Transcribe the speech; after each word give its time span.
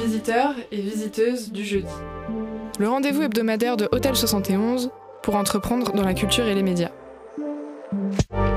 Visiteurs 0.00 0.54
et 0.70 0.80
visiteuses 0.80 1.50
du 1.50 1.64
jeudi. 1.64 1.88
Le 2.78 2.88
rendez-vous 2.88 3.22
hebdomadaire 3.22 3.76
de 3.76 3.88
Hôtel 3.90 4.14
71 4.14 4.90
pour 5.20 5.34
entreprendre 5.34 5.92
dans 5.92 6.04
la 6.04 6.14
culture 6.14 6.46
et 6.46 6.54
les 6.54 6.62
médias. 6.62 6.92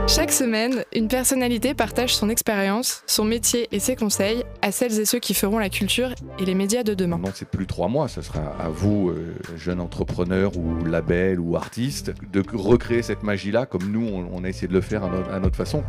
Chaque 0.08 0.32
semaine, 0.32 0.84
une 0.94 1.08
personnalité 1.08 1.74
partage 1.74 2.16
son 2.16 2.29
expérience, 2.29 3.02
son 3.08 3.24
métier 3.24 3.68
et 3.72 3.79
ses 3.79 3.96
conseils 3.96 4.44
à 4.61 4.71
celles 4.71 5.00
et 5.00 5.05
ceux 5.05 5.18
qui 5.18 5.34
feront 5.34 5.57
la 5.57 5.70
culture 5.70 6.14
et 6.38 6.45
les 6.45 6.54
médias 6.54 6.84
de 6.84 6.93
demain. 6.93 7.18
Donc 7.18 7.33
c'est 7.33 7.49
plus 7.49 7.65
trois 7.65 7.88
mois, 7.88 8.07
ce 8.07 8.21
sera 8.21 8.55
à 8.59 8.70
vous, 8.70 9.09
euh, 9.09 9.36
jeunes 9.55 9.79
entrepreneurs 9.79 10.55
ou 10.55 10.86
labels 10.86 11.39
ou 11.39 11.55
artistes, 11.55 12.13
de 12.31 12.43
recréer 12.54 13.02
cette 13.02 13.23
magie-là 13.23 13.65
comme 13.65 13.91
nous, 13.91 14.07
on, 14.07 14.43
a 14.43 14.49
essayé 14.49 14.68
de 14.68 14.73
le 14.73 14.81
faire 14.81 15.04
à 15.04 15.39
notre, 15.39 15.55
façon. 15.55 15.83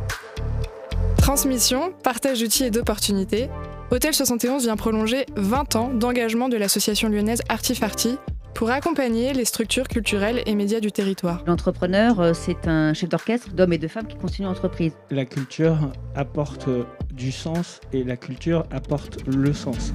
Transmission, 1.18 1.92
partage 2.02 2.40
d'outils 2.40 2.64
et 2.64 2.70
d'opportunités, 2.70 3.50
Hôtel 3.92 4.14
71 4.14 4.62
vient 4.62 4.76
prolonger 4.76 5.26
20 5.36 5.76
ans 5.76 5.90
d'engagement 5.92 6.48
de 6.48 6.56
l'association 6.56 7.10
lyonnaise 7.10 7.42
Artifarty 7.50 8.16
pour 8.54 8.70
accompagner 8.70 9.34
les 9.34 9.44
structures 9.44 9.86
culturelles 9.86 10.42
et 10.46 10.54
médias 10.54 10.80
du 10.80 10.90
territoire. 10.90 11.44
L'entrepreneur, 11.46 12.18
euh, 12.18 12.32
c'est 12.32 12.66
un 12.66 12.94
chef 12.94 13.10
d'orchestre 13.10 13.50
d'hommes 13.50 13.74
et 13.74 13.78
de 13.78 13.88
femmes 13.88 14.06
qui 14.06 14.16
continuent 14.16 14.46
l'entreprise. 14.46 14.94
La 15.10 15.26
culture 15.26 15.76
apporte 16.14 16.70
du 17.12 17.30
sens 17.30 17.82
et 17.92 18.02
la 18.02 18.16
culture 18.16 18.64
apporte 18.70 19.26
le 19.26 19.52
sens. 19.52 19.92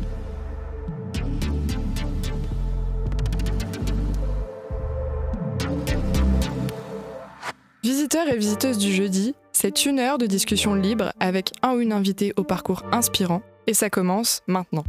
Visiteurs 7.81 8.27
et 8.27 8.37
visiteuses 8.37 8.77
du 8.77 8.93
jeudi, 8.93 9.33
c'est 9.53 9.87
une 9.87 9.97
heure 9.97 10.19
de 10.19 10.27
discussion 10.27 10.75
libre 10.75 11.13
avec 11.19 11.51
un 11.63 11.73
ou 11.73 11.79
une 11.79 11.93
invitée 11.93 12.31
au 12.37 12.43
parcours 12.43 12.83
inspirant 12.91 13.41
et 13.67 13.73
ça 13.73 13.89
commence 13.89 14.41
maintenant. 14.47 14.85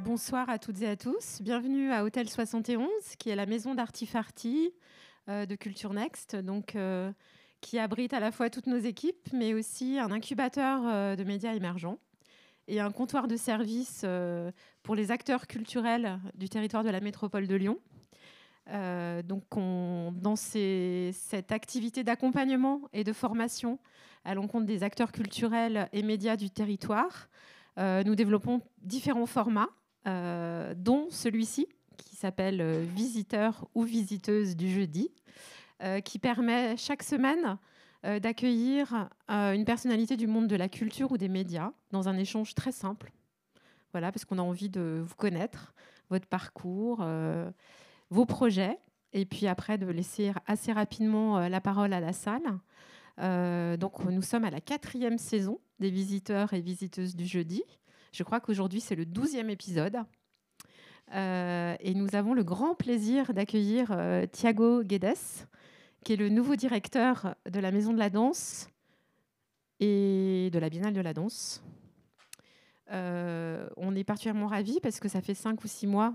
Bonsoir 0.00 0.50
à 0.50 0.58
toutes 0.58 0.82
et 0.82 0.88
à 0.88 0.96
tous. 0.96 1.40
Bienvenue 1.40 1.90
à 1.92 2.04
Hôtel 2.04 2.28
71, 2.28 2.88
qui 3.18 3.30
est 3.30 3.36
la 3.36 3.46
maison 3.46 3.74
d'Artifarty 3.74 4.74
euh, 5.30 5.46
de 5.46 5.54
Culture 5.54 5.94
Next, 5.94 6.36
donc, 6.36 6.76
euh, 6.76 7.10
qui 7.60 7.78
abrite 7.78 8.12
à 8.12 8.20
la 8.20 8.32
fois 8.32 8.50
toutes 8.50 8.66
nos 8.66 8.76
équipes, 8.76 9.28
mais 9.32 9.54
aussi 9.54 9.98
un 9.98 10.10
incubateur 10.10 10.82
euh, 10.84 11.16
de 11.16 11.24
médias 11.24 11.54
émergents 11.54 11.98
et 12.66 12.80
un 12.80 12.90
comptoir 12.90 13.28
de 13.28 13.36
service 13.36 14.06
pour 14.82 14.94
les 14.94 15.10
acteurs 15.10 15.46
culturels 15.46 16.18
du 16.34 16.48
territoire 16.48 16.82
de 16.82 16.88
la 16.88 17.00
métropole 17.00 17.46
de 17.46 17.54
Lyon. 17.54 17.78
Donc, 18.66 19.44
dans 19.52 20.36
cette 20.36 21.52
activité 21.52 22.02
d'accompagnement 22.04 22.80
et 22.92 23.04
de 23.04 23.12
formation 23.12 23.78
à 24.24 24.34
l'encontre 24.34 24.66
des 24.66 24.82
acteurs 24.82 25.12
culturels 25.12 25.88
et 25.92 26.02
médias 26.02 26.36
du 26.36 26.50
territoire, 26.50 27.28
nous 27.76 28.14
développons 28.14 28.62
différents 28.82 29.26
formats 29.26 29.68
euh, 30.06 30.74
dont 30.76 31.06
celui-ci, 31.08 31.66
qui 31.96 32.14
s'appelle 32.14 32.60
euh, 32.60 32.84
Visiteur 32.94 33.66
ou 33.74 33.84
Visiteuse 33.84 34.54
du 34.54 34.68
jeudi, 34.68 35.10
euh, 35.82 36.00
qui 36.00 36.18
permet 36.18 36.76
chaque 36.76 37.02
semaine 37.02 37.58
d'accueillir 38.20 39.08
une 39.30 39.64
personnalité 39.64 40.18
du 40.18 40.26
monde 40.26 40.46
de 40.46 40.56
la 40.56 40.68
culture 40.68 41.10
ou 41.10 41.16
des 41.16 41.30
médias 41.30 41.72
dans 41.90 42.06
un 42.06 42.18
échange 42.18 42.54
très 42.54 42.70
simple. 42.70 43.10
Voilà, 43.92 44.12
parce 44.12 44.26
qu'on 44.26 44.38
a 44.38 44.42
envie 44.42 44.68
de 44.68 45.00
vous 45.02 45.14
connaître, 45.14 45.72
votre 46.10 46.26
parcours, 46.26 47.02
vos 48.10 48.26
projets, 48.26 48.78
et 49.12 49.24
puis 49.26 49.46
après 49.46 49.78
de 49.78 49.86
laisser 49.86 50.32
assez 50.46 50.72
rapidement 50.72 51.48
la 51.48 51.60
parole 51.60 51.92
à 51.92 52.00
la 52.00 52.12
salle. 52.12 52.42
donc 53.78 54.04
nous 54.04 54.22
sommes 54.22 54.44
à 54.44 54.50
la 54.50 54.60
quatrième 54.60 55.18
saison 55.18 55.60
des 55.78 55.90
visiteurs 55.90 56.52
et 56.52 56.60
visiteuses 56.60 57.16
du 57.16 57.26
jeudi. 57.26 57.62
Je 58.12 58.22
crois 58.22 58.40
qu'aujourd'hui, 58.40 58.80
c'est 58.80 58.94
le 58.94 59.06
douzième 59.06 59.50
épisode. 59.50 59.98
Euh, 61.12 61.76
et 61.80 61.94
nous 61.94 62.14
avons 62.14 62.32
le 62.32 62.44
grand 62.44 62.74
plaisir 62.74 63.34
d'accueillir 63.34 63.88
euh, 63.90 64.24
Thiago 64.26 64.82
Guedes, 64.82 65.16
qui 66.04 66.12
est 66.12 66.16
le 66.16 66.28
nouveau 66.28 66.56
directeur 66.56 67.34
de 67.50 67.60
la 67.60 67.72
Maison 67.72 67.92
de 67.92 67.98
la 67.98 68.10
Danse 68.10 68.68
et 69.80 70.48
de 70.52 70.58
la 70.58 70.68
Biennale 70.68 70.94
de 70.94 71.00
la 71.00 71.12
Danse. 71.12 71.62
Euh, 72.90 73.68
on 73.76 73.96
est 73.96 74.04
particulièrement 74.04 74.46
ravis 74.46 74.78
parce 74.80 75.00
que 75.00 75.08
ça 75.08 75.20
fait 75.20 75.34
cinq 75.34 75.64
ou 75.64 75.68
six 75.68 75.86
mois, 75.86 76.14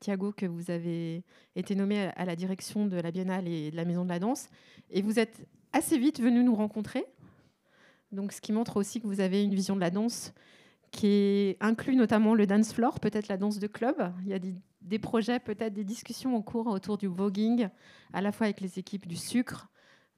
Thiago, 0.00 0.32
que 0.32 0.46
vous 0.46 0.70
avez 0.70 1.24
été 1.56 1.74
nommé 1.74 2.10
à 2.16 2.24
la 2.24 2.36
direction 2.36 2.86
de 2.86 2.96
la 2.96 3.10
Biennale 3.10 3.48
et 3.48 3.70
de 3.70 3.76
la 3.76 3.84
Maison 3.84 4.04
de 4.04 4.10
la 4.10 4.18
Danse. 4.18 4.48
Et 4.90 5.02
vous 5.02 5.18
êtes 5.18 5.46
assez 5.72 5.98
vite 5.98 6.20
venu 6.20 6.42
nous 6.42 6.54
rencontrer. 6.54 7.04
Donc, 8.12 8.32
ce 8.32 8.40
qui 8.40 8.52
montre 8.52 8.76
aussi 8.76 9.00
que 9.00 9.06
vous 9.06 9.20
avez 9.20 9.42
une 9.42 9.54
vision 9.54 9.74
de 9.74 9.80
la 9.80 9.90
danse 9.90 10.32
qui 10.92 11.56
inclut 11.60 11.96
notamment 11.96 12.34
le 12.34 12.46
dance 12.46 12.72
floor, 12.72 13.00
peut-être 13.00 13.26
la 13.28 13.36
danse 13.36 13.58
de 13.58 13.66
club. 13.66 14.12
Il 14.22 14.28
y 14.28 14.34
a 14.34 14.38
des, 14.38 14.98
projets, 15.00 15.40
peut-être 15.40 15.74
des 15.74 15.84
discussions 15.84 16.36
en 16.36 16.42
cours 16.42 16.68
autour 16.68 16.96
du 16.96 17.08
voguing, 17.08 17.68
à 18.12 18.20
la 18.20 18.30
fois 18.30 18.46
avec 18.46 18.60
les 18.60 18.78
équipes 18.78 19.08
du 19.08 19.16
sucre, 19.16 19.68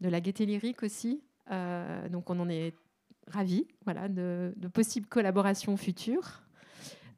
de 0.02 0.10
la 0.10 0.20
gaieté 0.20 0.44
lyrique 0.44 0.82
aussi. 0.82 1.22
Euh, 1.50 2.08
donc 2.10 2.28
on 2.28 2.38
en 2.38 2.48
est 2.50 2.74
ravis 3.30 3.66
voilà, 3.84 4.08
de, 4.08 4.52
possibles 4.72 5.06
collaborations 5.06 5.76
futures. 5.76 6.42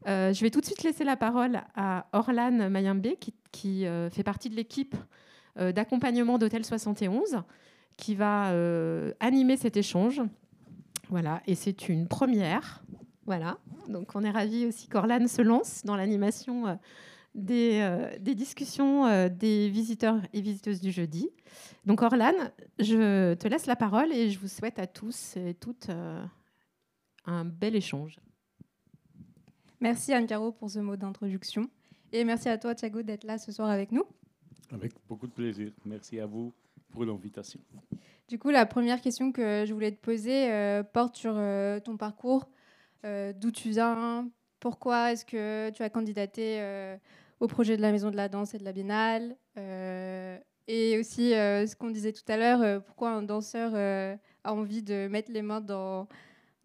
Euh, 0.06 0.32
je 0.32 0.40
vais 0.42 0.50
tout 0.50 0.60
de 0.60 0.64
suite 0.64 0.82
laisser 0.82 1.04
la 1.04 1.16
parole 1.16 1.60
à 1.74 2.06
Orlan 2.12 2.70
Mayambe, 2.70 3.08
qui, 3.52 3.86
euh, 3.86 4.10
fait 4.10 4.22
partie 4.22 4.50
de 4.50 4.54
l'équipe 4.54 4.94
d'accompagnement 5.56 6.38
d'Hôtel 6.38 6.64
71, 6.64 7.42
qui 7.96 8.14
va 8.14 8.52
animer 9.18 9.56
cet 9.56 9.76
échange. 9.76 10.22
Voilà, 11.08 11.42
et 11.48 11.56
c'est 11.56 11.88
une 11.88 12.06
première. 12.06 12.84
Voilà, 13.26 13.58
donc 13.88 14.14
on 14.14 14.22
est 14.22 14.30
ravis 14.30 14.66
aussi 14.66 14.86
qu'Orlan 14.86 15.26
se 15.26 15.42
lance 15.42 15.82
dans 15.84 15.96
l'animation 15.96 16.78
euh, 17.36 17.50
euh, 17.50 18.18
des, 18.18 18.34
discussions 18.34 19.06
euh, 19.06 19.28
des 19.28 19.68
visiteurs 19.68 20.20
et 20.32 20.40
visiteuses 20.40 20.80
du 20.80 20.90
jeudi. 20.90 21.28
Donc 21.84 22.02
Orlan, 22.02 22.32
je 22.78 23.34
te 23.34 23.48
laisse 23.48 23.66
la 23.66 23.76
parole 23.76 24.12
et 24.12 24.30
je 24.30 24.38
vous 24.38 24.48
souhaite 24.48 24.78
à 24.78 24.86
tous 24.86 25.36
et 25.36 25.54
toutes 25.54 25.88
un 27.26 27.44
bel 27.44 27.76
échange. 27.76 28.18
Merci 29.80 30.12
Anne-Caro 30.12 30.52
pour 30.52 30.70
ce 30.70 30.80
mot 30.80 30.96
d'introduction. 30.96 31.70
Et 32.12 32.24
merci 32.24 32.48
à 32.48 32.58
toi 32.58 32.74
Thiago 32.74 33.02
d'être 33.02 33.24
là 33.24 33.38
ce 33.38 33.52
soir 33.52 33.68
avec 33.68 33.92
nous. 33.92 34.04
Avec 34.72 34.92
beaucoup 35.08 35.26
de 35.26 35.32
plaisir. 35.32 35.72
Merci 35.84 36.20
à 36.20 36.26
vous 36.26 36.52
pour 36.90 37.04
l'invitation. 37.04 37.60
Du 38.28 38.38
coup, 38.38 38.50
la 38.50 38.66
première 38.66 39.00
question 39.00 39.32
que 39.32 39.64
je 39.66 39.72
voulais 39.72 39.92
te 39.92 40.00
poser 40.00 40.82
porte 40.92 41.16
sur 41.16 41.34
ton 41.84 41.96
parcours 41.96 42.48
euh, 43.04 43.32
d'où 43.32 43.50
tu 43.50 43.70
viens, 43.70 44.28
pourquoi 44.60 45.12
est-ce 45.12 45.24
que 45.24 45.70
tu 45.70 45.82
as 45.82 45.90
candidaté 45.90 46.60
euh, 46.60 46.96
au 47.40 47.46
projet 47.46 47.76
de 47.76 47.82
la 47.82 47.92
Maison 47.92 48.10
de 48.10 48.16
la 48.16 48.28
Danse 48.28 48.54
et 48.54 48.58
de 48.58 48.64
la 48.64 48.72
Biennale, 48.72 49.36
euh, 49.56 50.38
et 50.66 50.98
aussi 50.98 51.30
ce 51.30 51.74
qu'on 51.76 51.90
disait 51.90 52.12
tout 52.12 52.30
à 52.30 52.36
l'heure, 52.36 52.82
pourquoi 52.84 53.10
un 53.10 53.22
danseur 53.22 53.74
a 54.44 54.52
envie 54.52 54.82
de 54.82 55.08
mettre 55.08 55.32
les 55.32 55.40
mains 55.40 55.62
dans, 55.62 56.08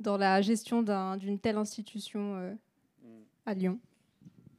dans 0.01 0.17
la 0.17 0.41
gestion 0.41 0.83
d'une 1.15 1.39
telle 1.39 1.55
institution 1.55 2.57
à 3.45 3.53
Lyon? 3.53 3.79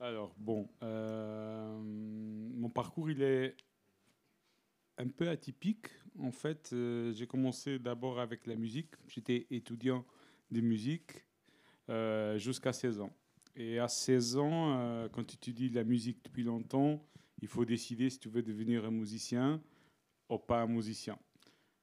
Alors, 0.00 0.34
bon, 0.38 0.66
mon 0.80 2.70
parcours, 2.70 3.10
il 3.10 3.20
est 3.20 3.54
un 4.96 5.08
peu 5.08 5.28
atypique. 5.28 5.88
En 6.18 6.32
fait, 6.32 6.74
j'ai 7.12 7.26
commencé 7.26 7.78
d'abord 7.78 8.20
avec 8.20 8.46
la 8.46 8.54
musique. 8.54 8.94
J'étais 9.08 9.46
étudiant 9.50 10.06
de 10.50 10.62
musique. 10.62 11.22
Euh, 11.90 12.38
jusqu'à 12.38 12.72
16 12.72 13.00
ans. 13.00 13.12
Et 13.56 13.78
à 13.78 13.88
16 13.88 14.36
ans, 14.36 14.78
euh, 14.78 15.08
quand 15.08 15.24
tu 15.24 15.36
étudies 15.36 15.68
la 15.68 15.84
musique 15.84 16.24
depuis 16.24 16.42
longtemps, 16.42 17.00
il 17.40 17.48
faut 17.48 17.64
décider 17.64 18.10
si 18.10 18.18
tu 18.18 18.28
veux 18.28 18.42
devenir 18.42 18.84
un 18.84 18.90
musicien 18.90 19.62
ou 20.28 20.38
pas 20.38 20.62
un 20.62 20.66
musicien. 20.66 21.18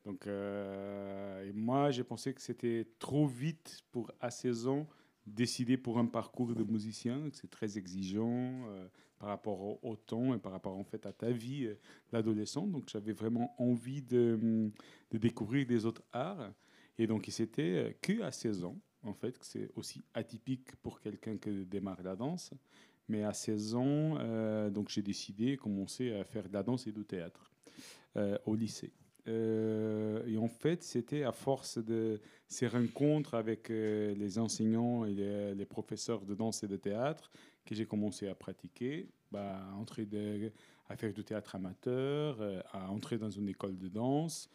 Donc, 0.04 0.28
euh, 0.28 1.50
moi, 1.54 1.92
j'ai 1.92 2.04
pensé 2.04 2.34
que 2.34 2.42
c'était 2.42 2.88
trop 3.00 3.26
vite 3.26 3.84
pour, 3.92 4.12
à 4.20 4.32
16 4.32 4.68
ans, 4.68 4.88
décider 5.26 5.78
pour 5.78 5.98
un 6.00 6.08
parcours 6.08 6.56
de 6.56 6.64
musicien, 6.64 7.30
c'est 7.32 7.50
très 7.50 7.78
exigeant 7.78 8.66
par 9.20 9.30
rapport 9.30 9.86
au, 9.86 9.96
temps 9.96 10.34
et 10.34 10.40
par 10.40 10.52
rapport 10.52 10.76
en 10.76 10.84
fait 10.84 11.06
à 11.06 11.14
ta 11.14 11.30
vie 11.30 11.70
d'adolescent. 12.12 12.66
Donc, 12.66 12.90
j'avais 12.90 13.14
vraiment 13.14 13.54
envie 13.62 14.02
de, 14.02 14.72
de, 15.12 15.18
découvrir 15.20 15.68
des 15.68 15.86
autres 15.86 16.02
arts. 16.12 16.52
Et 16.98 17.06
donc, 17.06 17.28
c'était 17.30 17.96
que 18.02 18.24
à 18.24 18.32
16 18.32 18.64
ans 18.64 18.78
en 19.04 19.14
fait, 19.14 19.38
c'est 19.42 19.70
aussi 19.76 20.04
atypique 20.14 20.76
pour 20.78 21.00
quelqu'un 21.00 21.38
qui 21.38 21.66
démarre 21.66 22.02
la 22.04 22.16
danse. 22.16 22.54
Mais 23.08 23.24
à 23.24 23.34
16 23.34 23.76
ans, 23.76 24.18
euh, 24.20 24.70
donc 24.70 24.90
j'ai 24.90 25.02
décidé 25.02 25.56
de 25.56 25.62
commencer 25.62 26.14
à 26.14 26.24
faire 26.24 26.48
de 26.48 26.54
la 26.54 26.64
danse 26.64 26.88
et 26.88 26.92
du 26.92 27.04
théâtre 27.04 27.52
euh, 28.16 28.38
au 28.46 28.56
lycée. 28.56 28.94
Euh, 29.28 30.26
et 30.26 30.38
en 30.38 30.48
fait, 30.48 30.84
c'était 30.84 31.24
à 31.24 31.32
force 31.32 31.78
de 31.78 32.22
ces 32.48 32.68
rencontres 32.68 33.34
avec 33.34 33.70
les 33.70 34.40
enseignants 34.40 35.06
et 35.06 35.14
les, 35.14 35.66
professeurs 35.66 36.26
de 36.26 36.36
danse 36.36 36.64
et 36.64 36.68
de 36.68 36.78
théâtre 36.78 37.32
que 37.66 37.76
j'ai 37.76 37.86
commencé 37.86 38.28
à 38.28 38.36
pratiquer, 38.36 39.10
bah, 39.32 39.62
entrer 39.78 40.08
à 40.90 40.96
faire 40.96 41.14
du 41.14 41.24
théâtre 41.24 41.56
amateur, 41.56 42.40
à 42.72 42.90
entrer 42.90 43.18
dans 43.18 43.30
une 43.30 43.50
école 43.50 43.78
de 43.78 43.90
danse. 43.90 44.50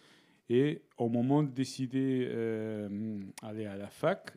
Et 0.48 0.82
au 0.96 1.08
moment 1.08 1.42
de 1.42 1.50
décider 1.50 2.24
d'aller 2.26 3.64
euh, 3.66 3.72
à 3.72 3.76
la 3.76 3.88
fac, 3.88 4.36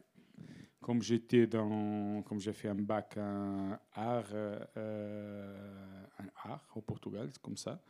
comme 0.82 1.02
j'étais 1.02 1.46
dans, 1.46 2.24
comme 2.24 2.40
j'ai 2.40 2.54
fait 2.54 2.68
un 2.68 2.76
bac 2.76 3.18
en 3.18 3.78
art, 3.94 4.34
un 4.76 6.30
art 6.44 6.66
au 6.76 6.82
Portugal, 6.82 7.30
c'est 7.32 7.42
comme 7.42 7.58
ça. 7.58 7.82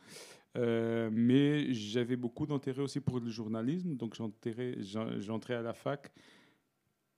mais 0.56 1.74
j'avais 1.74 2.18
beaucoup 2.18 2.46
d'intérêt 2.46 2.82
aussi 2.82 3.00
pour 3.00 3.20
le 3.20 3.30
journalisme, 3.30 3.96
donc 3.96 4.16
j'entrais 4.16 5.54
à 5.54 5.62
la 5.62 5.74
fac, 5.74 6.12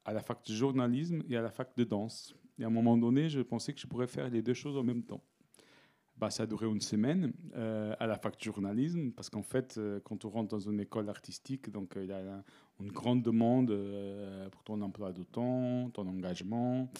à 0.05 0.13
la 0.13 0.21
fac 0.21 0.45
de 0.45 0.53
journalisme 0.53 1.23
et 1.29 1.37
à 1.37 1.41
la 1.41 1.49
fac 1.49 1.75
de 1.75 1.83
danse. 1.83 2.35
Et 2.59 2.63
à 2.63 2.67
un 2.67 2.71
moment 2.71 2.95
donné, 2.95 3.27
je 3.27 3.41
pensais 3.41 3.73
que 3.73 3.79
je 3.79 3.87
pourrais 3.87 4.07
faire 4.07 4.29
les 4.29 4.43
deux 4.43 4.53
choses 4.53 4.77
en 4.77 4.83
même 4.83 5.03
temps. 5.03 5.23
Bah, 6.21 6.29
ça 6.29 6.43
a 6.43 6.45
duré 6.45 6.67
une 6.67 6.81
semaine 6.81 7.33
euh, 7.55 7.95
à 7.99 8.05
la 8.05 8.15
fac 8.15 8.37
de 8.37 8.43
journalisme, 8.43 9.11
parce 9.11 9.31
qu'en 9.31 9.41
fait, 9.41 9.79
euh, 9.79 9.99
quand 10.03 10.23
on 10.23 10.29
rentre 10.29 10.49
dans 10.49 10.59
une 10.59 10.79
école 10.79 11.09
artistique, 11.09 11.71
donc 11.71 11.97
euh, 11.97 12.03
il 12.03 12.09
y 12.09 12.13
a 12.13 12.43
une 12.79 12.91
grande 12.91 13.23
demande 13.23 13.75
pour 14.51 14.63
ton 14.63 14.79
emploi 14.81 15.13
de 15.13 15.23
temps, 15.23 15.89
ton 15.89 16.07
engagement 16.07 16.91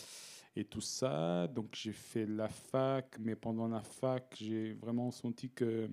et 0.56 0.66
tout 0.66 0.82
ça. 0.82 1.48
Donc 1.50 1.68
j'ai 1.74 1.92
fait 1.92 2.26
la 2.26 2.50
fac, 2.50 3.16
mais 3.20 3.36
pendant 3.36 3.68
la 3.68 3.84
fac, 3.84 4.36
j'ai 4.40 4.74
vraiment 4.74 5.12
senti 5.12 5.52
que, 5.52 5.88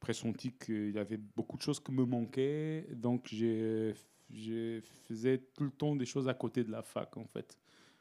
pressenti 0.00 0.52
qu'il 0.52 0.90
y 0.90 0.98
avait 0.98 1.20
beaucoup 1.36 1.56
de 1.56 1.62
choses 1.62 1.78
qui 1.78 1.92
me 1.92 2.04
manquaient. 2.04 2.88
Donc 2.92 3.28
j'ai 3.28 3.94
faisais 5.06 5.38
tout 5.56 5.62
le 5.62 5.70
temps 5.70 5.94
des 5.94 6.06
choses 6.06 6.28
à 6.28 6.34
côté 6.34 6.64
de 6.64 6.72
la 6.72 6.82
fac, 6.82 7.16
en 7.16 7.24
fait. 7.24 7.56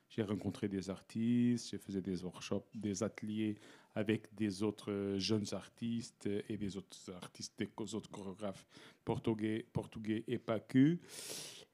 J'ai 0.10 0.24
rencontré 0.24 0.68
des 0.68 0.90
artistes, 0.90 1.70
j'ai 1.72 1.78
fait 1.78 2.02
des 2.02 2.24
workshops, 2.24 2.68
des 2.76 3.02
ateliers 3.02 3.56
avec 3.96 4.34
des 4.34 4.64
autres 4.64 5.16
jeunes 5.18 5.46
artistes 5.54 6.30
et 6.48 6.58
des 6.58 6.78
autres 6.78 7.12
artistes, 7.14 7.58
des 7.60 7.96
autres 7.96 8.10
chorégraphes 8.10 8.66
portugais, 9.04 9.66
portugais 9.74 10.24
et 10.28 10.38
pas 10.38 10.60
que. 10.60 10.98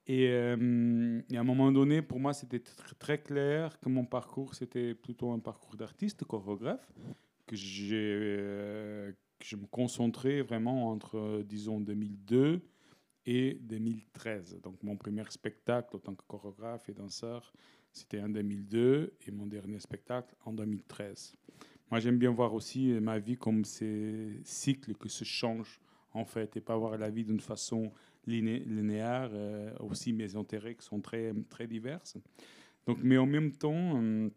Et, 0.08 0.30
euh, 0.30 1.22
à 1.34 1.40
un 1.40 1.44
moment 1.44 1.72
donné, 1.72 2.02
pour 2.02 2.20
moi, 2.20 2.34
c'était 2.34 2.64
très 2.98 3.22
clair 3.22 3.80
que 3.80 3.90
mon 3.90 4.06
parcours, 4.06 4.56
c'était 4.56 4.96
plutôt 4.96 5.32
un 5.32 5.40
parcours 5.40 5.76
d'artiste, 5.76 6.24
chorégraphe, 6.24 6.94
que, 7.46 7.56
euh, 7.92 9.12
que 9.38 9.46
je 9.46 9.56
me 9.58 9.66
concentrais 9.68 10.42
vraiment 10.42 10.90
entre, 10.90 11.44
disons, 11.44 11.82
2002 11.82 12.62
et 13.26 13.56
2013. 13.62 14.62
Donc 14.64 14.82
mon 14.82 14.96
premier 14.96 15.24
spectacle 15.30 15.96
en 15.98 16.00
tant 16.00 16.16
que 16.16 16.24
chorégraphe 16.28 16.88
et 16.90 16.94
danseur, 16.94 17.54
c'était 17.92 18.22
en 18.22 18.30
2002 18.30 19.14
et 19.28 19.32
mon 19.32 19.46
dernier 19.46 19.80
spectacle 19.80 20.34
en 20.46 20.54
2013. 20.54 21.36
Moi, 21.90 22.00
j'aime 22.00 22.18
bien 22.18 22.32
voir 22.32 22.54
aussi 22.54 22.92
ma 23.02 23.20
vie 23.20 23.38
comme 23.38 23.64
ces 23.64 24.40
cycles 24.44 24.94
qui 24.96 25.10
se 25.10 25.24
changent 25.24 25.80
en 26.14 26.26
fait 26.26 26.58
et 26.58 26.62
pas 26.62 26.76
voir 26.76 26.98
la 26.98 27.10
vie 27.10 27.24
d'une 27.24 27.40
façon 27.40 27.92
linéaire. 28.26 29.30
Euh, 29.34 29.72
aussi 29.80 30.14
mes 30.14 30.36
intérêts 30.36 30.76
qui 30.76 30.86
sont 30.86 31.00
très 31.00 31.34
très 31.50 31.68
divers. 31.68 32.02
Donc, 32.86 33.00
mais 33.04 33.18
en 33.18 33.26
même 33.26 33.52
temps. 33.52 34.02
Euh, 34.02 34.30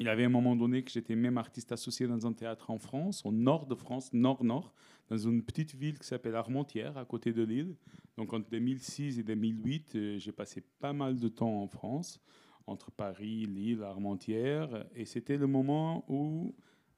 il 0.00 0.08
avait 0.08 0.24
un 0.24 0.28
moment 0.28 0.56
donné 0.56 0.82
que 0.82 0.90
j'étais 0.90 1.14
même 1.14 1.38
artiste 1.38 1.70
associé 1.70 2.08
dans 2.08 2.26
un 2.26 2.32
théâtre 2.32 2.70
en 2.70 2.78
France, 2.78 3.22
au 3.24 3.30
nord 3.30 3.66
de 3.66 3.76
France, 3.76 4.12
nord-nord, 4.12 4.74
dans 5.08 5.16
une 5.16 5.42
petite 5.42 5.74
ville 5.74 6.00
qui 6.00 6.06
s'appelle 6.08 6.34
Armentières, 6.34 6.98
à 6.98 7.04
côté 7.04 7.32
de 7.32 7.44
Lille. 7.44 7.76
Donc 8.16 8.32
entre 8.32 8.50
2006 8.50 9.20
et 9.20 9.22
2008, 9.22 9.94
euh, 9.94 10.18
j'ai 10.18 10.32
passé 10.32 10.64
pas 10.80 10.92
mal 10.92 11.18
de 11.20 11.28
temps 11.28 11.62
en 11.62 11.68
France 11.68 12.20
entre 12.66 12.90
Paris, 12.90 13.46
Lille, 13.46 13.82
Armentières. 13.82 14.84
Et 14.96 15.04
c'était 15.04 15.36
le 15.36 15.46
moment 15.46 16.04
où, 16.08 16.54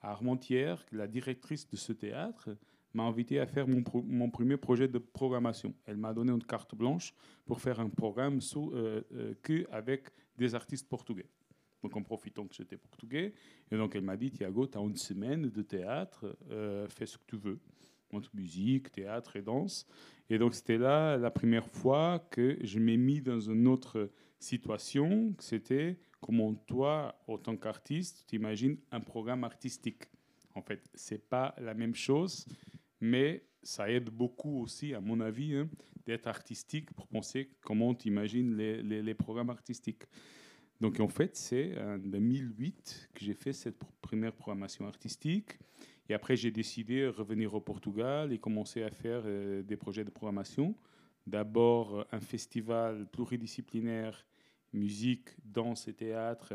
à 0.07 0.11
Armentières, 0.11 0.87
la 0.93 1.09
directrice 1.09 1.69
de 1.69 1.77
ce 1.77 1.93
théâtre 1.93 2.57
m'a 2.95 3.03
invité 3.03 3.41
à 3.41 3.47
faire 3.47 3.67
mon, 3.67 4.31
premier 4.31 4.57
projet 4.57 4.89
de 4.89 4.99
programmation. 4.99 5.75
Elle 5.85 5.97
m'a 5.97 6.15
donné 6.15 6.33
une 6.33 6.45
carte 6.45 6.75
blanche 6.75 7.13
pour 7.45 7.61
faire 7.61 7.81
un 7.81 7.89
programme 7.89 8.41
sous, 8.41 8.71
euh, 8.73 9.03
euh, 9.13 9.35
que 9.43 9.67
avec 9.71 10.09
des 10.39 10.55
artistes 10.55 10.89
portugais. 10.89 11.27
Donc 11.83 11.97
en 11.97 12.03
profitant 12.03 12.47
que 12.47 12.55
j'étais 12.55 12.77
portugais. 12.77 13.35
Et 13.71 13.77
donc 13.77 13.97
elle 13.97 14.03
m'a 14.03 14.17
dit, 14.17 14.31
Thiago, 14.31 14.67
tu 14.69 14.79
as 14.79 14.81
une 14.81 14.97
semaine 14.97 15.51
de 15.51 15.63
théâtre, 15.63 16.37
euh, 16.51 16.89
fais 16.89 17.07
ce 17.07 17.19
que 17.19 17.25
tu 17.27 17.37
veux. 17.37 17.59
Entre 18.13 18.31
musique, 18.35 18.93
théâtre 18.93 19.35
et 19.35 19.43
danse. 19.43 19.85
Et 20.31 20.39
donc 20.39 20.55
c'était 20.55 20.79
là 20.79 21.17
la 21.17 21.33
première 21.33 21.67
fois 21.67 22.21
que 22.31 22.57
je 22.63 22.79
m'ai 22.79 22.97
mis 22.97 23.21
dans 23.21 23.41
une 23.41 23.67
autre 23.67 24.09
situation, 24.39 25.35
c'était 25.39 25.99
comment 26.21 26.55
toi, 26.55 27.15
en 27.27 27.39
tant 27.39 27.57
qu'artiste, 27.57 28.25
tu 28.27 28.37
imagines 28.37 28.77
un 28.91 29.01
programme 29.01 29.45
artistique. 29.45 30.05
En 30.55 30.63
fait, 30.63 30.89
c'est 30.95 31.29
pas 31.29 31.55
la 31.59 31.75
même 31.75 31.95
chose, 31.95 32.47
mais 33.01 33.45
ça 33.63 33.91
aide 33.91 34.11
beaucoup 34.11 34.63
aussi, 34.63 34.95
à 34.95 35.01
mon 35.01 35.21
avis, 35.21 35.55
hein, 35.55 35.69
d'être 36.07 36.27
artistique 36.27 36.93
pour 36.93 37.07
penser 37.09 37.51
comment 37.63 37.95
tu 37.95 38.09
imagines 38.09 38.57
les, 38.57 39.15
programmes 39.15 39.51
artistiques. 39.51 40.05
Donc 40.81 41.01
en 41.01 41.09
fait, 41.09 41.37
c'est 41.37 41.79
en 41.81 41.99
2008 41.99 43.11
que 43.15 43.25
j'ai 43.25 43.35
fait 43.35 43.53
cette 43.53 43.79
première 44.01 44.33
programmation 44.33 44.87
artistique. 44.87 45.59
Et 46.09 46.15
après, 46.15 46.37
j'ai 46.37 46.53
décidé 46.53 47.03
de 47.03 47.09
revenir 47.09 47.55
au 47.55 47.61
Portugal 47.61 48.33
et 48.33 48.39
commencer 48.39 48.83
à 48.85 48.91
faire 48.91 49.23
euh, 49.25 49.63
des 49.63 49.77
projets 49.77 50.05
de 50.05 50.11
programmation. 50.11 50.77
D'abord, 51.27 52.07
un 52.13 52.21
festival 52.21 53.07
pluridisciplinaire, 53.07 54.27
musique, 54.73 55.31
danse 55.45 55.89
et 55.89 55.93
théâtre, 55.95 56.55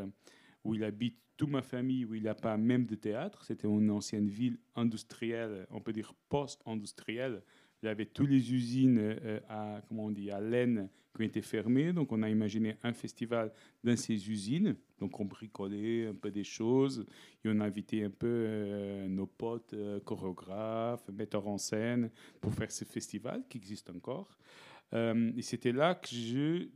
où 0.64 0.74
il 0.74 0.84
habite 0.84 1.18
toute 1.36 1.50
ma 1.50 1.62
famille, 1.62 2.04
où 2.04 2.14
il 2.14 2.22
n'y 2.22 2.28
a 2.28 2.34
pas 2.34 2.56
même 2.56 2.86
de 2.86 2.94
théâtre. 2.94 3.44
C'était 3.44 3.68
une 3.68 3.90
ancienne 3.90 4.28
ville 4.28 4.58
industrielle, 4.74 5.66
on 5.70 5.80
peut 5.80 5.92
dire 5.92 6.14
post-industrielle. 6.28 7.42
Il 7.82 7.86
y 7.86 7.88
avait 7.88 8.06
toutes 8.06 8.30
les 8.30 8.54
usines 8.54 8.98
euh, 8.98 9.40
à, 9.48 9.82
comment 9.88 10.04
on 10.04 10.10
dit, 10.10 10.30
à 10.30 10.40
laine 10.40 10.88
qui 11.14 11.22
ont 11.22 11.24
été 11.24 11.42
fermées. 11.42 11.92
Donc, 11.92 12.12
on 12.12 12.22
a 12.22 12.28
imaginé 12.28 12.76
un 12.82 12.92
festival 12.92 13.52
dans 13.84 13.96
ces 13.96 14.30
usines. 14.30 14.76
Donc, 14.98 15.18
on 15.20 15.24
bricolait 15.24 16.06
un 16.06 16.14
peu 16.14 16.30
des 16.30 16.44
choses. 16.44 17.06
Et 17.44 17.48
on 17.48 17.60
a 17.60 17.64
invité 17.64 18.04
un 18.04 18.10
peu 18.10 18.26
euh, 18.28 19.08
nos 19.08 19.26
potes 19.26 19.74
euh, 19.74 20.00
chorégraphes, 20.00 21.08
metteurs 21.12 21.46
en 21.46 21.58
scène 21.58 22.10
pour 22.40 22.54
faire 22.54 22.70
ce 22.70 22.84
festival 22.84 23.42
qui 23.48 23.58
existe 23.58 23.90
encore. 23.90 24.38
et 24.92 25.42
c'était 25.42 25.72
là 25.72 25.94
que 25.94 26.08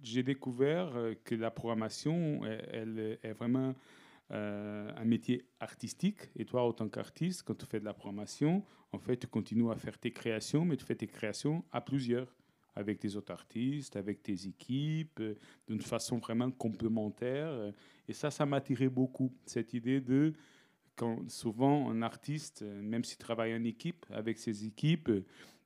j'ai 0.02 0.22
découvert 0.22 0.90
que 1.22 1.34
la 1.34 1.50
programmation, 1.50 2.40
elle, 2.72 3.18
est 3.22 3.32
vraiment 3.32 3.74
un 4.30 5.04
métier 5.04 5.44
artistique. 5.60 6.20
Et 6.34 6.46
toi, 6.46 6.62
en 6.62 6.72
tant 6.72 6.88
qu'artiste, 6.88 7.42
quand 7.42 7.54
tu 7.54 7.66
fais 7.66 7.78
de 7.78 7.84
la 7.84 7.92
programmation, 7.92 8.64
en 8.92 8.98
fait, 8.98 9.18
tu 9.18 9.26
continues 9.26 9.70
à 9.70 9.76
faire 9.76 9.98
tes 9.98 10.12
créations, 10.12 10.64
mais 10.64 10.76
tu 10.76 10.84
fais 10.84 10.94
tes 10.94 11.06
créations 11.06 11.64
à 11.72 11.80
plusieurs 11.80 12.34
avec 12.76 13.00
tes 13.00 13.16
autres 13.16 13.32
artistes, 13.32 13.96
avec 13.96 14.22
tes 14.22 14.46
équipes, 14.46 15.20
euh, 15.20 15.34
d'une 15.66 15.80
façon 15.80 16.18
vraiment 16.18 16.50
complémentaire. 16.50 17.72
Et 18.06 18.12
ça, 18.12 18.30
ça 18.30 18.46
m'attirait 18.46 18.90
beaucoup, 18.90 19.32
cette 19.46 19.72
idée 19.72 20.00
de, 20.00 20.34
quand 20.94 21.28
souvent 21.28 21.90
un 21.90 22.02
artiste, 22.02 22.62
euh, 22.62 22.82
même 22.82 23.02
s'il 23.02 23.18
travaille 23.18 23.54
en 23.54 23.64
équipe, 23.64 24.04
avec 24.10 24.38
ses 24.38 24.66
équipes, 24.66 25.10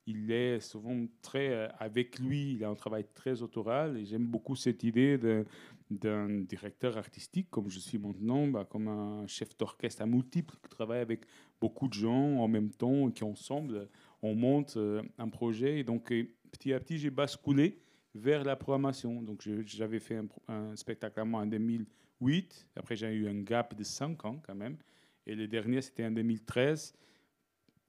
il 0.07 0.31
est 0.31 0.59
souvent 0.61 1.05
très 1.21 1.49
euh, 1.49 1.67
avec 1.77 2.17
lui, 2.17 2.53
il 2.53 2.63
a 2.63 2.69
un 2.69 2.75
travail 2.75 3.05
très 3.13 3.41
autoral 3.41 3.97
et 3.97 4.05
j'aime 4.05 4.25
beaucoup 4.25 4.55
cette 4.55 4.83
idée 4.83 5.19
d'un 5.89 6.29
directeur 6.29 6.97
artistique 6.97 7.47
comme 7.51 7.69
je 7.69 7.79
suis 7.79 7.99
maintenant, 7.99 8.47
bah, 8.47 8.65
comme 8.67 8.87
un 8.87 9.27
chef 9.27 9.55
d'orchestre 9.57 10.01
à 10.01 10.05
multiples 10.05 10.55
qui 10.63 10.69
travaille 10.69 11.01
avec 11.01 11.25
beaucoup 11.59 11.89
de 11.89 11.93
gens 11.93 12.37
en 12.37 12.47
même 12.47 12.71
temps 12.71 13.09
et 13.09 13.11
qui 13.11 13.23
ensemble 13.23 13.87
on 14.23 14.33
monte 14.33 14.77
un 15.17 15.29
projet 15.29 15.79
et 15.79 15.83
donc 15.83 16.11
petit 16.51 16.73
à 16.73 16.79
petit, 16.79 16.97
j'ai 16.97 17.09
basculé 17.09 17.79
vers 18.13 18.43
la 18.43 18.55
programmation. 18.55 19.21
Donc, 19.21 19.47
j'avais 19.65 19.99
fait 19.99 20.19
un, 20.47 20.75
spectacle 20.75 21.19
à 21.19 21.25
moi 21.25 21.41
en 21.41 21.45
2008. 21.45 22.67
Après, 22.75 22.95
j'ai 22.95 23.11
eu 23.13 23.27
un 23.27 23.41
gap 23.41 23.75
de 23.75 23.83
5 23.83 24.25
ans 24.25 24.39
quand 24.45 24.55
même. 24.55 24.77
Et 25.25 25.35
le 25.35 25.47
dernier, 25.47 25.81
c'était 25.81 26.05
en 26.05 26.11
2013. 26.11 26.93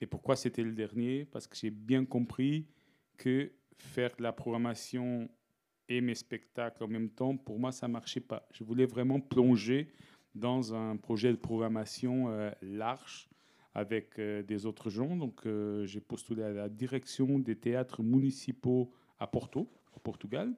Et 0.01 0.07
pourquoi 0.07 0.37
c'était 0.37 0.63
le 0.63 0.73
dernier? 0.73 1.25
Parce 1.25 1.47
que 1.47 1.57
j'ai 1.57 1.71
bien 1.71 2.05
compris 2.05 2.67
que 3.17 3.53
faire 3.77 4.15
de 4.17 4.23
la 4.23 4.33
programmation 4.33 5.29
et 5.89 6.01
mes 6.01 6.15
spectacles 6.15 6.83
en 6.85 6.89
même 6.89 7.11
temps, 7.11 7.37
pour 7.37 7.59
moi, 7.59 7.73
ça 7.73 7.89
ne 7.89 7.93
marchait 7.93 8.21
pas. 8.21 8.49
Je 8.53 8.65
voulais 8.65 8.87
vraiment 8.87 9.21
plonger 9.21 9.89
dans 10.35 10.75
un 10.75 10.97
projet 10.97 11.31
de 11.31 11.37
programmation 11.37 12.31
euh, 12.31 12.51
large 12.63 13.29
avec 13.75 14.19
euh, 14.19 14.43
des 14.43 14.67
autres 14.67 14.91
gens. 14.91 15.17
Donc, 15.17 15.47
euh, 15.47 15.87
j'ai 15.87 16.01
postulé 16.01 16.43
à 16.43 16.53
la 16.53 16.69
direction 16.69 17.39
des 17.39 17.57
théâtres 17.57 18.03
municipaux 18.03 18.93
à 19.19 19.27
Porto, 19.27 19.71
au 19.95 20.01
Portugal, 20.01 20.53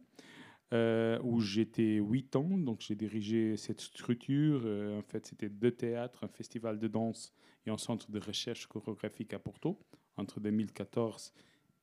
euh, 0.73 1.19
où 1.23 1.41
j'étais 1.41 1.97
huit 1.97 2.35
ans. 2.37 2.59
Donc, 2.59 2.81
j'ai 2.81 2.95
dirigé 2.95 3.57
cette 3.57 3.81
structure. 3.81 4.65
en 4.65 5.03
fait, 5.03 5.27
c'était 5.27 5.49
deux 5.49 5.73
théâtres, 5.73 6.25
un 6.25 6.29
festival 6.29 6.79
de 6.79 6.89
danse 6.89 7.33
et 7.67 7.71
un 7.71 7.79
centre 7.79 8.11
de 8.11 8.19
recherche 8.19 8.67
chorégraphique 8.67 9.33
à 9.35 9.39
Porto 9.39 9.79
entre 10.17 10.41
2014 10.41 11.33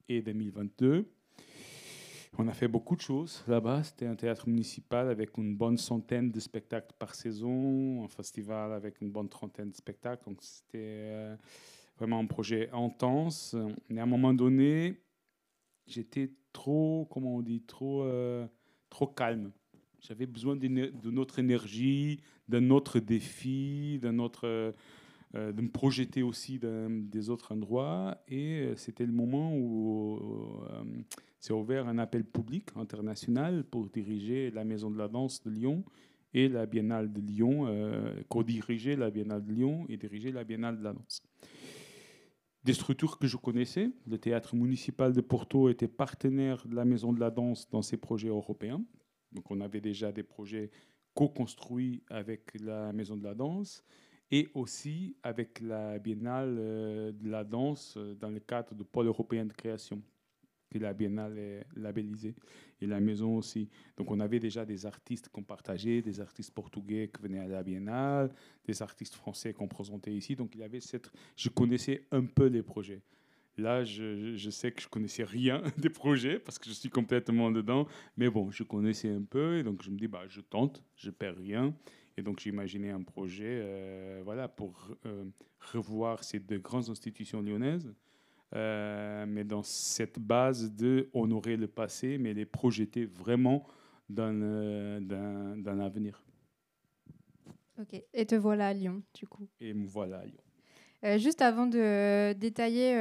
et 0.10 0.22
2022. 0.22 1.10
On 2.38 2.48
a 2.48 2.54
fait 2.54 2.70
beaucoup 2.70 2.96
de 2.96 3.02
choses 3.02 3.44
là-bas. 3.48 3.84
C'était 3.84 4.06
un 4.06 4.16
théâtre 4.16 4.48
municipal 4.48 5.10
avec 5.10 5.38
une 5.38 5.56
bonne 5.56 5.78
centaine 5.78 6.32
de 6.32 6.40
spectacles 6.40 6.94
par 6.98 7.14
saison, 7.14 8.06
un 8.06 8.08
festival 8.08 8.72
avec 8.72 9.02
une 9.02 9.12
bonne 9.12 9.28
trentaine 9.28 9.70
de 9.70 9.76
spectacles. 9.76 10.24
Donc 10.26 10.42
c'était 10.42 10.80
euh, 10.80 11.36
vraiment 11.98 12.20
un 12.20 12.26
projet 12.26 12.70
intense. 12.72 13.56
Et 13.90 14.00
à 14.00 14.04
un 14.04 14.06
moment 14.06 14.34
donné, 14.34 15.02
j'étais 15.88 16.32
trop, 16.54 17.06
comment 17.12 17.36
on 17.36 17.42
dit, 17.42 17.64
trop, 17.64 18.04
euh, 18.04 18.48
trop 18.90 19.08
calme. 19.08 19.52
J'avais 20.00 20.26
besoin 20.26 20.56
de 20.56 21.12
notre 21.12 21.38
énergie, 21.38 22.22
d'un 22.48 22.70
autre 22.72 23.00
défi, 23.00 24.00
d'un 24.02 24.18
autre, 24.20 24.48
euh, 24.48 24.72
de 25.52 25.62
me 25.62 25.70
projeter 25.70 26.24
aussi 26.24 26.60
des 26.60 27.30
autres 27.30 27.52
endroits. 27.52 28.18
Et 28.28 28.72
c'était 28.78 29.06
le 29.06 29.12
moment 29.12 29.54
où 29.54 30.20
s'est 31.42 31.54
ouvert 31.54 31.88
un 31.88 31.98
appel 31.98 32.24
public 32.24 32.70
international 32.76 33.66
pour 33.66 33.90
diriger 33.90 34.52
la 34.52 34.64
Maison 34.64 34.90
de 34.90 34.98
la 34.98 35.10
Danse 35.10 35.44
de 35.44 35.50
Lyon 35.50 35.84
et 36.34 36.48
la 36.48 36.66
Biennale 36.66 37.12
de 37.12 37.20
Lyon, 37.20 37.68
co-diriger 38.30 38.96
la 38.96 39.10
Biennale 39.10 39.44
de 39.44 39.52
Lyon 39.52 39.86
et 39.90 39.98
diriger 39.98 40.32
la 40.32 40.46
Biennale 40.46 40.78
de 40.78 40.84
la 40.84 40.94
Danse 40.94 41.22
des 42.64 42.74
structures 42.74 43.18
que 43.18 43.28
je 43.28 43.38
connaissais. 43.38 43.90
Le 44.08 44.18
théâtre 44.18 44.56
municipal 44.56 45.14
de 45.14 45.22
Porto 45.22 45.70
était 45.70 45.88
partenaire 45.88 46.66
de 46.68 46.76
la 46.76 46.86
Maison 46.86 47.14
de 47.14 47.20
la 47.20 47.32
Danse 47.32 47.70
dans 47.70 47.82
ses 47.82 47.98
projets 47.98 48.28
européens. 48.28 48.84
Donc 49.32 49.50
on 49.50 49.62
avait 49.62 49.82
déjà 49.82 50.12
des 50.12 50.24
projets 50.24 50.70
co-construits 51.14 52.04
avec 52.10 52.54
la 52.60 52.94
Maison 52.94 53.18
de 53.18 53.24
la 53.24 53.34
Danse 53.34 53.84
et 54.30 54.50
aussi 54.54 55.18
avec 55.24 55.60
la 55.60 56.00
Biennale 56.00 56.56
euh, 56.58 57.12
de 57.12 57.30
la 57.30 57.44
danse 57.44 57.96
euh, 57.98 58.16
dans 58.16 58.30
le 58.30 58.40
cadre 58.40 58.74
du 58.74 58.86
pôle 58.86 59.08
européen 59.08 59.46
de 59.46 59.52
création, 59.52 60.02
que 60.72 60.80
la 60.80 60.94
Biennale 60.94 61.38
est 61.38 61.66
labellisée, 61.76 62.36
et 62.82 62.88
la 62.88 63.00
maison 63.00 63.38
aussi. 63.38 63.70
Donc 63.98 64.10
on 64.10 64.20
avait 64.20 64.40
déjà 64.40 64.66
des 64.66 64.86
artistes 64.86 65.30
qu'on 65.30 65.44
partageait, 65.44 66.02
des 66.02 66.20
artistes 66.20 66.54
portugais 66.54 67.12
qui 67.14 67.22
venaient 67.22 67.40
à 67.40 67.48
la 67.48 67.64
Biennale, 67.64 68.32
des 68.66 68.82
artistes 68.82 69.16
français 69.16 69.54
qu'on 69.54 69.68
présentait 69.68 70.14
ici. 70.14 70.36
Donc 70.36 70.56
il 70.56 70.62
y 70.62 70.64
avait 70.64 70.80
cette... 70.80 71.12
Je 71.36 71.50
connaissais 71.50 72.08
un 72.12 72.26
peu 72.26 72.48
les 72.48 72.64
projets. 72.64 73.02
Là, 73.58 73.84
je, 73.84 74.50
sais 74.50 74.72
que 74.72 74.82
je 74.82 74.88
connaissais 74.88 75.26
rien 75.26 75.62
des 75.78 75.90
projets 75.90 76.40
parce 76.40 76.58
que 76.58 76.70
je 76.70 76.74
suis 76.74 76.90
complètement 76.90 77.52
dedans. 77.52 77.86
Mais 78.18 78.30
bon, 78.30 78.50
je 78.50 78.64
connaissais 78.64 79.10
un 79.10 79.24
peu 79.24 79.60
et 79.60 79.64
donc 79.64 79.84
je 79.84 79.92
me 79.92 79.98
dis, 79.98 80.08
bah, 80.08 80.24
je 80.28 80.42
tente, 80.42 80.84
je 80.96 81.12
perds 81.12 81.38
rien. 81.38 81.76
Et 82.18 82.24
donc, 82.24 82.40
j'imaginais 82.40 82.92
un 82.92 83.04
projet 83.04 83.60
euh, 83.64 84.22
voilà, 84.24 84.48
pour 84.48 84.90
euh, 85.06 85.26
revoir 85.74 86.24
ces 86.24 86.40
deux 86.40 86.60
grandes 86.60 86.90
institutions 86.90 87.42
lyonnaises, 87.42 87.94
euh, 88.56 89.26
mais 89.28 89.44
dans 89.44 89.64
cette 89.64 90.20
base 90.20 90.74
de 90.74 91.10
honorer 91.14 91.58
le 91.58 91.68
passé, 91.68 92.18
mais 92.18 92.34
les 92.34 92.46
projeter 92.46 93.06
vraiment 93.06 93.66
dans, 94.10 94.34
dans, 95.02 95.74
l'avenir. 95.74 96.22
Ok, 97.80 98.02
et 98.14 98.26
te 98.26 98.36
voilà 98.36 98.68
à 98.68 98.74
Lyon, 98.74 99.02
du 99.14 99.26
coup. 99.26 99.48
Et 99.60 99.74
me 99.74 99.86
voilà 99.86 100.20
à 100.20 100.26
Lyon. 100.26 101.18
juste 101.18 101.42
avant 101.42 101.66
de 101.66 102.34
détailler 102.34 102.96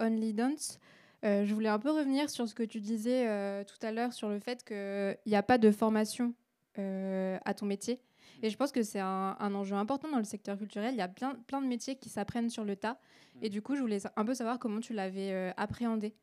Only 0.00 0.32
Dance, 0.32 0.78
je 1.24 1.52
voulais 1.52 1.68
un 1.68 1.80
peu 1.80 1.90
revenir 1.90 2.30
sur 2.30 2.48
ce 2.48 2.54
que 2.54 2.62
tu 2.62 2.80
disais 2.80 3.26
tout 3.64 3.84
à 3.84 3.90
l'heure 3.90 4.12
sur 4.12 4.28
le 4.28 4.38
fait 4.38 4.64
qu'il 4.64 5.18
n'y 5.26 5.36
a 5.36 5.42
pas 5.42 5.58
de 5.58 5.70
formation 5.72 6.34
à 6.76 7.54
ton 7.54 7.66
métier. 7.66 8.00
Et 8.42 8.50
je 8.50 8.56
pense 8.56 8.72
que 8.72 8.82
c'est 8.82 9.00
un, 9.00 9.36
enjeu 9.54 9.74
important 9.74 10.10
dans 10.10 10.18
le 10.18 10.24
secteur 10.24 10.58
culturel. 10.58 10.94
Il 10.94 10.98
y 10.98 11.02
a 11.02 11.08
plein, 11.08 11.34
plein 11.46 11.62
de 11.62 11.66
métiers 11.66 11.96
qui 11.96 12.08
s'apprennent 12.08 12.50
sur 12.50 12.64
le 12.64 12.76
tas. 12.76 12.98
Et 13.42 13.48
du 13.48 13.62
coup, 13.62 13.76
je 13.76 13.80
voulais 13.80 14.00
un 14.16 14.24
peu 14.24 14.34
savoir 14.34 14.58
comment 14.58 14.80
tu 14.80 14.92
l'avais 14.92 15.32
euh, 15.32 15.50
appréhendé. 15.56 16.14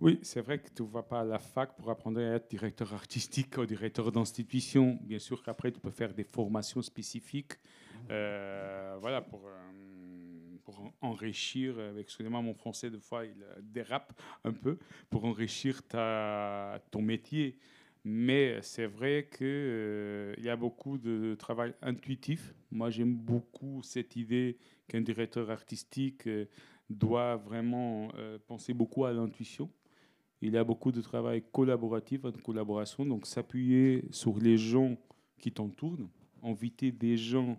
Oui, 0.00 0.20
c'est 0.22 0.40
vrai 0.40 0.60
que 0.60 0.68
tu 0.70 0.82
ne 0.82 0.88
vas 0.88 1.02
pas 1.02 1.20
à 1.20 1.24
la 1.24 1.40
fac 1.40 1.76
pour 1.76 1.90
apprendre 1.90 2.20
à 2.20 2.34
être 2.34 2.48
directeur 2.48 2.94
artistique 2.94 3.58
ou 3.58 3.66
directeur 3.66 4.12
d'institution. 4.12 4.98
Bien 5.02 5.18
sûr 5.18 5.42
qu'après, 5.42 5.72
tu 5.72 5.80
peux 5.80 5.90
faire 5.90 6.14
des 6.14 6.24
formations 6.24 6.82
spécifiques 6.82 7.54
euh, 8.10 8.96
voilà, 9.00 9.20
pour, 9.20 9.46
euh, 9.46 10.56
pour 10.64 10.92
enrichir, 11.00 11.74
excusez-moi, 11.98 12.40
mon 12.40 12.54
français, 12.54 12.90
de 12.90 12.98
fois, 12.98 13.26
il 13.26 13.44
dérape 13.60 14.12
un 14.44 14.52
peu, 14.52 14.78
pour 15.10 15.24
enrichir 15.24 15.82
ta, 15.86 16.80
ton 16.92 17.02
métier. 17.02 17.58
Mais 18.10 18.58
c'est 18.62 18.86
vrai 18.86 19.28
qu'il 19.30 19.46
euh, 19.46 20.34
y 20.38 20.48
a 20.48 20.56
beaucoup 20.56 20.96
de 20.96 21.34
travail 21.34 21.74
intuitif. 21.82 22.54
Moi, 22.70 22.88
j'aime 22.88 23.14
beaucoup 23.14 23.82
cette 23.82 24.16
idée 24.16 24.56
qu'un 24.88 25.02
directeur 25.02 25.50
artistique 25.50 26.26
euh, 26.26 26.46
doit 26.88 27.36
vraiment 27.36 28.08
euh, 28.14 28.38
penser 28.46 28.72
beaucoup 28.72 29.04
à 29.04 29.12
l'intuition. 29.12 29.70
Il 30.40 30.54
y 30.54 30.56
a 30.56 30.64
beaucoup 30.64 30.90
de 30.90 31.02
travail 31.02 31.44
collaboratif, 31.52 32.22
de 32.22 32.40
collaboration, 32.40 33.04
donc 33.04 33.26
s'appuyer 33.26 34.06
sur 34.10 34.38
les 34.38 34.56
gens 34.56 34.96
qui 35.36 35.52
t'entourent, 35.52 36.08
inviter 36.42 36.90
des 36.90 37.18
gens 37.18 37.58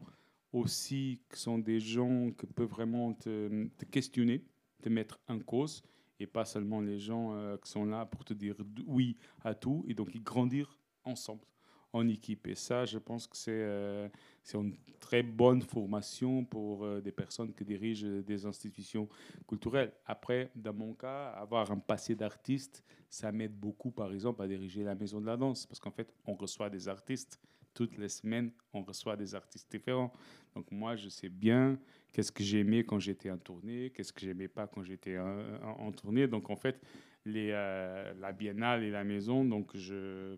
aussi 0.51 1.19
qui 1.31 1.39
sont 1.39 1.59
des 1.59 1.79
gens 1.79 2.31
qui 2.31 2.47
peuvent 2.47 2.69
vraiment 2.69 3.13
te, 3.13 3.67
te 3.77 3.85
questionner, 3.85 4.43
te 4.81 4.89
mettre 4.89 5.19
en 5.27 5.37
cause 5.37 5.83
et 6.19 6.27
pas 6.27 6.45
seulement 6.45 6.81
les 6.81 6.99
gens 6.99 7.33
euh, 7.33 7.57
qui 7.57 7.69
sont 7.69 7.85
là 7.85 8.05
pour 8.05 8.23
te 8.25 8.33
dire 8.33 8.55
oui 8.85 9.15
à 9.43 9.53
tout, 9.53 9.85
et 9.87 9.93
donc 9.93 10.09
ils 10.13 10.23
grandir 10.23 10.77
ensemble, 11.05 11.45
en 11.93 12.07
équipe. 12.07 12.47
Et 12.47 12.55
ça, 12.55 12.85
je 12.85 12.97
pense 12.97 13.25
que 13.27 13.37
c'est 13.37 13.51
euh, 13.51 14.09
une 14.53 14.75
très 14.99 15.23
bonne 15.23 15.61
formation 15.61 16.43
pour 16.43 16.83
euh, 16.83 17.01
des 17.01 17.11
personnes 17.11 17.53
qui 17.53 17.63
dirigent 17.63 18.21
des 18.21 18.45
institutions 18.45 19.07
culturelles. 19.47 19.93
Après, 20.05 20.51
dans 20.55 20.73
mon 20.73 20.93
cas, 20.93 21.29
avoir 21.29 21.71
un 21.71 21.79
passé 21.79 22.15
d'artiste, 22.15 22.83
ça 23.09 23.31
m'aide 23.31 23.57
beaucoup, 23.57 23.91
par 23.91 24.11
exemple, 24.13 24.41
à 24.41 24.47
diriger 24.47 24.83
la 24.83 24.95
maison 24.95 25.19
de 25.21 25.25
la 25.25 25.37
danse, 25.37 25.65
parce 25.65 25.79
qu'en 25.79 25.91
fait, 25.91 26.13
on 26.25 26.35
reçoit 26.35 26.69
des 26.69 26.87
artistes 26.87 27.39
toutes 27.73 27.97
les 27.97 28.09
semaines, 28.09 28.51
on 28.73 28.81
reçoit 28.81 29.15
des 29.15 29.35
artistes 29.35 29.71
différents. 29.71 30.11
Donc 30.53 30.71
moi, 30.71 30.95
je 30.95 31.07
sais 31.07 31.29
bien 31.29 31.79
qu'est-ce 32.11 32.31
que 32.31 32.43
j'aimais 32.43 32.83
quand 32.83 32.99
j'étais 32.99 33.29
en 33.29 33.37
tournée, 33.37 33.91
qu'est-ce 33.91 34.13
que 34.13 34.21
j'aimais 34.21 34.47
pas 34.47 34.67
quand 34.67 34.83
j'étais 34.83 35.17
en, 35.17 35.91
tournée. 35.91 36.27
Donc 36.27 36.49
en 36.49 36.55
fait, 36.55 36.81
euh, 37.27 38.13
la 38.19 38.31
biennale 38.31 38.83
et 38.83 38.91
la 38.91 39.03
maison, 39.03 39.45
donc 39.45 39.73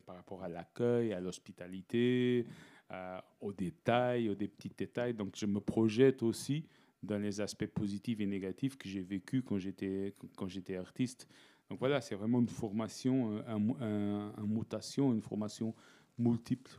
par 0.05 0.15
rapport 0.15 0.43
à 0.43 0.49
l'accueil, 0.49 1.13
à 1.13 1.19
l'hospitalité, 1.19 2.45
euh, 2.91 3.19
aux 3.39 3.53
détails, 3.53 4.29
aux 4.29 4.35
petits 4.35 4.71
détails, 4.77 5.13
donc 5.13 5.35
je 5.35 5.45
me 5.45 5.59
projette 5.59 6.23
aussi 6.23 6.65
dans 7.03 7.17
les 7.17 7.41
aspects 7.41 7.67
positifs 7.67 8.19
et 8.19 8.25
négatifs 8.25 8.77
que 8.77 8.87
j'ai 8.87 9.01
vécu 9.01 9.41
quand 9.41 9.57
j'étais 9.57 10.75
artiste. 10.75 11.27
Donc 11.69 11.79
voilà, 11.79 12.01
c'est 12.01 12.15
vraiment 12.15 12.39
une 12.41 12.49
formation, 12.49 13.41
une 13.47 14.53
mutation, 14.53 15.13
une 15.13 15.21
formation 15.21 15.73
multiple. 16.19 16.69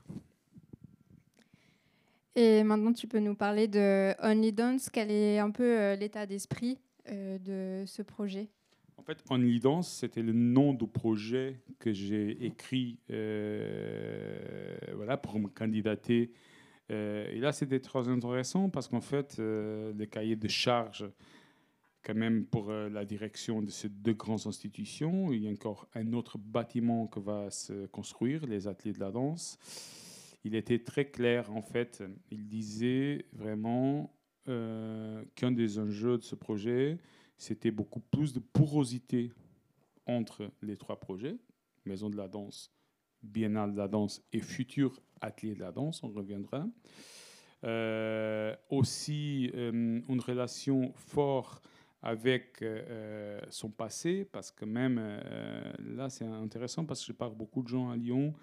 Et 2.35 2.63
maintenant, 2.65 2.93
tu 2.93 3.07
peux 3.07 3.19
nous 3.19 3.35
parler 3.35 3.69
de 3.69 4.15
Only 4.23 4.53
Dance. 4.53 4.89
Quel 4.89 5.11
est 5.11 5.39
un 5.39 5.51
peu 5.51 5.79
euh, 5.79 5.97
l'état 5.97 6.25
d'esprit 6.25 6.79
euh, 7.09 7.39
de 7.39 7.87
ce 7.87 8.01
projet? 8.01 8.49
En 8.97 9.03
fait, 9.03 9.23
Only 9.29 9.61
Dance, 9.61 9.93
c'était 9.93 10.23
le 10.23 10.33
nom 10.33 10.73
du 10.73 10.87
projet 10.87 11.61
que 11.79 11.93
j'ai 11.93 12.45
écrit 12.45 12.99
euh, 13.11 14.77
voilà, 14.95 15.17
pour 15.19 15.39
me 15.39 15.49
candidater. 15.49 16.33
et 16.89 17.39
là, 17.39 17.53
c'était 17.53 17.81
très 17.81 18.09
intéressant 18.09 18.71
parce 18.71 18.87
qu'en 18.87 19.01
fait, 19.01 19.39
les 19.39 20.07
cahiers 20.07 20.37
de 20.37 20.49
charges, 20.49 21.07
quand 22.05 22.15
même, 22.15 22.45
pour 22.45 22.71
la 22.71 23.05
direction 23.05 23.61
de 23.61 23.71
ces 23.71 23.89
deux 23.89 24.13
grandes 24.13 24.47
institutions, 24.47 25.33
il 25.33 25.43
y 25.43 25.49
a 25.49 25.51
encore 25.51 25.89
un 25.95 26.13
autre 26.13 26.39
bâtiment 26.39 27.09
qui 27.09 27.21
va 27.21 27.51
se 27.51 27.87
construire, 27.87 28.47
les 28.47 28.69
ateliers 28.69 28.93
de 28.93 29.01
la 29.01 29.11
danse 29.11 29.59
il 30.45 30.55
était 30.55 30.81
très 30.81 31.07
clair, 31.07 31.51
en 31.53 31.63
fait. 31.63 32.03
Il 32.31 32.49
disait 32.49 33.27
vraiment 33.33 34.15
euh, 34.49 35.25
qu'un 35.35 35.53
des 35.53 35.79
enjeux 35.79 36.19
de 36.19 36.23
ce 36.23 36.35
projet, 36.35 36.99
c'était 37.37 37.71
beaucoup 37.71 38.01
plus 38.01 38.33
de 38.33 38.41
porosité 38.41 39.33
entre 40.07 40.51
les 40.63 40.77
trois 40.77 40.99
projets, 40.99 41.37
Maison 41.85 42.11
de 42.11 42.17
la 42.17 42.29
danse, 42.29 42.73
Biennale 43.23 43.73
de 43.73 43.79
la 43.79 43.89
danse 43.89 44.23
et 44.33 44.41
futur 44.41 45.01
Atelier 45.21 45.55
de 45.55 45.61
la 45.61 45.73
danse, 45.73 46.03
on 46.03 46.09
reviendra. 46.09 46.67
Euh, 47.65 48.57
aussi 48.69 49.53
euh, 49.55 50.01
une 50.09 50.21
relation 50.21 50.93
forte 50.97 51.69
avec 52.05 52.65
son 53.49 53.71
passé, 53.71 54.25
parce 54.25 54.51
que 54.51 54.65
même 54.65 54.99
là 55.79 56.11
c'est 56.11 56.25
intéressant 56.25 56.85
parce 56.85 56.99
que 56.99 57.07
je 57.07 57.13
parle 57.13 57.37
beaucoup 57.37 57.63
de 57.63 57.69
gens 57.69 57.91
à 57.91 57.97
Lyon 57.97 58.35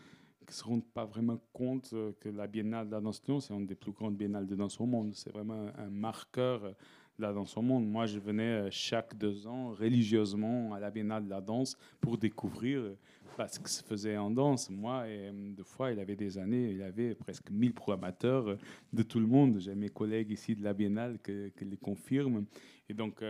ne 0.50 0.56
se 0.56 0.64
rendent 0.64 0.86
pas 0.94 1.06
vraiment 1.06 1.40
compte 1.54 1.92
euh, 1.94 2.12
que 2.20 2.30
la 2.30 2.48
Biennale 2.48 2.88
de 2.88 2.92
la 2.92 3.02
danse 3.02 3.22
Lyon, 3.28 3.40
c'est 3.40 3.54
une 3.54 3.66
des 3.66 3.76
plus 3.76 3.92
grandes 3.92 4.16
biennales 4.16 4.48
de 4.48 4.56
danse 4.56 4.80
au 4.80 4.86
monde. 4.86 5.14
C'est 5.14 5.32
vraiment 5.32 5.68
un 5.78 5.90
marqueur 5.90 6.64
euh, 6.64 6.72
de 7.18 7.24
la 7.24 7.34
danse 7.34 7.56
au 7.58 7.62
monde. 7.62 7.88
Moi, 7.88 8.06
je 8.06 8.20
venais 8.20 8.44
euh, 8.44 8.68
chaque 8.72 9.18
deux 9.18 9.48
ans 9.48 9.72
religieusement 9.72 10.74
à 10.74 10.80
la 10.80 10.90
Biennale 10.90 11.26
de 11.26 11.30
la 11.30 11.42
danse 11.42 11.78
pour 12.02 12.18
découvrir 12.18 12.96
bah, 13.38 13.48
ce 13.48 13.60
que 13.60 13.70
se 13.70 13.84
faisait 13.84 14.18
en 14.18 14.32
danse. 14.32 14.70
Moi, 14.70 15.08
et, 15.08 15.32
deux 15.32 15.64
fois, 15.64 15.92
il 15.92 16.00
avait 16.00 16.16
des 16.16 16.38
années, 16.38 16.72
il 16.72 16.82
avait 16.82 17.16
presque 17.16 17.50
1000 17.52 17.74
programmateurs 17.74 18.58
de 18.92 19.04
tout 19.04 19.20
le 19.20 19.28
monde. 19.28 19.60
J'ai 19.60 19.76
mes 19.76 19.90
collègues 19.90 20.32
ici 20.32 20.56
de 20.56 20.64
la 20.64 20.74
Biennale 20.74 21.20
qui, 21.20 21.66
les 21.66 21.78
confirment. 21.78 22.46
Et 22.90 22.94
donc, 22.94 23.22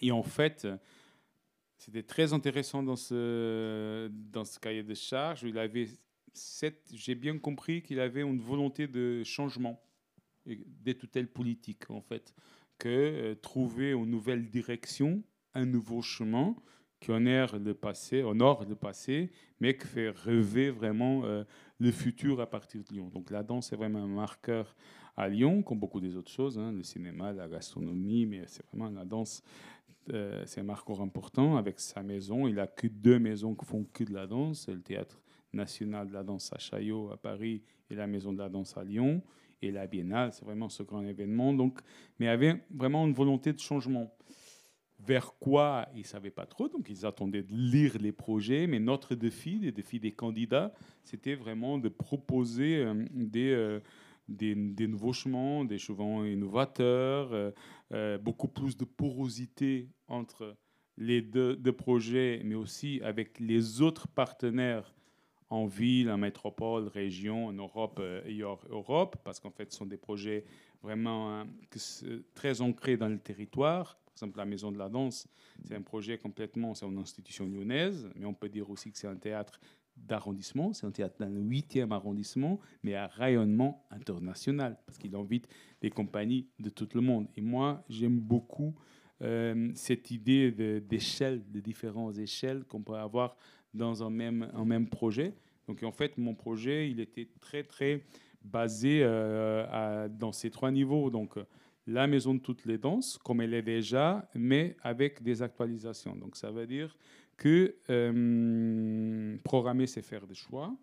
et 0.00 0.12
en 0.12 0.22
fait, 0.22 0.66
c'était 1.84 2.04
très 2.04 2.32
intéressant 2.32 2.80
dans 2.80 2.94
ce, 2.94 4.08
dans 4.30 4.44
ce 4.44 4.56
cahier 4.60 4.84
de 4.84 4.94
charges. 4.94 5.42
Il 5.42 5.58
avait 5.58 5.88
j'ai 6.94 7.14
bien 7.16 7.38
compris 7.38 7.82
qu'il 7.82 7.98
avait 7.98 8.22
une 8.22 8.40
volonté 8.40 8.86
de 8.86 9.22
changement 9.24 9.82
des 10.46 10.96
tutelles 10.96 11.26
politiques, 11.26 11.90
en 11.90 12.00
fait, 12.00 12.34
que 12.78 12.88
euh, 12.88 13.34
trouver 13.34 13.90
une 13.90 14.06
nouvelle 14.06 14.48
direction, 14.48 15.22
un 15.54 15.66
nouveau 15.66 16.02
chemin 16.02 16.56
qui 17.00 17.10
honore 17.10 17.58
le 17.58 17.74
passé, 17.74 18.22
honore 18.22 18.64
le 18.64 18.76
passé, 18.76 19.30
mais 19.60 19.76
qui 19.76 19.86
fait 19.86 20.10
rêver 20.10 20.70
vraiment 20.70 21.24
euh, 21.24 21.44
le 21.80 21.90
futur 21.90 22.40
à 22.40 22.48
partir 22.48 22.82
de 22.84 22.94
Lyon. 22.94 23.08
Donc 23.08 23.30
la 23.30 23.42
danse 23.42 23.72
est 23.72 23.76
vraiment 23.76 24.04
un 24.04 24.06
marqueur 24.06 24.74
à 25.16 25.28
Lyon, 25.28 25.62
comme 25.62 25.78
beaucoup 25.78 26.00
des 26.00 26.16
autres 26.16 26.30
choses, 26.30 26.58
hein, 26.58 26.72
le 26.72 26.82
cinéma, 26.82 27.32
la 27.32 27.48
gastronomie, 27.48 28.24
mais 28.24 28.44
c'est 28.46 28.64
vraiment 28.66 28.88
la 28.88 29.04
danse, 29.04 29.42
euh, 30.12 30.42
c'est 30.46 30.60
un 30.60 30.64
marqueur 30.64 31.00
important 31.00 31.56
avec 31.56 31.78
sa 31.78 32.02
maison. 32.02 32.46
Il 32.48 32.58
a 32.58 32.66
que 32.66 32.86
deux 32.86 33.18
maisons 33.18 33.54
qui 33.54 33.64
font 33.64 33.84
que 33.92 34.04
de 34.04 34.12
la 34.12 34.26
danse, 34.26 34.68
le 34.68 34.80
théâtre 34.80 35.20
national 35.52 36.08
de 36.08 36.12
la 36.12 36.22
danse 36.22 36.52
à 36.52 36.58
Chaillot 36.58 37.10
à 37.12 37.16
Paris 37.16 37.62
et 37.90 37.94
la 37.94 38.06
maison 38.06 38.32
de 38.32 38.38
la 38.38 38.48
danse 38.48 38.76
à 38.76 38.84
Lyon. 38.84 39.22
Et 39.60 39.70
la 39.70 39.86
Biennale, 39.86 40.32
c'est 40.32 40.44
vraiment 40.44 40.68
ce 40.68 40.82
grand 40.82 41.02
événement. 41.02 41.52
Donc, 41.52 41.78
mais 42.18 42.28
avait 42.28 42.62
vraiment 42.70 43.06
une 43.06 43.14
volonté 43.14 43.52
de 43.52 43.60
changement 43.60 44.12
vers 45.06 45.34
quoi 45.38 45.88
ils 45.94 46.00
ne 46.02 46.06
savaient 46.06 46.30
pas 46.30 46.46
trop, 46.46 46.68
donc 46.68 46.88
ils 46.88 47.04
attendaient 47.04 47.42
de 47.42 47.52
lire 47.52 47.96
les 48.00 48.12
projets, 48.12 48.66
mais 48.66 48.78
notre 48.78 49.14
défi, 49.14 49.58
le 49.58 49.72
défi 49.72 49.98
des 49.98 50.12
candidats, 50.12 50.72
c'était 51.02 51.34
vraiment 51.34 51.78
de 51.78 51.88
proposer 51.88 52.76
euh, 52.76 52.94
des, 53.10 53.50
euh, 53.50 53.80
des, 54.36 54.86
nouveaux 54.86 55.12
chemins, 55.12 55.64
des 55.64 55.78
chemins 55.78 56.26
innovateurs, 56.26 57.52
euh, 57.92 58.18
beaucoup 58.18 58.48
plus 58.48 58.76
de 58.76 58.84
porosité 58.84 59.88
entre 60.08 60.56
les 60.96 61.22
deux, 61.22 61.56
deux, 61.56 61.72
projets, 61.72 62.42
mais 62.44 62.54
aussi 62.54 63.00
avec 63.02 63.40
les 63.40 63.80
autres 63.80 64.08
partenaires 64.08 64.94
en 65.48 65.66
ville, 65.66 66.10
en 66.10 66.18
métropole, 66.18 66.88
région, 66.88 67.46
en 67.46 67.52
Europe 67.52 68.00
et 68.26 68.42
hors 68.42 68.64
Europe, 68.70 69.16
parce 69.24 69.38
qu'en 69.38 69.50
fait, 69.50 69.70
ce 69.70 69.78
sont 69.78 69.86
des 69.86 69.98
projets 69.98 70.44
vraiment 70.82 71.44
très 72.34 72.60
ancrés 72.60 72.96
dans 72.96 73.08
le 73.08 73.18
territoire. 73.18 73.98
Par 74.04 74.14
exemple, 74.14 74.38
la 74.38 74.44
Maison 74.44 74.72
de 74.72 74.78
la 74.78 74.88
Danse, 74.88 75.26
c'est 75.64 75.74
un 75.74 75.82
projet 75.82 76.18
complètement, 76.18 76.74
c'est 76.74 76.86
une 76.86 76.98
institution 76.98 77.46
lyonnaise, 77.46 78.10
mais 78.14 78.26
on 78.26 78.34
peut 78.34 78.48
dire 78.48 78.68
aussi 78.70 78.90
que 78.92 78.98
c'est 78.98 79.08
un 79.08 79.16
théâtre 79.16 79.58
d'arrondissement, 80.06 80.72
c'est 80.72 80.86
un 80.86 80.90
théâtre 80.90 81.16
dans 81.18 81.28
le 81.28 81.40
8e 81.40 81.92
arrondissement, 81.92 82.60
mais 82.82 82.94
à 82.94 83.06
rayonnement 83.06 83.86
international, 83.90 84.76
parce 84.86 84.98
qu'il 84.98 85.14
invite 85.14 85.48
des 85.80 85.90
compagnies 85.90 86.46
de 86.58 86.70
tout 86.70 86.88
le 86.94 87.00
monde. 87.00 87.26
Et 87.36 87.40
moi, 87.40 87.84
j'aime 87.88 88.18
beaucoup 88.18 88.74
euh, 89.22 89.70
cette 89.74 90.10
idée 90.10 90.50
d'échelle, 90.80 91.42
de, 91.50 91.60
différentes 91.60 92.18
échelles 92.18 92.64
qu'on 92.64 92.82
peut 92.82 92.94
avoir 92.94 93.36
dans 93.72 94.02
un 94.02 94.10
même, 94.10 94.88
projet. 94.90 95.34
Donc 95.68 95.82
en 95.82 95.92
fait, 95.92 96.18
mon 96.18 96.34
projet, 96.34 96.90
il 96.90 97.00
était 97.00 97.28
très, 97.40 97.62
très 97.62 98.02
basé 98.44 99.00
euh, 99.02 100.08
dans 100.08 100.32
ces 100.32 100.50
trois 100.50 100.70
niveaux. 100.70 101.08
Donc 101.10 101.38
la 101.86 102.06
maison 102.06 102.34
de 102.34 102.40
toutes 102.40 102.64
les 102.64 102.78
danses, 102.78 103.18
comme 103.18 103.40
elle 103.40 103.54
est 103.54 103.62
déjà, 103.62 104.28
mais 104.34 104.76
avec 104.82 105.22
des 105.22 105.42
actualisations. 105.42 106.16
Donc 106.16 106.36
ça 106.36 106.50
veut 106.50 106.66
dire 106.66 106.96
que 107.36 107.76
euh, 107.90 109.36
programmer, 109.44 109.86
c'est 109.86 110.02
faire 110.02 110.26
des 110.26 110.34
choix. 110.34 110.76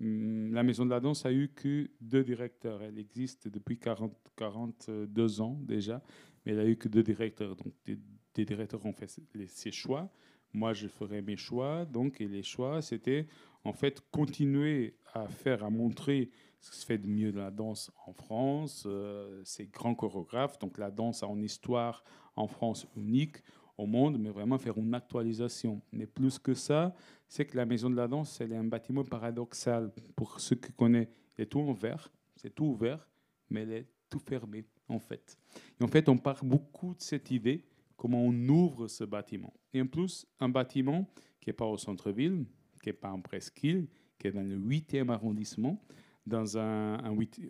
Hum, 0.00 0.52
la 0.52 0.62
maison 0.62 0.84
de 0.84 0.90
la 0.90 1.00
danse 1.00 1.26
a 1.26 1.32
eu 1.32 1.48
que 1.48 1.90
deux 2.00 2.24
directeurs. 2.24 2.82
Elle 2.82 2.98
existe 2.98 3.48
depuis 3.48 3.78
40, 3.78 4.12
42 4.36 5.40
ans 5.40 5.58
déjà, 5.62 6.02
mais 6.44 6.52
elle 6.52 6.60
a 6.60 6.66
eu 6.66 6.76
que 6.76 6.88
deux 6.88 7.02
directeurs. 7.02 7.56
Donc 7.56 7.72
des, 7.84 8.44
directeurs 8.44 8.84
ont 8.86 8.92
fait 8.92 9.10
ses 9.48 9.72
choix. 9.72 10.10
Moi, 10.52 10.72
je 10.72 10.86
ferai 10.86 11.22
mes 11.22 11.36
choix. 11.36 11.84
Donc, 11.84 12.20
et 12.20 12.28
les 12.28 12.44
choix, 12.44 12.80
c'était 12.80 13.26
en 13.64 13.72
fait 13.72 14.00
continuer 14.12 14.96
à 15.12 15.26
faire, 15.26 15.64
à 15.64 15.70
montrer 15.70 16.30
ce 16.60 16.70
qui 16.70 16.78
se 16.78 16.86
fait 16.86 16.98
de 16.98 17.06
mieux 17.06 17.32
de 17.32 17.38
la 17.38 17.50
danse 17.50 17.90
en 18.06 18.12
France, 18.12 18.84
euh, 18.86 19.42
ces 19.44 19.66
grands 19.66 19.94
chorégraphes. 19.94 20.58
Donc 20.58 20.78
la 20.78 20.90
danse 20.90 21.22
a 21.22 21.26
une 21.26 21.44
histoire 21.44 22.04
en 22.36 22.46
France 22.46 22.86
unique 22.96 23.36
au 23.78 23.86
monde, 23.86 24.18
mais 24.18 24.30
vraiment 24.30 24.58
faire 24.58 24.76
une 24.76 24.92
actualisation. 24.92 25.80
Mais 25.92 26.06
plus 26.06 26.38
que 26.38 26.52
ça, 26.52 26.94
c'est 27.28 27.46
que 27.46 27.56
la 27.56 27.64
Maison 27.64 27.88
de 27.88 27.96
la 27.96 28.08
Danse, 28.08 28.32
c'est 28.32 28.54
un 28.54 28.64
bâtiment 28.64 29.04
paradoxal. 29.04 29.90
Pour 30.16 30.40
ceux 30.40 30.56
qui 30.56 30.72
connaissent, 30.72 31.08
elle 31.36 31.44
est 31.44 31.46
tout 31.46 31.60
ouvert, 31.60 32.10
c'est 32.36 32.54
tout 32.54 32.66
ouvert, 32.66 33.08
mais 33.48 33.62
elle 33.62 33.72
est 33.72 33.86
tout 34.10 34.18
fermé, 34.18 34.64
en 34.88 34.98
fait. 34.98 35.38
Et 35.80 35.84
en 35.84 35.88
fait, 35.88 36.08
on 36.08 36.18
part 36.18 36.44
beaucoup 36.44 36.94
de 36.94 37.00
cette 37.00 37.30
idée, 37.30 37.64
comment 37.96 38.20
on 38.22 38.48
ouvre 38.48 38.88
ce 38.88 39.04
bâtiment. 39.04 39.52
Et 39.72 39.80
en 39.80 39.86
plus, 39.86 40.26
un 40.40 40.48
bâtiment 40.48 41.08
qui 41.40 41.48
n'est 41.48 41.54
pas 41.54 41.66
au 41.66 41.78
centre-ville, 41.78 42.44
qui 42.82 42.88
n'est 42.88 42.94
pas 42.94 43.10
en 43.10 43.20
presqu'île, 43.20 43.86
qui 44.18 44.26
est 44.26 44.32
dans 44.32 44.42
le 44.42 44.58
8e 44.58 45.10
arrondissement, 45.10 45.80
dans 46.26 46.58
un, 46.58 46.98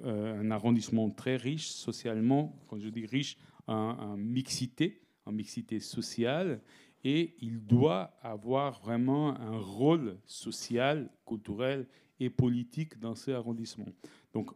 euh, 0.04 0.40
un, 0.40 0.50
arrondissement 0.50 1.10
très 1.10 1.36
riche 1.36 1.68
socialement, 1.68 2.56
quand 2.68 2.78
je 2.78 2.88
dis 2.88 3.06
riche, 3.06 3.36
en, 3.66 4.16
mixité, 4.16 5.02
en 5.28 5.32
mixité 5.32 5.80
sociale, 5.80 6.60
et 7.04 7.34
il 7.40 7.64
doit 7.64 8.12
avoir 8.22 8.80
vraiment 8.80 9.38
un 9.38 9.58
rôle 9.58 10.16
social, 10.26 11.08
culturel 11.26 11.86
et 12.18 12.30
politique 12.30 12.98
dans 12.98 13.14
ce 13.14 13.30
arrondissement. 13.30 13.86
Donc, 14.32 14.50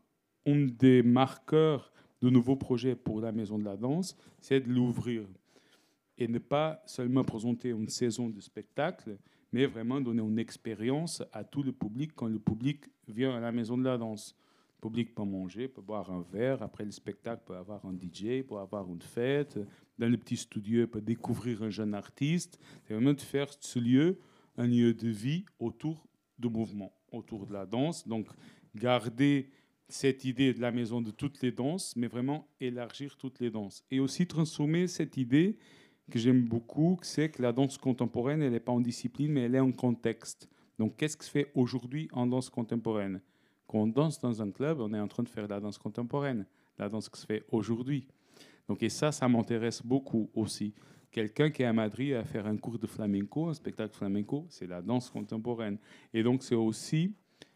un 0.47 0.67
des 0.67 1.03
marqueurs 1.03 1.93
de 2.21 2.31
nouveaux 2.31 2.57
projets 2.57 2.97
pour 2.97 3.21
la 3.21 3.33
Maison 3.33 3.59
de 3.59 3.65
la 3.65 3.77
Danse, 3.77 4.17
c'est 4.41 4.61
de 4.61 4.69
l'ouvrir 4.69 5.25
et 6.19 6.29
ne 6.29 6.39
pas 6.39 6.83
seulement 6.87 7.25
présenter 7.25 7.71
une 7.71 7.89
saison 7.89 8.29
de 8.29 8.41
spectacle, 8.41 9.17
mais 9.53 9.67
vraiment 9.67 10.01
donner 10.01 10.23
une 10.23 10.39
expérience 10.39 11.23
à 11.33 11.45
tout 11.45 11.63
le 11.63 11.73
public 11.73 12.13
quand 12.15 12.29
le 12.29 12.39
public 12.39 12.85
vient 13.09 13.35
à 13.35 13.41
la 13.41 13.53
maison 13.53 13.77
de 13.77 13.85
la 13.85 13.99
danse. 13.99 14.37
Le 14.77 14.89
public 14.89 15.15
peut 15.15 15.25
manger, 15.25 15.69
peut 15.69 15.83
boire 15.83 16.11
un 16.11 16.25
verre, 16.33 16.63
après 16.63 16.85
le 16.85 16.91
spectacle 16.91 17.43
peut 17.47 17.57
avoir 17.57 17.85
un 17.85 17.95
DJ, 17.95 18.43
peut 18.47 18.57
avoir 18.57 18.89
une 18.89 19.03
fête, 19.03 19.59
dans 20.03 20.09
le 20.09 20.19
petit 20.19 20.37
studio 20.37 20.89
peut 20.89 21.01
découvrir 21.01 21.63
un 21.63 21.71
jeune 21.71 21.95
artiste. 21.95 22.59
C'est 22.83 22.95
vraiment 22.95 23.13
de 23.13 23.21
faire 23.21 23.47
ce 23.61 23.79
lieu 23.79 24.19
un 24.57 24.67
lieu 24.67 24.93
de 24.93 25.09
vie 25.09 25.45
autour 25.61 26.09
du 26.41 26.49
mouvement, 26.49 26.93
autour 27.13 27.47
de 27.47 27.53
la 27.53 27.67
danse. 27.67 28.07
Donc 28.09 28.27
garder 28.75 29.49
cette 29.89 30.25
idée 30.25 30.55
de 30.55 30.61
la 30.61 30.73
maison 30.73 31.01
de 31.01 31.13
toutes 31.13 31.41
les 31.41 31.53
danses, 31.53 31.95
mais 31.95 32.09
vraiment 32.09 32.49
élargir 32.59 33.17
toutes 33.17 33.39
les 33.39 33.51
danses. 33.51 33.85
Et 33.93 34.01
aussi 34.01 34.27
transformer 34.27 34.89
cette 34.89 35.17
idée 35.17 35.57
que 36.11 36.19
j'aime 36.19 36.43
beaucoup, 36.43 36.99
c'est 37.03 37.31
que 37.31 37.41
la 37.41 37.53
danse 37.53 37.79
contemporaine, 37.79 38.43
elle 38.43 38.53
n'est 38.53 38.61
pas 38.61 38.73
en 38.73 38.81
discipline, 38.81 39.31
mais 39.31 39.43
elle 39.43 39.55
est 39.55 39.61
en 39.61 39.71
contexte. 39.71 40.49
Donc, 40.81 40.97
qu'est-ce 40.97 41.17
qui 41.17 41.27
se 41.27 41.31
fait 41.31 41.53
aujourd'hui 41.55 42.09
en 42.13 42.27
danse 42.27 42.51
contemporaine? 42.51 43.21
Quand 43.69 43.79
on 43.79 43.87
danse 43.87 44.19
dans 44.19 44.43
un 44.43 44.51
club, 44.51 44.81
on 44.81 44.93
est 44.95 45.01
en 45.01 45.09
train 45.09 45.23
de 45.23 45.29
faire 45.29 45.47
la 45.47 45.61
danse 45.61 45.79
contemporaine, 45.79 46.45
la 46.77 46.89
danse 46.89 47.09
qui 47.09 47.21
se 47.21 47.27
fait 47.27 47.45
aujourd'hui. 47.53 48.09
Donc, 48.69 48.83
et 48.83 48.89
ça, 48.89 49.13
ça 49.13 49.29
m'intéresse 49.29 49.85
beaucoup 49.85 50.31
aussi. 50.35 50.75
Quelqu'un 51.11 51.51
qui 51.51 51.63
est 51.63 51.67
à 51.67 51.73
Madrid 51.73 52.15
à 52.15 52.25
faire 52.25 52.47
un 52.47 52.57
cours 52.57 52.79
de 52.79 52.87
flamenco, 52.87 53.49
un 53.49 53.55
spectacle 53.55 53.95
flamenco, 53.95 54.47
c'est 54.49 54.67
la 54.67 54.81
danse 54.81 55.11
contemporaine. 55.11 55.79
Et 56.15 56.23
donc, 56.23 56.43
c'est 56.43 56.55
aussi, 56.55 57.15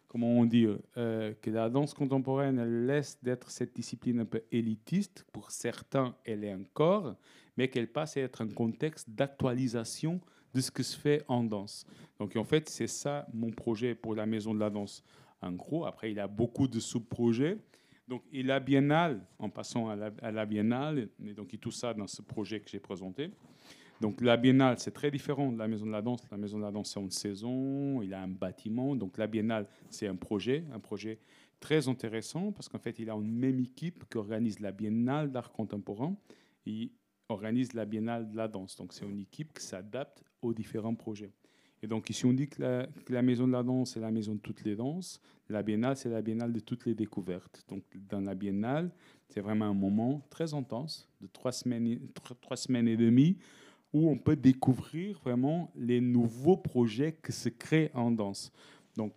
comment 0.09 0.29
on 0.29 0.45
dit, 0.45 0.66
euh, 0.97 1.33
que 1.40 1.51
la 1.51 1.71
danse 1.71 1.95
contemporaine, 1.95 2.87
laisse 2.87 3.19
d'être 3.23 3.51
cette 3.51 3.75
discipline 3.75 4.21
un 4.21 4.25
peu 4.27 4.42
élitiste. 4.53 5.25
Pour 5.33 5.51
certains, 5.51 6.14
elle 6.25 6.45
est 6.45 6.55
encore, 6.55 7.16
mais 7.57 7.69
qu'elle 7.69 7.90
passe 7.90 8.16
à 8.16 8.21
être 8.21 8.42
un 8.42 8.49
contexte 8.49 9.09
d'actualisation 9.09 10.21
de 10.57 10.61
ce 10.61 10.71
que 10.71 10.83
se 10.83 10.97
fait 10.97 11.23
en 11.29 11.45
danse. 11.45 11.87
Donc 12.19 12.35
en 12.37 12.45
fait, 12.45 12.69
c'est 12.69 12.87
ça 12.87 13.27
mon 13.33 13.51
projet 13.51 13.95
pour 13.95 14.14
la 14.14 14.27
Maison 14.27 14.55
de 14.55 14.61
la 14.61 14.71
Danse. 14.71 15.05
En 15.42 15.53
gros, 15.53 15.85
après, 15.85 16.11
il 16.11 16.19
a 16.19 16.27
beaucoup 16.27 16.66
de 16.66 16.81
sous-projets. 16.81 17.59
Donc, 18.09 18.23
et 18.33 18.42
la 18.42 18.61
Biennale, 18.61 19.27
en 19.38 19.51
passant 19.51 19.88
à 19.88 19.97
la, 19.97 20.47
Biennale, 20.47 21.09
et 21.25 21.35
donc 21.35 21.59
tout 21.61 21.71
ça 21.71 21.92
dans 21.92 22.07
ce 22.07 22.23
projet 22.23 22.61
que 22.61 22.71
j'ai 22.71 22.79
présenté. 22.79 23.31
Donc 24.01 24.21
la 24.21 24.37
Biennale, 24.37 24.79
c'est 24.79 24.92
très 24.92 25.11
différent 25.11 25.51
de 25.51 25.59
la 25.59 25.66
Maison 25.66 25.87
de 25.87 25.90
la 25.90 26.03
Danse. 26.03 26.21
La 26.31 26.37
Maison 26.37 26.59
de 26.59 26.62
la 26.62 26.71
Danse, 26.71 26.92
c'est 26.92 27.01
une 27.01 27.11
saison, 27.11 28.03
il 28.03 28.14
a 28.14 28.21
un 28.21 28.29
bâtiment. 28.29 28.95
Donc 28.95 29.19
la 29.19 29.27
Biennale, 29.27 29.66
c'est 29.90 30.07
un 30.07 30.16
projet, 30.16 30.64
un 30.73 30.79
projet 30.79 31.19
très 31.59 31.88
intéressant 31.88 32.53
parce 32.53 32.69
qu'en 32.69 32.79
fait, 32.79 32.99
il 32.99 33.11
a 33.11 33.14
une 33.14 33.33
même 33.33 33.59
équipe 33.59 34.05
qui 34.09 34.19
organise 34.19 34.61
la 34.61 34.71
Biennale 34.71 35.33
d'art 35.33 35.51
contemporain. 35.51 36.16
Et 36.66 36.90
organise 37.29 37.73
la 37.75 37.85
Biennale 37.85 38.31
de 38.31 38.37
la 38.37 38.49
danse. 38.49 38.77
Donc, 38.77 38.92
c'est 38.92 39.05
une 39.05 39.21
équipe 39.21 39.53
qui 39.59 39.64
s'adapte 39.64 40.23
aux 40.42 40.55
différents 40.55 40.95
projets. 40.95 41.33
Et 41.87 41.88
donc, 41.88 42.11
ici, 42.11 42.27
on 42.27 42.33
dit 42.33 42.49
que 42.49 42.61
la, 43.09 43.22
Maison 43.22 43.46
de 43.46 43.53
la 43.53 43.62
danse, 43.62 43.92
c'est 43.92 44.01
la 44.01 44.11
maison 44.11 44.35
de 44.35 44.40
toutes 44.40 44.64
les 44.64 44.75
danses. 44.75 45.20
La 45.49 45.62
Biennale, 45.62 45.96
c'est 45.96 46.09
la 46.09 46.20
Biennale 46.20 46.53
de 46.53 46.59
toutes 46.59 46.85
les 46.85 46.96
découvertes. 46.96 47.64
Donc, 47.68 47.85
dans 48.09 48.18
la 48.20 48.35
Biennale, 48.35 48.90
c'est 49.29 49.40
vraiment 49.40 49.66
un 49.66 49.72
moment 49.72 50.27
très 50.29 50.53
intense, 50.53 51.09
de 51.20 51.29
trois 51.29 51.53
semaines, 51.53 52.88
et 52.88 52.96
demie, 52.96 53.38
où 53.92 54.11
on 54.11 54.18
peut 54.18 54.35
découvrir 54.35 55.20
vraiment 55.20 55.70
les 55.77 56.01
nouveaux 56.01 56.57
projets 56.57 57.16
qui 57.25 57.31
se 57.31 57.51
créent 57.51 57.92
en 57.94 58.11
danse. 58.11 58.51
Donc, 58.96 59.14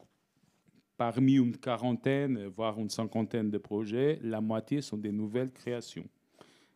parmi 0.95 1.37
une 1.37 1.57
quarantaine, 1.57 2.45
voire 2.55 2.77
une 2.77 2.91
cinquantaine 2.91 3.49
de 3.49 3.57
projets, 3.57 4.19
la 4.21 4.41
moitié 4.41 4.83
sont 4.83 4.97
des 4.97 5.11
nouvelles 5.11 5.51
créations 5.51 6.07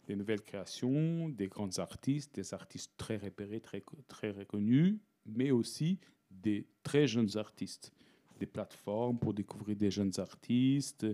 des 0.07 0.17
nouvelles 0.17 0.41
créations, 0.41 1.29
des 1.29 1.47
grands 1.47 1.79
artistes, 1.79 2.35
des 2.35 2.53
artistes 2.53 2.91
très 2.97 3.15
repérés, 3.15 3.61
très, 3.61 3.81
très 4.09 4.31
reconnus, 4.31 4.97
mais 5.25 5.51
aussi 5.51 5.99
des 6.29 6.65
très 6.83 7.07
jeunes 7.07 7.37
artistes. 7.37 7.91
Des 8.39 8.45
plateformes 8.45 9.17
pour 9.17 9.33
découvrir 9.33 9.77
des 9.77 9.91
jeunes 9.91 10.11
artistes, 10.17 11.05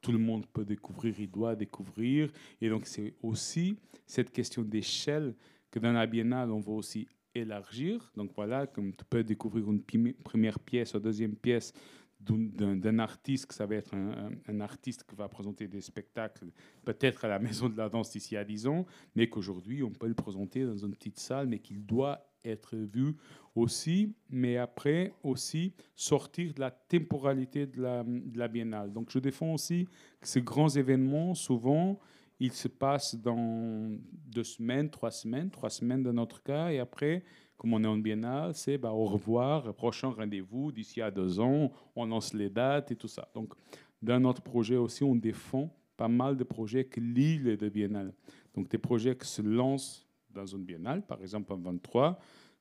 tout 0.00 0.12
le 0.12 0.18
monde 0.18 0.46
peut 0.46 0.64
découvrir, 0.64 1.18
il 1.18 1.30
doit 1.30 1.56
découvrir. 1.56 2.32
Et 2.60 2.68
donc 2.68 2.86
c'est 2.86 3.14
aussi 3.22 3.76
cette 4.06 4.30
question 4.30 4.62
d'échelle 4.62 5.34
que 5.70 5.78
dans 5.78 5.92
la 5.92 6.06
biennale, 6.06 6.50
on 6.50 6.60
veut 6.60 6.72
aussi 6.72 7.06
élargir. 7.34 8.10
Donc 8.16 8.32
voilà, 8.34 8.66
comme 8.66 8.94
tu 8.94 9.04
peux 9.04 9.22
découvrir 9.22 9.70
une 9.70 10.14
première 10.14 10.58
pièce 10.58 10.94
ou 10.94 11.00
deuxième 11.00 11.36
pièce 11.36 11.72
d'un 12.20 12.98
artiste, 12.98 13.52
ça 13.52 13.64
va 13.64 13.76
être 13.76 13.94
un, 13.94 14.60
artiste 14.60 15.04
qui 15.08 15.14
va 15.14 15.28
présenter 15.28 15.68
des 15.68 15.80
spectacles, 15.80 16.46
peut-être 16.84 17.24
à 17.24 17.28
la 17.28 17.38
Maison 17.38 17.68
de 17.68 17.76
la 17.76 17.88
Danse 17.88 18.10
d'ici 18.10 18.36
à 18.36 18.44
10 18.44 18.66
ans, 18.66 18.86
mais 19.14 19.28
qu'aujourd'hui 19.28 19.82
on 19.82 19.90
peut 19.90 20.08
le 20.08 20.14
présenter 20.14 20.64
dans 20.64 20.76
une 20.76 20.90
petite 20.92 21.18
salle, 21.18 21.46
mais 21.46 21.60
qu'il 21.60 21.84
doit 21.86 22.27
être 22.44 22.76
vu 22.76 23.16
aussi, 23.54 24.14
mais 24.30 24.56
après 24.56 25.12
aussi 25.22 25.72
sortir 25.94 26.54
de 26.54 26.60
la 26.60 26.70
temporalité 26.70 27.66
de 27.66 27.82
la, 27.82 28.04
de 28.04 28.46
biennale. 28.48 28.92
Donc 28.92 29.10
je 29.10 29.18
défends 29.18 29.54
aussi 29.54 29.86
que 30.20 30.28
ces 30.28 30.42
grands 30.42 30.68
événements, 30.68 31.34
souvent, 31.34 31.98
ils 32.40 32.52
se 32.52 32.68
passent 32.68 33.16
dans 33.16 33.90
deux 34.26 34.44
semaines, 34.44 34.90
trois 34.90 35.10
semaines, 35.10 35.50
trois 35.50 35.70
semaines 35.70 36.02
dans 36.02 36.12
notre 36.12 36.42
cas, 36.42 36.70
et 36.70 36.78
après, 36.78 37.24
comme 37.56 37.74
on 37.74 37.82
est 37.82 37.88
en 37.88 37.98
biennale, 37.98 38.54
c'est 38.54 38.78
bah, 38.78 38.92
au 38.92 39.04
revoir, 39.04 39.74
prochain 39.74 40.10
rendez-vous 40.10 40.70
d'ici 40.70 41.02
à 41.02 41.10
deux 41.10 41.40
ans, 41.40 41.72
on 41.96 42.06
lance 42.06 42.32
les 42.32 42.48
dates 42.48 42.92
et 42.92 42.96
tout 42.96 43.08
ça. 43.08 43.28
Donc, 43.34 43.52
dans 44.00 44.20
notre 44.20 44.42
projet 44.42 44.76
aussi, 44.76 45.02
on 45.02 45.16
défend 45.16 45.74
pas 45.96 46.06
mal 46.06 46.36
de 46.36 46.44
projets 46.44 46.86
qui 46.86 47.00
lient 47.00 47.38
les 47.38 47.56
deux 47.56 47.68
biennales. 47.68 48.14
Donc, 48.54 48.70
des 48.70 48.78
projets 48.78 49.16
qui 49.16 49.26
se 49.26 49.42
lancent 49.42 50.07
dans 50.30 50.46
une 50.46 50.64
biennale, 50.64 51.04
par 51.04 51.20
exemple 51.20 51.52
en 51.52 51.58
23, 51.58 52.18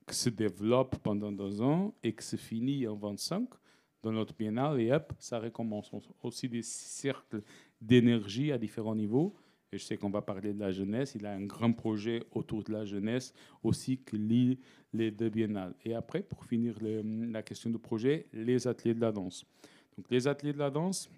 qui 0.08 0.16
se 0.16 0.30
développent 0.30 0.98
pendant 0.98 1.32
deux 1.32 1.62
ans 1.62 1.94
et 2.04 2.14
qui 2.14 2.26
se 2.26 2.36
finit 2.36 2.88
en 2.88 2.96
25 2.96 3.50
dans 4.04 4.12
notre 4.12 4.36
biennale, 4.36 4.80
et 4.80 4.92
hop, 4.92 5.14
ça 5.20 5.40
recommence. 5.40 5.92
Aussi 6.22 6.48
des 6.48 6.62
cercles 6.62 7.42
d'énergie 7.82 8.52
à 8.52 8.58
différents 8.58 8.96
niveaux 8.96 9.36
et 9.72 9.78
je 9.78 9.84
sais 9.84 9.98
qu'on 9.98 10.10
va 10.10 10.22
parler 10.22 10.54
de 10.54 10.60
la 10.60 10.72
jeunesse. 10.72 11.14
Il 11.16 11.26
a 11.26 11.34
un 11.34 11.46
grand 11.46 11.74
projet 11.74 12.24
autour 12.32 12.64
de 12.64 12.72
la 12.72 12.86
jeunesse 12.86 13.34
aussi 13.64 13.98
qui 13.98 14.18
lie 14.18 14.60
les 14.94 15.12
deux 15.12 15.30
biennales. 15.30 15.76
Et 15.84 15.94
après, 15.94 16.22
pour 16.22 16.46
finir 16.46 16.78
la 16.82 17.44
question 17.44 17.70
du 17.70 17.78
projet, 17.78 18.28
les 18.32 18.68
ateliers 18.68 18.94
de 18.94 19.02
la 19.02 19.12
danse. 19.12 19.46
Donc, 19.98 20.10
les 20.10 20.28
ateliers 20.28 20.54
de 20.54 20.60
la 20.60 20.70
danse, 20.70 21.10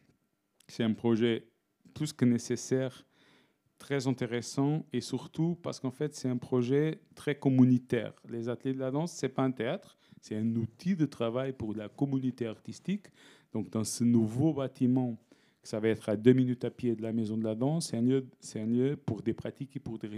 c'est 0.67 0.83
un 0.83 0.93
projet 0.93 1.45
plus 1.93 2.11
que 2.11 2.25
nécessaire, 2.25 3.05
très 3.89 4.05
intéressant 4.05 4.85
et 4.93 5.01
surtout 5.01 5.57
parce 5.63 5.79
qu'en 5.79 5.89
fait, 5.89 6.13
c'est 6.13 6.29
un 6.29 6.37
projet 6.37 6.99
très 7.15 7.33
communautaire. 7.33 8.13
Les 8.29 8.47
ateliers 8.47 8.75
de 8.75 8.79
la 8.79 8.91
danse, 8.91 9.13
c'est 9.13 9.29
pas 9.29 9.41
un 9.41 9.49
théâtre, 9.49 9.97
c'est 10.21 10.35
un 10.35 10.55
outil 10.57 10.95
de 10.95 11.07
travail 11.07 11.53
pour 11.53 11.73
la 11.73 11.89
communauté 11.89 12.45
artistique. 12.45 13.07
Donc, 13.51 13.71
dans 13.71 13.83
ce 13.83 14.03
nouveau 14.03 14.53
bâtiment 14.53 15.17
ça 15.61 15.79
va 15.79 15.89
être 15.89 16.07
à 16.07 16.15
deux 16.15 16.31
minutes 16.33 16.63
à 16.63 16.71
pied 16.71 16.95
de 16.95 17.01
la 17.01 17.11
maison 17.11 17.35
de 17.35 17.43
la 17.43 17.53
danse. 17.53 17.89
C'est 17.89 17.97
un 17.97 18.01
lieu, 18.01 18.25
c'est 18.39 18.61
un 18.61 18.65
lieu 18.65 18.95
pour 18.95 19.21
des 19.21 19.33
pratiques 19.33 19.75
et 19.75 19.79
pour 19.79 19.99
des 19.99 20.09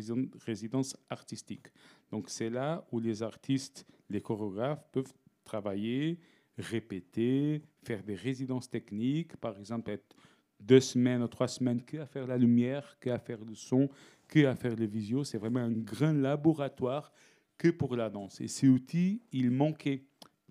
résidences 0.45 0.95
artistiques. 1.10 1.67
Donc 2.12 2.29
c'est 2.29 2.49
là 2.49 2.86
où 2.91 2.99
les 2.99 3.23
artistes, 3.23 3.88
les 4.10 4.21
chorégraphes 4.21 4.86
peuvent 4.91 5.12
travailler, 5.43 6.19
répéter, 6.57 7.63
faire 7.84 8.03
des 8.03 8.15
résidences 8.15 8.69
techniques, 8.69 9.36
par 9.38 9.57
exemple 9.57 9.89
être 9.89 10.15
deux 10.62 10.80
semaines 10.80 11.24
ou 11.24 11.28
trois 11.28 11.47
semaines 11.47 11.82
que 11.82 11.97
à 11.97 12.06
faire 12.06 12.28
la 12.28 12.38
lumière, 12.38 12.97
que 13.00 13.10
à 13.10 13.19
faire 13.19 13.39
le 13.45 13.56
son, 13.56 13.89
que 14.28 14.45
à 14.45 14.56
faire 14.56 14.76
les 14.76 14.88
visios. 14.88 15.24
C'est 15.24 15.38
vraiment 15.38 15.60
un 15.60 15.71
grand 15.71 16.13
laboratoire 16.13 17.12
que 17.58 17.69
pour 17.69 17.95
la 17.95 18.10
danse. 18.10 18.41
Et 18.41 18.47
ces 18.47 18.67
outils, 18.67 19.21
ils 19.32 19.52
manquaient. 19.52 20.04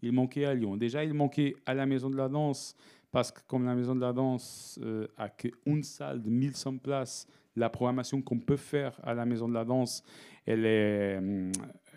Ils 0.02 0.12
manquaient 0.12 0.46
à 0.46 0.54
Lyon. 0.54 0.76
Déjà, 0.76 1.04
ils 1.04 1.12
manquaient 1.12 1.54
à 1.66 1.74
la 1.74 1.84
maison 1.84 2.08
de 2.08 2.16
la 2.16 2.28
danse 2.28 2.74
parce 3.10 3.32
que 3.32 3.40
comme 3.46 3.64
la 3.64 3.74
Maison 3.74 3.94
de 3.94 4.00
la 4.00 4.12
Danse 4.12 4.78
euh, 4.82 5.08
a 5.16 5.28
qu'une 5.28 5.82
salle 5.82 6.22
de 6.22 6.30
1100 6.30 6.78
places, 6.78 7.26
la 7.56 7.68
programmation 7.68 8.22
qu'on 8.22 8.38
peut 8.38 8.56
faire 8.56 8.98
à 9.02 9.14
la 9.14 9.26
Maison 9.26 9.48
de 9.48 9.54
la 9.54 9.64
Danse, 9.64 10.02
elle 10.46 10.64
est, 10.64 11.18
euh, 11.20 11.52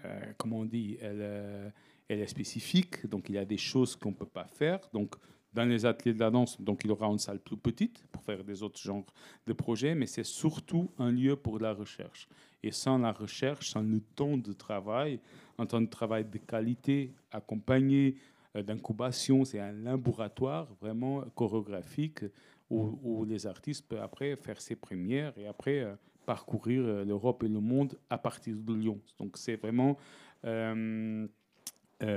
euh, 0.05 0.33
comment 0.37 0.59
on 0.59 0.69
elle, 0.71 1.71
elle, 2.07 2.19
est 2.19 2.27
spécifique, 2.27 3.07
donc 3.07 3.29
il 3.29 3.35
y 3.35 3.37
a 3.37 3.45
des 3.45 3.57
choses 3.57 3.95
qu'on 3.95 4.09
ne 4.09 4.15
peut 4.15 4.25
pas 4.25 4.45
faire. 4.45 4.79
Donc 4.91 5.15
dans 5.53 5.65
les 5.65 5.85
ateliers 5.85 6.13
de 6.13 6.19
la 6.19 6.31
danse, 6.31 6.59
donc 6.59 6.81
il 6.83 6.91
aura 6.91 7.07
une 7.07 7.19
salle 7.19 7.39
plus 7.39 7.57
petite 7.57 8.03
pour 8.11 8.23
faire 8.23 8.43
des 8.43 8.63
autres 8.63 8.79
genres 8.79 9.05
de 9.45 9.53
projets, 9.53 9.93
mais 9.95 10.07
c'est 10.07 10.25
surtout 10.25 10.89
un 10.97 11.11
lieu 11.11 11.35
pour 11.35 11.59
la 11.59 11.73
recherche. 11.73 12.27
Et 12.63 12.71
sans 12.71 12.97
la 12.97 13.11
recherche, 13.11 13.69
sans 13.69 13.81
le 13.81 13.99
temps 13.99 14.37
de 14.37 14.53
travail, 14.53 15.19
un 15.57 15.65
temps 15.65 15.81
de 15.81 15.87
travail 15.87 16.25
de 16.25 16.37
qualité, 16.37 17.11
accompagné 17.31 18.15
euh, 18.55 18.63
d'incubation, 18.63 19.45
c'est 19.45 19.59
un 19.59 19.71
laboratoire 19.71 20.67
vraiment 20.81 21.21
chorégraphique 21.35 22.23
où, 22.69 23.23
les 23.25 23.45
artistes 23.45 23.87
peuvent 23.87 24.01
après 24.01 24.35
faire 24.35 24.59
ses 24.59 24.75
premières 24.75 25.37
et 25.37 25.45
après 25.45 25.81
euh, 25.81 25.93
parcourir 26.25 26.83
euh, 26.83 27.05
l'Europe 27.05 27.43
et 27.43 27.47
le 27.47 27.59
monde 27.59 27.95
à 28.09 28.17
partir 28.17 28.55
de 28.55 28.73
Lyon. 28.73 28.99
Donc 29.19 29.37
c'est 29.37 29.57
vraiment 29.57 29.97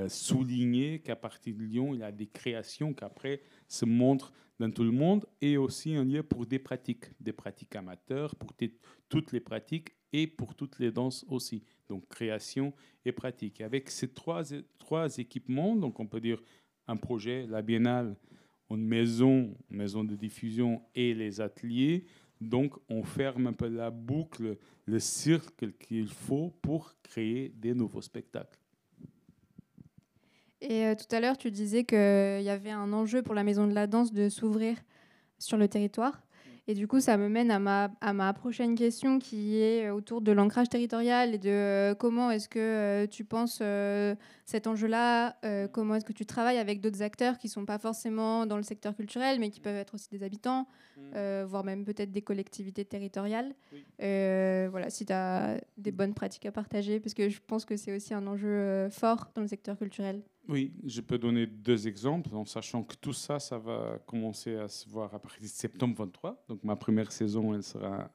souligner 0.08 1.00
qu'à 1.00 1.16
partir 1.16 1.54
de 1.54 1.62
Lyon, 1.62 1.94
il 1.94 2.00
y 2.00 2.02
a 2.02 2.12
des 2.12 2.26
créations 2.26 2.92
qui 2.92 3.04
après 3.04 3.40
se 3.68 3.84
montrent 3.84 4.32
dans 4.58 4.70
tout 4.70 4.84
le 4.84 4.90
monde 4.90 5.26
et 5.40 5.56
aussi 5.56 5.94
un 5.94 6.04
lieu 6.04 6.22
pour 6.22 6.46
des 6.46 6.58
pratiques, 6.58 7.06
des 7.20 7.32
pratiques 7.32 7.76
amateurs, 7.76 8.34
pour 8.36 8.52
toutes 9.08 9.32
les 9.32 9.40
pratiques 9.40 9.90
et 10.12 10.26
pour 10.26 10.54
toutes 10.54 10.78
les 10.78 10.90
danses 10.90 11.24
aussi 11.28 11.62
donc 11.88 12.08
création 12.08 12.72
et 13.04 13.12
pratique. 13.12 13.60
Avec 13.60 13.90
ces 13.90 14.08
trois, 14.08 14.44
équipements, 15.18 15.76
donc 15.76 16.00
on 16.00 16.06
peut 16.06 16.20
dire 16.20 16.42
un 16.88 16.96
projet, 16.96 17.46
la 17.46 17.62
biennale, 17.62 18.16
une 18.70 18.86
maison, 18.86 19.56
maison 19.70 20.04
de 20.04 20.16
diffusion 20.16 20.82
et 20.94 21.14
les 21.14 21.40
ateliers, 21.40 22.04
donc 22.40 22.74
on 22.88 23.02
ferme 23.02 23.46
un 23.48 23.52
peu 23.52 23.68
la 23.68 23.90
boucle, 23.90 24.58
le 24.84 24.98
cercle 24.98 25.72
qu'il 25.72 26.08
faut 26.08 26.50
pour 26.62 26.94
créer 27.02 27.50
des 27.50 27.74
nouveaux 27.74 28.02
spectacles. 28.02 28.58
Et 30.60 30.86
euh, 30.86 30.94
tout 30.94 31.14
à 31.14 31.20
l'heure, 31.20 31.36
tu 31.36 31.50
disais 31.50 31.84
qu'il 31.84 31.96
y 32.42 32.50
avait 32.50 32.70
un 32.70 32.92
enjeu 32.92 33.22
pour 33.22 33.34
la 33.34 33.44
maison 33.44 33.66
de 33.66 33.74
la 33.74 33.86
danse 33.86 34.12
de 34.12 34.28
s'ouvrir 34.28 34.76
sur 35.38 35.56
le 35.56 35.68
territoire. 35.68 36.26
Et 36.68 36.74
du 36.74 36.88
coup, 36.88 36.98
ça 36.98 37.16
me 37.16 37.28
mène 37.28 37.52
à 37.52 37.60
ma, 37.60 37.90
à 38.00 38.12
ma 38.12 38.32
prochaine 38.32 38.74
question 38.74 39.20
qui 39.20 39.58
est 39.58 39.88
autour 39.88 40.20
de 40.20 40.32
l'ancrage 40.32 40.68
territorial 40.68 41.32
et 41.32 41.38
de 41.38 41.48
euh, 41.48 41.94
comment 41.94 42.32
est-ce 42.32 42.48
que 42.48 42.58
euh, 42.58 43.06
tu 43.06 43.24
penses 43.24 43.60
euh, 43.62 44.16
cet 44.44 44.66
enjeu-là, 44.66 45.36
comment 45.72 45.94
est-ce 45.94 46.04
que 46.04 46.12
tu 46.12 46.26
travailles 46.26 46.58
avec 46.58 46.80
d'autres 46.80 47.02
acteurs 47.02 47.38
qui 47.38 47.46
ne 47.46 47.52
sont 47.52 47.66
pas 47.66 47.78
forcément 47.78 48.46
dans 48.46 48.56
le 48.56 48.62
secteur 48.62 48.94
culturel, 48.94 49.38
mais 49.40 49.50
qui 49.50 49.60
peuvent 49.60 49.76
être 49.76 49.94
aussi 49.94 50.08
des 50.08 50.22
habitants, 50.22 50.68
mmh. 50.96 51.42
voire 51.42 51.64
même 51.64 51.84
peut-être 51.84 52.12
des 52.12 52.22
collectivités 52.22 52.84
territoriales. 52.84 53.54
voilà, 53.98 54.88
si 54.88 55.04
tu 55.04 55.12
as 55.12 55.60
des 55.78 55.90
bonnes 55.90 56.14
pratiques 56.14 56.46
à 56.46 56.52
partager, 56.52 57.00
parce 57.00 57.14
que 57.14 57.28
je 57.28 57.40
pense 57.44 57.64
que 57.64 57.76
c'est 57.76 57.94
aussi 57.94 58.14
un 58.14 58.24
enjeu 58.28 58.88
fort 58.90 59.30
dans 59.34 59.42
le 59.42 59.48
secteur 59.48 59.76
culturel. 59.76 60.22
Oui, 60.48 60.72
je 60.84 61.00
peux 61.00 61.18
donner 61.18 61.46
deux 61.46 61.88
exemples 61.88 62.32
en 62.32 62.44
sachant 62.44 62.84
que 62.84 62.94
tout 62.94 63.12
ça, 63.12 63.40
ça 63.40 63.58
va 63.58 63.98
commencer 64.06 64.54
à 64.54 64.68
se 64.68 64.88
voir 64.88 65.12
à 65.12 65.18
partir 65.18 65.42
de 65.42 65.48
septembre 65.48 65.96
23. 65.98 66.44
Donc 66.48 66.62
ma 66.62 66.76
première 66.76 67.10
saison, 67.10 67.52
elle 67.52 67.64
sera, 67.64 68.08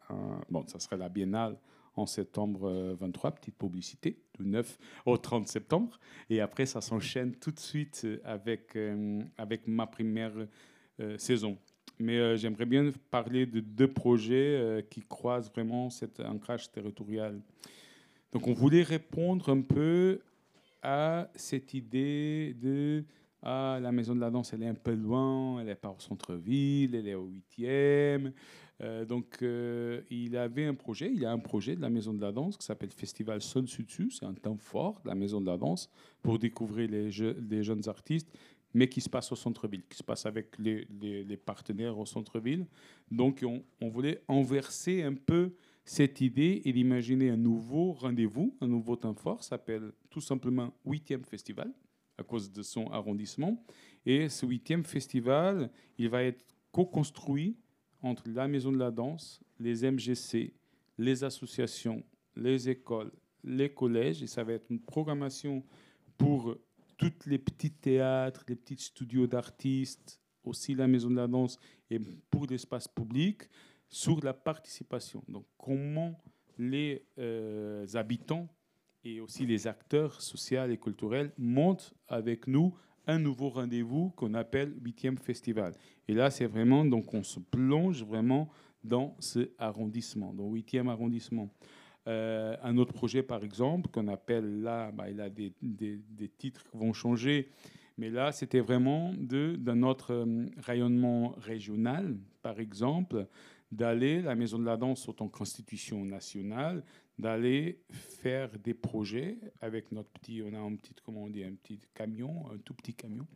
bon, 0.50 0.66
ça 0.68 0.80
sera 0.80 0.96
la 0.96 1.10
biennale 1.10 1.58
en 1.96 2.06
septembre 2.06 2.96
23, 3.00 3.30
euh, 3.30 3.34
petite 3.34 3.58
publicité, 3.58 4.18
du 4.40 4.46
9 4.46 4.78
au 5.06 5.18
30 5.18 5.48
septembre. 5.50 6.00
Et 6.30 6.40
après, 6.40 6.66
ça 6.66 6.80
s'enchaîne 6.80 7.36
tout 7.36 7.52
de 7.52 7.60
suite 7.60 8.08
avec, 8.24 8.78
euh, 8.78 9.22
avec 9.38 9.68
ma 9.68 9.86
première 9.86 10.34
euh, 11.02 11.18
saison. 11.18 11.58
Mais 12.00 12.38
j'aimerais 12.38 12.66
bien 12.66 12.92
parler 13.12 13.46
de 13.46 13.60
deux 13.60 13.90
projets 13.90 14.84
qui 14.90 15.02
croisent 15.02 15.52
vraiment 15.52 15.92
cet 15.92 16.20
ancrage 16.20 16.72
territorial. 16.72 17.40
Donc 18.32 18.48
on 18.48 18.54
voulait 18.54 18.82
répondre 18.82 19.50
un 19.50 19.62
peu 19.62 20.20
à 20.82 21.30
cette 21.36 21.74
idée 21.74 22.56
de 22.60 23.06
ah, 23.44 23.80
la 23.82 23.92
maison 23.92 24.16
de 24.16 24.20
la 24.20 24.30
danse, 24.30 24.54
elle 24.54 24.64
est 24.64 24.68
un 24.68 24.76
peu 24.76 24.94
loin, 24.94 25.60
elle 25.60 25.66
n'est 25.66 25.76
pas 25.76 25.90
au 25.90 26.00
centre-ville, 26.00 26.94
elle 26.94 27.08
est 27.08 27.16
au 27.16 27.28
8e. 27.28 28.32
Euh, 28.82 29.06
donc, 29.06 29.40
euh, 29.42 30.02
il 30.10 30.38
avait 30.38 30.66
un 30.66 30.76
projet, 30.76 31.12
il 31.12 31.20
y 31.20 31.26
a 31.26 31.32
un 31.32 31.40
projet 31.40 31.76
de 31.76 31.82
la 31.82 31.90
maison 31.90 32.14
de 32.14 32.22
la 32.22 32.32
danse 32.32 32.58
qui 32.58 32.66
s'appelle 32.66 32.92
Festival 32.92 33.42
Son 33.42 33.66
Sutsu. 33.66 34.12
C'est 34.12 34.26
un 34.26 34.34
temps 34.34 34.58
fort 34.58 35.02
de 35.04 35.10
la 35.10 35.16
maison 35.16 35.42
de 35.42 35.48
la 35.48 35.58
danse 35.58 35.90
pour 36.22 36.38
découvrir 36.38 36.90
les, 36.90 37.12
jeunes 37.12 37.88
artistes, 37.88 38.32
mais 38.74 38.88
qui 38.88 39.02
se 39.02 39.10
passe 39.10 39.32
au 39.32 39.36
centre-ville, 39.36 39.84
qui 39.90 39.98
se 39.98 40.04
passe 40.04 40.26
avec 40.28 40.56
les, 40.60 40.86
partenaires 41.38 41.98
au 41.98 42.06
centre-ville. 42.06 42.68
Donc, 43.10 43.44
on, 43.44 43.64
on, 43.82 43.90
voulait 43.90 44.22
inverser 44.28 45.04
un 45.04 45.16
peu 45.16 45.56
cette 45.84 46.22
idée 46.22 46.62
est 46.66 46.74
d'imaginer 46.74 47.32
un 47.32 47.38
nouveau 47.38 47.94
rendez-vous, 47.94 48.56
un 48.62 48.68
nouveau 48.68 48.96
temps 48.96 49.16
fort, 49.16 49.44
s'appelle 49.44 49.92
tout 50.12 50.22
simplement 50.22 50.72
8e 50.86 51.24
Festival, 51.24 51.74
à 52.18 52.24
cause 52.24 52.52
de 52.52 52.62
son 52.62 52.86
arrondissement. 52.92 53.66
Et 54.06 54.30
ce 54.30 54.46
8e 54.46 54.84
Festival, 54.84 55.72
il 55.98 56.10
va 56.10 56.24
être 56.24 56.46
co-construit 56.72 57.58
entre 58.04 58.24
la 58.30 58.48
Maison 58.48 58.72
de 58.72 58.78
la 58.78 58.92
Danse, 58.92 59.42
les 59.60 59.90
MGC, 59.90 60.54
les 60.98 61.24
associations, 61.24 62.04
les 62.36 62.70
écoles, 62.70 63.12
les 63.44 63.74
collèges, 63.74 64.22
et 64.22 64.28
ça 64.28 64.44
va 64.44 64.54
être 64.54 64.70
une 64.70 64.82
programmation 64.82 65.64
pour 66.18 66.56
tous 66.98 67.14
les 67.26 67.40
petits 67.40 67.72
théâtres, 67.72 68.44
les 68.48 68.56
petits 68.56 68.78
studios 68.78 69.26
d'artistes, 69.26 70.22
aussi 70.44 70.76
la 70.76 70.88
Maison 70.88 71.10
de 71.10 71.16
la 71.16 71.28
Danse, 71.28 71.58
et 71.90 72.00
pour 72.30 72.46
l'espace 72.48 72.88
public 72.88 73.44
sur 73.88 74.24
la 74.24 74.34
participation. 74.34 75.24
Donc, 75.28 75.46
comment 75.58 76.22
les 76.58 77.06
euh, 77.18 77.86
habitants 77.94 78.48
et 79.04 79.20
aussi 79.20 79.46
les 79.46 79.68
acteurs 79.68 80.22
sociaux 80.22 80.70
et 80.70 80.78
culturels 80.78 81.32
montent 81.38 81.94
avec 82.08 82.48
nous 82.48 82.74
un 83.08 83.20
nouveau 83.20 83.50
rendez-vous 83.50 84.12
qu'on 84.12 84.34
appelle 84.34 84.76
8e 84.84 85.18
Festival. 85.18 85.74
Et 86.08 86.14
là, 86.14 86.30
c'est 86.30 86.46
vraiment, 86.46 86.86
donc 86.86 87.14
on 87.14 87.24
se 87.24 87.40
plonge 87.40 88.04
vraiment 88.04 88.50
dans 88.84 89.16
ce 89.20 89.52
arrondissement, 89.58 90.34
dans 90.34 90.50
le 90.50 90.60
8e 90.60 90.88
arrondissement. 90.90 91.50
Euh, 92.08 92.56
un 92.64 92.78
autre 92.78 92.94
projet, 92.94 93.22
par 93.22 93.44
exemple, 93.44 93.90
qu'on 93.92 94.08
appelle 94.08 94.62
là, 94.62 94.92
bah, 94.92 95.10
il 95.10 95.22
a 95.22 95.30
des, 95.30 95.54
des, 95.62 96.30
titres 96.30 96.64
qui 96.70 96.78
vont 96.78 96.94
changer, 96.94 97.50
mais 97.98 98.10
là, 98.10 98.32
c'était 98.32 98.60
vraiment 98.60 99.14
de, 99.16 99.56
dans 99.60 99.76
notre 99.76 100.14
euh, 100.14 100.46
rayonnement 100.58 101.36
régional, 101.38 102.18
par 102.42 102.60
exemple, 102.60 103.28
d'aller, 103.72 104.22
la 104.22 104.36
Maison 104.36 104.58
de 104.58 104.66
la 104.66 104.78
Danse 104.78 105.08
en 105.08 105.14
tant 105.14 105.28
qu'institution 105.28 106.04
nationale, 106.04 106.84
d'aller 107.18 107.80
faire 107.92 108.50
des 108.60 108.74
projets 108.74 109.38
avec 109.60 109.92
notre 109.92 110.10
petit, 110.10 110.42
on 110.44 110.54
a 110.54 110.60
un 110.60 110.76
petit, 110.76 110.94
comment 111.04 111.24
on 111.24 111.30
dit, 111.30 111.44
un 111.44 111.54
petit 111.54 111.80
camion, 111.94 112.50
un 112.52 112.58
tout 112.58 112.74
petit 112.74 112.94
camion, 112.94 113.28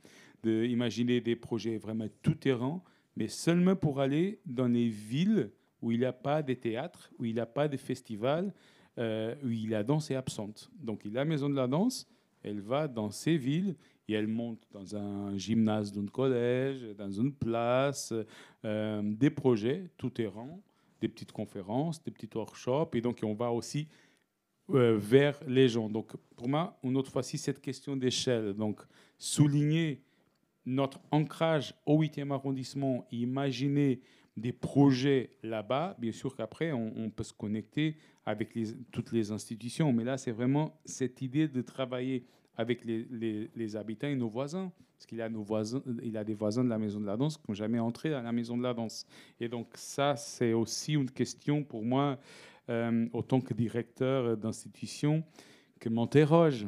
d'imaginer 0.43 1.21
des 1.21 1.35
projets 1.35 1.77
vraiment 1.77 2.07
tout 2.21 2.35
terrain, 2.35 2.81
mais 3.15 3.27
seulement 3.27 3.75
pour 3.75 3.99
aller 3.99 4.39
dans 4.45 4.67
les 4.67 4.89
villes 4.89 5.51
où 5.81 5.91
il 5.91 5.99
n'y 5.99 6.05
a 6.05 6.13
pas 6.13 6.41
de 6.41 6.53
théâtre, 6.53 7.11
où 7.19 7.25
il 7.25 7.33
n'y 7.35 7.39
a 7.39 7.45
pas 7.45 7.67
de 7.67 7.77
festival, 7.77 8.53
euh, 8.97 9.35
où 9.43 9.67
la 9.69 9.83
danse 9.83 10.09
est 10.09 10.15
absente. 10.15 10.71
Donc 10.79 11.01
la 11.05 11.25
Maison 11.25 11.49
de 11.49 11.55
la 11.55 11.67
Danse, 11.67 12.07
elle 12.43 12.61
va 12.61 12.87
dans 12.87 13.11
ces 13.11 13.37
villes 13.37 13.75
et 14.07 14.13
elle 14.13 14.27
monte 14.27 14.63
dans 14.71 14.95
un 14.95 15.37
gymnase 15.37 15.91
d'un 15.91 16.05
collège, 16.05 16.95
dans 16.97 17.11
une 17.11 17.33
place, 17.33 18.13
euh, 18.63 19.01
des 19.03 19.29
projets 19.29 19.89
tout 19.97 20.09
terrain, 20.09 20.59
des 21.05 21.13
petites 21.13 21.31
conférences, 21.31 22.03
des 22.03 22.11
petits 22.11 22.29
workshops, 22.33 22.95
et 22.95 23.01
donc 23.01 23.19
on 23.23 23.35
va 23.35 23.51
aussi 23.51 23.87
euh, 24.71 24.97
vers 24.97 25.39
les 25.47 25.69
gens. 25.69 25.87
Donc 25.89 26.15
pour 26.35 26.49
moi, 26.49 26.79
une 26.83 26.97
autre 26.97 27.11
fois-ci, 27.11 27.37
cette 27.37 27.61
question 27.61 27.95
d'échelle, 27.95 28.53
donc 28.53 28.81
souligner 29.17 30.01
notre 30.65 30.99
ancrage 31.11 31.75
au 31.85 32.01
8e 32.01 32.31
arrondissement 32.31 33.05
imaginer 33.11 34.01
des 34.35 34.51
projets 34.51 35.29
là-bas, 35.43 35.95
bien 35.99 36.11
sûr 36.11 36.35
qu'après, 36.35 36.71
on, 36.73 37.09
peut 37.09 37.23
se 37.23 37.31
connecter 37.31 37.95
avec 38.25 38.57
toutes 38.91 39.11
les 39.13 39.31
institutions, 39.31 39.93
mais 39.93 40.03
là, 40.03 40.17
c'est 40.17 40.31
vraiment 40.31 40.77
cette 40.83 41.21
idée 41.21 41.47
de 41.47 41.61
travailler 41.61 42.25
avec 42.57 42.85
les, 42.85 43.75
habitants 43.75 44.07
et 44.07 44.15
nos 44.15 44.29
voisins. 44.29 44.71
Parce 44.95 45.05
qu'il 45.05 45.21
a, 45.21 45.25
a 45.25 46.23
des 46.23 46.33
voisins 46.33 46.63
de 46.63 46.69
la 46.69 46.77
maison 46.77 46.99
de 46.99 47.05
la 47.05 47.17
danse 47.17 47.37
qui 47.37 47.43
n'ont 47.49 47.55
jamais 47.55 47.79
entré 47.79 48.11
dans 48.11 48.21
la 48.21 48.31
maison 48.31 48.57
de 48.57 48.63
la 48.63 48.73
danse. 48.73 49.05
Et 49.39 49.49
donc 49.49 49.67
ça, 49.75 50.15
c'est 50.15 50.53
aussi 50.53 50.93
une 50.93 51.11
question 51.11 51.63
pour 51.63 51.83
moi, 51.83 52.17
euh, 52.69 53.07
autant 53.11 53.41
que 53.41 53.53
directeur 53.53 54.37
d'institution, 54.37 55.23
que 55.79 55.89
m'interroge. 55.89 56.67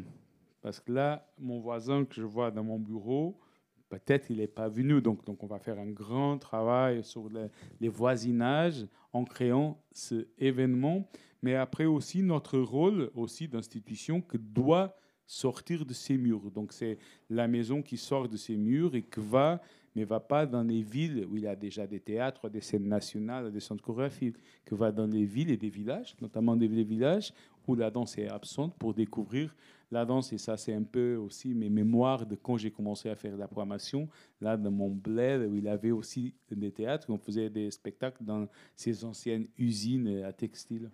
Parce 0.61 0.79
que 0.81 0.91
là, 0.91 1.25
mon 1.39 1.59
voisin 1.59 2.03
que 2.03 2.15
je 2.15 2.23
vois 2.23 2.51
dans 2.51 2.63
mon 2.63 2.79
bureau, 2.79 3.39
peut-être 3.87 4.29
il 4.29 4.37
n'est 4.37 4.47
pas 4.47 4.67
venu. 4.67 5.01
Donc, 5.01 5.23
donc 5.25 5.41
on 5.43 5.47
va 5.47 5.59
faire 5.59 5.79
un 5.79 5.89
grand 5.89 6.37
travail 6.37 7.03
sur 7.05 7.29
les, 7.29 7.47
les 7.79 7.89
voisinages 7.89 8.85
en 9.13 9.23
créant 9.23 9.81
ce 9.93 10.27
événement. 10.37 11.09
Mais 11.41 11.55
après 11.55 11.85
aussi, 11.85 12.23
notre 12.23 12.59
rôle 12.59 13.09
aussi 13.15 13.47
d'institution 13.47 14.21
que 14.21 14.37
doit 14.37 14.97
sortir 15.27 15.85
de 15.85 15.93
ces 15.93 16.17
murs. 16.17 16.49
Donc 16.51 16.71
c'est 16.71 16.97
la 17.29 17.47
maison 17.47 17.81
qui 17.81 17.97
sort 17.97 18.27
de 18.27 18.37
ces 18.37 18.55
murs 18.55 18.95
et 18.95 19.03
qui 19.03 19.19
va, 19.19 19.61
mais 19.95 20.05
va 20.05 20.19
pas 20.19 20.45
dans 20.45 20.63
les 20.63 20.81
villes 20.81 21.27
où 21.29 21.35
il 21.35 21.43
y 21.43 21.47
a 21.47 21.55
déjà 21.55 21.85
des 21.85 21.99
théâtres, 21.99 22.49
des 22.49 22.61
scènes 22.61 22.87
nationales, 22.87 23.51
des 23.51 23.59
centres 23.59 23.83
chorégraphiques, 23.83 24.37
qui 24.65 24.75
va 24.75 24.91
dans 24.91 25.07
les 25.07 25.25
villes 25.25 25.51
et 25.51 25.57
des 25.57 25.69
villages, 25.69 26.15
notamment 26.21 26.55
des 26.55 26.67
villages 26.67 27.33
où 27.67 27.75
la 27.75 27.91
danse 27.91 28.17
est 28.17 28.29
absente 28.29 28.73
pour 28.75 28.93
découvrir 28.93 29.53
la 29.91 30.05
danse. 30.05 30.31
Et 30.31 30.37
ça, 30.37 30.55
c'est 30.55 30.73
un 30.73 30.83
peu 30.83 31.15
aussi 31.15 31.53
mes 31.53 31.69
mémoires 31.69 32.25
de 32.25 32.35
quand 32.35 32.57
j'ai 32.57 32.71
commencé 32.71 33.09
à 33.09 33.15
faire 33.15 33.35
la 33.35 33.47
programmation. 33.47 34.07
Là, 34.39 34.55
dans 34.55 34.71
mon 34.71 34.89
bled, 34.89 35.49
où 35.49 35.55
il 35.55 35.67
avait 35.67 35.91
aussi 35.91 36.33
des 36.49 36.71
théâtres, 36.71 37.07
on 37.09 37.17
faisait 37.17 37.49
des 37.49 37.69
spectacles 37.71 38.23
dans 38.23 38.47
ces 38.75 39.03
anciennes 39.03 39.47
usines 39.57 40.23
à 40.23 40.31
textile. 40.31 40.89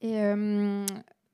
Et 0.00 0.20
euh, 0.20 0.84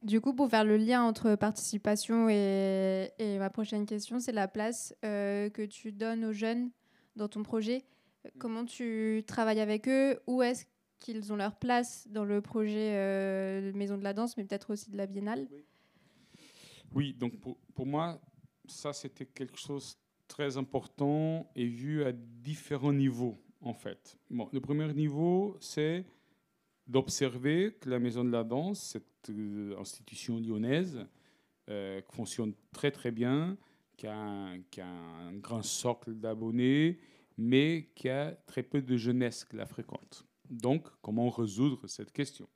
du 0.03 0.21
coup, 0.21 0.35
pour 0.35 0.49
faire 0.49 0.65
le 0.65 0.77
lien 0.77 1.03
entre 1.03 1.35
participation 1.35 2.29
et, 2.29 3.11
ma 3.39 3.51
prochaine 3.51 3.87
question, 3.87 4.21
c'est 4.21 4.33
la 4.33 4.49
place 4.49 4.95
euh, 5.05 5.51
que 5.51 5.63
tu 5.63 5.93
donnes 5.93 6.25
aux 6.25 6.33
jeunes 6.33 6.71
dans 7.17 7.29
ton 7.29 7.43
projet. 7.43 7.85
Comment 8.39 8.65
tu 8.65 9.23
travailles 9.27 9.61
avec 9.61 9.89
eux? 9.89 10.19
Où 10.27 10.43
est-ce 10.43 10.67
qu'ils 10.99 11.33
ont 11.33 11.37
leur 11.37 11.57
place 11.57 12.07
dans 12.09 12.25
le 12.25 12.41
projet 12.41 12.95
euh, 12.95 13.73
Maison 13.73 13.97
de 13.97 14.05
la 14.05 14.13
Danse, 14.13 14.37
mais 14.37 14.45
peut-être 14.45 14.73
aussi 14.73 14.91
de 14.91 14.97
la 14.97 15.07
Biennale? 15.07 15.49
Oui, 16.95 17.15
donc 17.15 17.39
pour, 17.41 17.57
pour 17.75 17.87
moi, 17.87 18.21
ça 18.67 18.93
c'était 18.93 19.27
quelque 19.27 19.59
chose 19.59 19.95
de 19.95 20.27
très 20.29 20.57
important 20.57 21.51
et 21.57 21.67
vu 21.67 22.05
à 22.05 22.13
différents 22.13 22.93
niveaux 22.93 23.39
en 23.61 23.75
fait. 23.75 24.19
Bon, 24.31 24.49
le 24.53 24.61
premier 24.61 24.93
niveau, 24.93 25.57
c'est 25.61 26.05
d'observer 26.90 27.76
que 27.81 27.88
la 27.88 27.98
Maison 27.98 28.24
de 28.24 28.31
la 28.31 28.42
Danse, 28.42 28.81
cette 28.81 29.31
euh, 29.31 29.79
institution 29.79 30.38
lyonnaise, 30.38 31.07
euh, 31.68 32.00
fonctionne 32.11 32.53
très 32.72 32.90
très 32.90 33.12
bien, 33.12 33.57
qui 33.96 34.07
a 34.07 34.16
un, 34.16 35.33
grand 35.35 35.62
socle 35.62 36.14
d'abonnés, 36.14 36.98
mais 37.38 37.90
qui 37.94 38.09
a 38.09 38.33
très 38.46 38.62
peu 38.62 38.83
de 38.83 38.96
jeunesse 38.96 39.44
qui 39.44 39.57
la 39.57 39.66
fréquente. 39.66 40.26
Donc, 40.48 40.88
comment 41.00 41.31
résoudre 41.31 41.87
cette 41.87 42.12
question? 42.12 42.48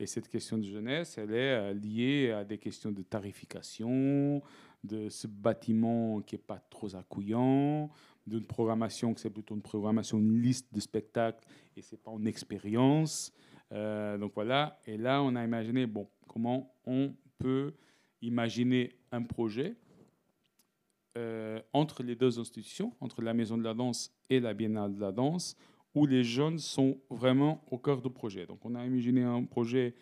Et 0.00 0.06
cette 0.06 0.28
question 0.28 0.58
de 0.58 0.64
jeunesse, 0.64 1.16
elle 1.16 1.32
est 1.32 1.54
euh, 1.54 1.72
liée 1.72 2.32
à 2.32 2.44
des 2.44 2.58
questions 2.58 2.90
de 2.90 3.02
tarification, 3.02 4.42
de 4.82 5.08
ce 5.08 5.26
bâtiment 5.26 6.20
qui 6.22 6.34
n'est 6.34 6.42
pas 6.42 6.58
trop 6.70 6.94
accueillant, 6.96 7.88
d'une 8.26 8.44
programmation 8.44 9.14
qui 9.14 9.22
c'est 9.22 9.30
plutôt 9.30 9.54
une 9.54 9.62
programmation, 9.62 10.18
une 10.18 10.42
liste 10.42 10.74
de 10.74 10.80
spectacles 10.80 11.46
et 11.76 11.82
c'est 11.82 12.02
pas 12.02 12.10
une 12.10 12.26
expérience. 12.26 13.32
Euh, 13.72 14.16
donc 14.18 14.32
voilà, 14.34 14.78
et 14.86 14.96
là 14.96 15.22
on 15.22 15.34
a 15.34 15.44
imaginé, 15.44 15.86
bon, 15.86 16.08
comment 16.28 16.72
on 16.84 17.12
peut 17.38 17.74
imaginer 18.22 18.92
un 19.10 19.22
projet 19.22 19.74
euh, 21.16 21.60
entre 21.72 22.02
les 22.02 22.14
deux 22.14 22.38
institutions, 22.38 22.92
entre 23.00 23.22
la 23.22 23.34
Maison 23.34 23.56
de 23.56 23.64
la 23.64 23.74
Danse 23.74 24.12
et 24.30 24.38
la 24.38 24.54
Biennale 24.54 24.94
de 24.94 25.00
la 25.00 25.12
Danse, 25.12 25.56
où 25.94 26.06
les 26.06 26.22
jeunes 26.22 26.58
sont 26.58 26.98
vraiment 27.08 27.64
au 27.70 27.78
cœur 27.78 28.02
du 28.02 28.10
projet. 28.10 28.46
Donc 28.46 28.64
on 28.64 28.74
a 28.74 28.84
imaginé 28.84 29.22
un 29.22 29.42
projet 29.44 29.94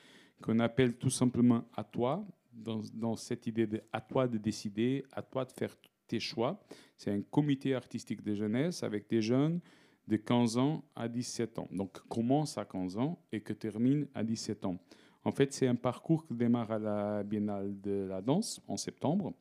qu'on 0.42 0.58
appelle 0.58 0.96
tout 0.96 1.10
simplement 1.10 1.64
à 1.74 1.84
toi, 1.84 2.24
dans, 2.52 2.82
dans, 2.92 3.16
cette 3.16 3.46
idée 3.46 3.66
de 3.66 3.80
à 3.92 4.00
toi 4.00 4.28
de 4.28 4.38
décider, 4.38 5.04
à 5.12 5.22
toi 5.22 5.44
de 5.44 5.52
faire 5.52 5.74
tes 6.06 6.20
choix. 6.20 6.60
C'est 6.96 7.10
un 7.10 7.22
comité 7.22 7.74
artistique 7.74 8.22
de 8.22 8.34
jeunesse 8.34 8.82
avec 8.82 9.08
des 9.08 9.22
jeunes 9.22 9.60
de 10.06 10.16
15 10.16 10.58
ans 10.58 10.84
à 10.94 11.08
17 11.08 11.58
ans. 11.58 11.68
Donc, 11.72 11.98
commence 12.08 12.58
à 12.58 12.64
15 12.64 12.98
ans 12.98 13.18
et 13.32 13.40
que 13.40 13.52
termine 13.52 14.06
à 14.14 14.22
17 14.22 14.64
ans. 14.66 14.78
En 15.24 15.32
fait, 15.32 15.52
c'est 15.52 15.66
un 15.66 15.74
parcours 15.74 16.26
qui 16.26 16.34
démarre 16.34 16.70
à 16.70 16.78
la 16.78 17.22
Biennale 17.22 17.80
de 17.80 18.06
la 18.08 18.20
danse 18.20 18.60
en 18.68 18.76
septembre. 18.76 19.32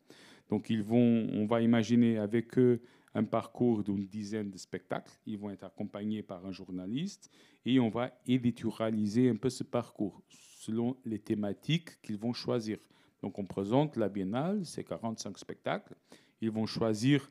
Donc, 0.49 0.69
ils 0.69 0.83
vont, 0.83 1.27
on 1.33 1.45
va 1.45 1.61
imaginer 1.61 2.17
avec 2.17 2.57
eux 2.57 2.81
un 3.13 3.23
parcours 3.23 3.83
d'une 3.83 4.07
dizaine 4.07 4.49
de 4.49 4.57
spectacles. 4.57 5.11
Ils 5.25 5.37
vont 5.37 5.49
être 5.51 5.65
accompagnés 5.65 6.23
par 6.23 6.45
un 6.45 6.51
journaliste 6.51 7.29
et 7.65 7.79
on 7.79 7.89
va 7.89 8.11
éditorialiser 8.25 9.29
un 9.29 9.35
peu 9.35 9.49
ce 9.49 9.63
parcours 9.63 10.21
selon 10.29 10.95
les 11.05 11.19
thématiques 11.19 12.01
qu'ils 12.01 12.17
vont 12.17 12.33
choisir. 12.33 12.79
Donc, 13.21 13.37
on 13.37 13.45
présente 13.45 13.97
la 13.97 14.09
Biennale, 14.09 14.65
c'est 14.65 14.83
45 14.83 15.37
spectacles. 15.37 15.95
Ils 16.41 16.51
vont 16.51 16.65
choisir 16.65 17.29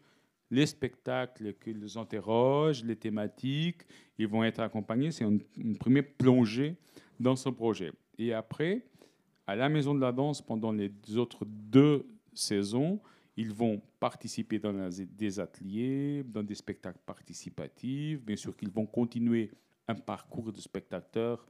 les 0.53 0.67
spectacles 0.67 1.55
qu'ils 1.55 1.97
interrogent, 1.97 2.85
les 2.85 2.95
thématiques, 2.95 3.81
ils 4.19 4.29
vont 4.29 4.45
être 4.45 4.61
accompagnés. 4.61 5.11
C'est 5.11 5.25
une, 5.25 5.79
première 5.79 6.05
plongée 6.19 6.77
dans 7.19 7.37
ce 7.37 7.49
projet. 7.49 7.91
Et 8.19 8.35
après, 8.35 8.85
à 9.47 9.57
la 9.57 9.71
Maison 9.71 9.95
de 9.95 10.01
la 10.01 10.13
Danse, 10.13 10.43
pendant 10.43 10.71
les 10.71 10.93
autres 11.17 11.47
deux 11.47 12.07
saisons, 12.35 13.01
ils 13.35 13.51
vont 13.51 13.81
participer 13.99 14.59
dans 14.59 14.91
des 14.91 15.41
ateliers, 15.41 16.23
dans 16.23 16.43
des 16.43 16.55
spectacles 16.55 17.01
participatifs. 17.07 18.21
Bien 18.23 18.37
sûr 18.37 18.55
qu'ils 18.55 18.71
vont 18.71 18.85
continuer 18.85 19.51
un 19.89 19.95
parcours 19.95 20.53
de 20.53 20.61
spectateurs 20.61 21.47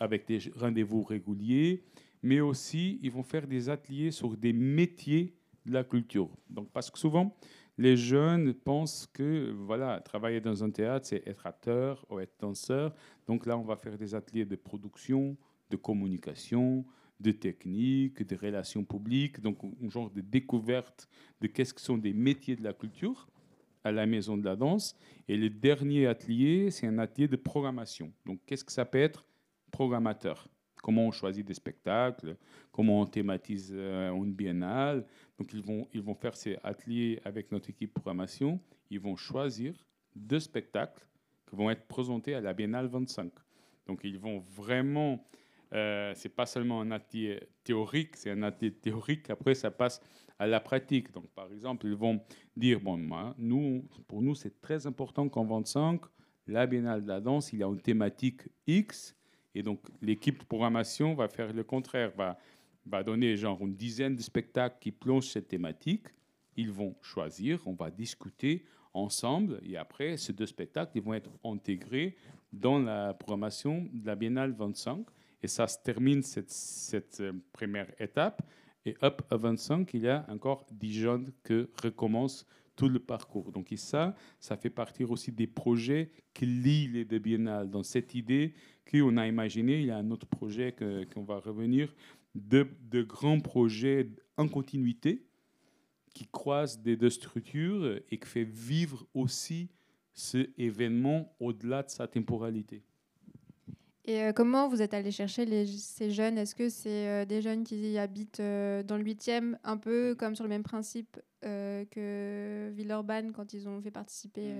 avec 0.00 0.26
des 0.26 0.40
rendez-vous 0.56 1.04
réguliers, 1.04 1.84
mais 2.20 2.40
aussi 2.40 2.98
ils 3.00 3.12
vont 3.12 3.22
faire 3.22 3.46
des 3.46 3.68
ateliers 3.68 4.10
sur 4.10 4.36
des 4.36 4.52
métiers 4.52 5.36
de 5.64 5.72
la 5.72 5.84
culture. 5.84 6.28
Donc, 6.50 6.68
parce 6.72 6.90
que 6.90 6.98
souvent, 6.98 7.36
les 7.78 7.96
jeunes 7.96 8.52
pensent 8.52 9.06
que 9.06 9.52
voilà, 9.52 10.00
travailler 10.00 10.40
dans 10.40 10.64
un 10.64 10.70
théâtre, 10.70 11.06
c'est 11.06 11.26
être 11.26 11.46
acteur 11.46 12.04
ou 12.10 12.18
être 12.18 12.34
danseur. 12.40 12.92
Donc 13.26 13.46
là, 13.46 13.56
on 13.56 13.62
va 13.62 13.76
faire 13.76 13.96
des 13.96 14.16
ateliers 14.16 14.44
de 14.44 14.56
production, 14.56 15.36
de 15.70 15.76
communication, 15.76 16.84
de 17.20 17.30
technique, 17.30 18.26
de 18.26 18.36
relations 18.36 18.84
publiques, 18.84 19.40
donc 19.40 19.58
un 19.64 19.88
genre 19.88 20.10
de 20.10 20.20
découverte 20.20 21.08
de 21.40 21.46
qu'est-ce 21.46 21.72
que 21.72 21.80
sont 21.80 21.98
des 21.98 22.12
métiers 22.12 22.56
de 22.56 22.64
la 22.64 22.72
culture 22.72 23.28
à 23.84 23.92
la 23.92 24.06
maison 24.06 24.36
de 24.36 24.44
la 24.44 24.56
danse. 24.56 24.96
Et 25.28 25.36
le 25.36 25.48
dernier 25.48 26.06
atelier, 26.06 26.70
c'est 26.72 26.86
un 26.88 26.98
atelier 26.98 27.28
de 27.28 27.36
programmation. 27.36 28.12
Donc 28.26 28.40
qu'est-ce 28.44 28.64
que 28.64 28.72
ça 28.72 28.84
peut 28.84 28.98
être? 28.98 29.24
Programmateur 29.70 30.48
comment 30.88 31.06
on 31.06 31.12
choisit 31.12 31.46
des 31.46 31.52
spectacles, 31.52 32.34
comment 32.72 33.02
on 33.02 33.04
thématise 33.04 33.74
euh, 33.74 34.10
une 34.10 34.32
biennale. 34.32 35.04
Donc 35.38 35.52
ils 35.52 35.60
vont, 35.60 35.86
ils 35.92 36.00
vont 36.00 36.14
faire 36.14 36.34
ces 36.34 36.56
ateliers 36.64 37.20
avec 37.26 37.52
notre 37.52 37.68
équipe 37.68 37.92
programmation. 37.92 38.58
Ils 38.88 38.98
vont 38.98 39.14
choisir 39.14 39.74
deux 40.16 40.40
spectacles 40.40 41.06
qui 41.46 41.56
vont 41.56 41.68
être 41.68 41.86
présentés 41.88 42.34
à 42.34 42.40
la 42.40 42.54
Biennale 42.54 42.86
25. 42.86 43.30
Donc 43.86 44.00
ils 44.02 44.18
vont 44.18 44.38
vraiment, 44.38 45.22
euh, 45.74 46.14
c'est 46.16 46.34
pas 46.34 46.46
seulement 46.46 46.80
un 46.80 46.90
atelier 46.90 47.38
théorique, 47.64 48.16
c'est 48.16 48.30
un 48.30 48.42
atelier 48.42 48.72
théorique. 48.72 49.28
Après 49.28 49.54
ça 49.54 49.70
passe 49.70 50.00
à 50.38 50.46
la 50.46 50.58
pratique. 50.58 51.12
Donc 51.12 51.28
par 51.34 51.52
exemple 51.52 51.86
ils 51.86 51.96
vont 51.96 52.18
dire 52.56 52.80
bon, 52.80 52.96
moi, 52.96 53.34
nous, 53.36 53.86
pour 54.06 54.22
nous 54.22 54.34
c'est 54.34 54.58
très 54.62 54.86
important 54.86 55.28
qu'en 55.28 55.44
25 55.44 56.00
la 56.46 56.66
Biennale 56.66 57.02
de 57.02 57.08
la 57.08 57.20
danse, 57.20 57.52
il 57.52 57.58
y 57.58 57.62
a 57.62 57.66
une 57.66 57.82
thématique 57.82 58.48
X, 58.66 59.17
et 59.58 59.62
donc 59.62 59.80
l'équipe 60.00 60.38
de 60.38 60.44
programmation 60.44 61.14
va 61.14 61.26
faire 61.28 61.52
le 61.52 61.64
contraire, 61.64 62.12
va, 62.16 62.38
va 62.86 63.02
donner 63.02 63.36
genre 63.36 63.60
une 63.60 63.74
dizaine 63.74 64.14
de 64.14 64.22
spectacles 64.22 64.76
qui 64.80 64.92
plongent 64.92 65.28
cette 65.28 65.48
thématique. 65.48 66.06
Ils 66.56 66.70
vont 66.70 66.94
choisir, 67.02 67.60
on 67.66 67.74
va 67.74 67.90
discuter 67.90 68.64
ensemble, 68.94 69.60
et 69.64 69.76
après, 69.76 70.16
ces 70.16 70.32
deux 70.32 70.46
spectacles, 70.46 70.92
ils 70.94 71.02
vont 71.02 71.14
être 71.14 71.30
intégrés 71.44 72.16
dans 72.52 72.78
la 72.78 73.14
programmation 73.14 73.88
de 73.92 74.06
la 74.06 74.14
Biennale 74.14 74.52
25. 74.52 75.04
Et 75.42 75.48
ça 75.48 75.66
se 75.66 75.78
termine 75.82 76.22
cette, 76.22 76.50
cette 76.50 77.20
euh, 77.20 77.32
première 77.52 77.88
étape. 78.00 78.42
Et 78.84 78.96
hop, 79.02 79.22
à 79.30 79.36
25, 79.36 79.92
il 79.94 80.02
y 80.02 80.08
a 80.08 80.24
encore 80.28 80.64
10 80.70 80.92
jeunes 80.92 81.32
qui 81.44 81.66
recommencent 81.82 82.46
tout 82.78 82.88
le 82.88 83.00
parcours. 83.00 83.50
Donc 83.50 83.74
ça, 83.76 84.14
ça 84.38 84.56
fait 84.56 84.70
partie 84.70 85.02
aussi 85.02 85.32
des 85.32 85.48
projets 85.48 86.12
qui 86.32 86.46
lient 86.46 86.86
les 86.86 87.04
deux 87.04 87.18
biennales. 87.18 87.68
Dans 87.68 87.82
cette 87.82 88.14
idée 88.14 88.54
qu'on 88.88 89.16
a 89.16 89.26
imaginé, 89.26 89.80
il 89.80 89.86
y 89.86 89.90
a 89.90 89.96
un 89.96 90.10
autre 90.12 90.28
projet 90.28 90.74
qu'on 91.12 91.24
va 91.24 91.40
revenir, 91.40 91.92
de, 92.36 92.68
de, 92.88 93.02
grands 93.02 93.40
projets 93.40 94.08
en 94.36 94.46
continuité 94.46 95.26
qui 96.14 96.28
croisent 96.28 96.80
des 96.80 96.96
deux 96.96 97.10
structures 97.10 97.98
et 98.10 98.18
qui 98.18 98.28
fait 98.28 98.44
vivre 98.44 99.04
aussi 99.12 99.70
ce 100.12 100.48
événement 100.56 101.34
au-delà 101.40 101.82
de 101.82 101.90
sa 101.90 102.06
temporalité. 102.06 102.84
Et 104.08 104.22
euh, 104.22 104.32
comment 104.32 104.68
vous 104.68 104.80
êtes 104.80 104.94
allé 104.94 105.10
chercher 105.10 105.44
les, 105.44 105.66
ces 105.66 106.10
jeunes? 106.10 106.38
Est-ce 106.38 106.54
que 106.54 106.70
c'est 106.70 107.06
euh, 107.06 107.24
des 107.26 107.42
jeunes 107.42 107.62
qui 107.62 107.98
habitent 107.98 108.40
euh, 108.40 108.82
dans 108.82 108.96
le 108.96 109.04
8e, 109.04 109.56
un 109.64 109.76
peu 109.76 110.14
comme 110.18 110.34
sur 110.34 110.44
le 110.44 110.48
même 110.48 110.62
principe 110.62 111.20
que 111.42 112.70
Villeurbanne, 112.74 113.32
quand 113.32 113.52
ils 113.52 113.68
ont 113.68 113.80
fait 113.80 113.90
participer 113.92 114.54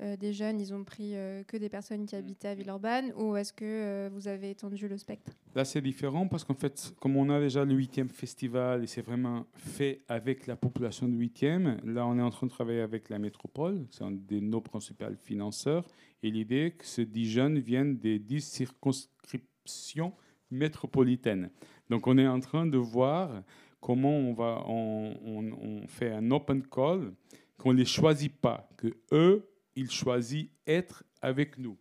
des 0.00 0.32
jeunes, 0.32 0.60
ils 0.60 0.74
ont 0.74 0.84
pris 0.84 1.12
que 1.46 1.56
des 1.56 1.68
personnes 1.68 2.04
qui 2.04 2.16
habitaient 2.16 2.48
à 2.48 2.54
Villeurbanne 2.54 3.12
Ou 3.16 3.36
est-ce 3.36 3.52
que 3.52 4.08
vous 4.12 4.28
avez 4.28 4.50
étendu 4.50 4.88
le 4.88 4.96
spectre? 4.98 5.32
Là, 5.54 5.64
c'est 5.64 5.80
différent 5.80 6.26
parce 6.26 6.42
qu'en 6.42 6.54
fait, 6.54 6.92
comme 7.00 7.16
on 7.16 7.30
a 7.30 7.38
déjà 7.38 7.64
le 7.64 7.74
8e 7.74 8.08
festival 8.08 8.82
et 8.82 8.86
c'est 8.86 9.02
vraiment 9.02 9.46
fait 9.56 10.02
avec 10.08 10.46
la 10.46 10.56
population 10.56 11.06
du 11.06 11.28
8e, 11.28 11.84
là, 11.84 12.06
on 12.06 12.18
est 12.18 12.22
en 12.22 12.30
train 12.30 12.46
de 12.46 12.52
travailler 12.52 12.80
avec 12.80 13.08
la 13.08 13.18
métropole, 13.18 13.86
c'est 13.90 14.02
un 14.02 14.10
de 14.10 14.40
nos 14.40 14.60
principaux 14.60 15.04
financeurs. 15.22 15.84
Et 16.22 16.30
l'idée 16.30 16.74
que 16.76 16.84
ces 16.84 17.06
10 17.06 17.30
jeunes 17.30 17.58
viennent 17.58 17.98
des 17.98 18.18
10 18.18 18.40
circonscriptions 18.40 20.12
métropolitaines. 20.50 21.50
Donc 21.90 22.06
on 22.06 22.18
est 22.18 22.26
en 22.26 22.40
train 22.40 22.66
de 22.66 22.78
voir 22.78 23.42
comment 23.80 24.16
on, 24.16 24.32
va, 24.32 24.64
on, 24.66 25.14
on, 25.24 25.86
fait 25.86 26.10
un 26.10 26.30
open 26.30 26.62
call, 26.62 27.12
qu'on 27.58 27.72
ne 27.72 27.78
les 27.78 27.84
choisit 27.84 28.34
pas, 28.34 28.68
que 28.76 28.88
eux, 29.12 29.46
ils 29.76 29.90
choisissent 29.90 30.50
être 30.66 31.04
avec 31.20 31.58
nous. 31.58 31.76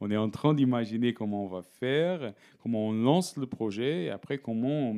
On 0.00 0.10
est 0.10 0.16
en 0.16 0.30
train 0.30 0.52
d'imaginer 0.52 1.14
comment 1.14 1.44
on 1.44 1.48
va 1.48 1.62
faire, 1.62 2.34
comment 2.60 2.88
on 2.88 2.92
lance 2.92 3.36
le 3.36 3.46
projet, 3.46 4.04
et 4.04 4.10
après 4.10 4.38
comment 4.38 4.92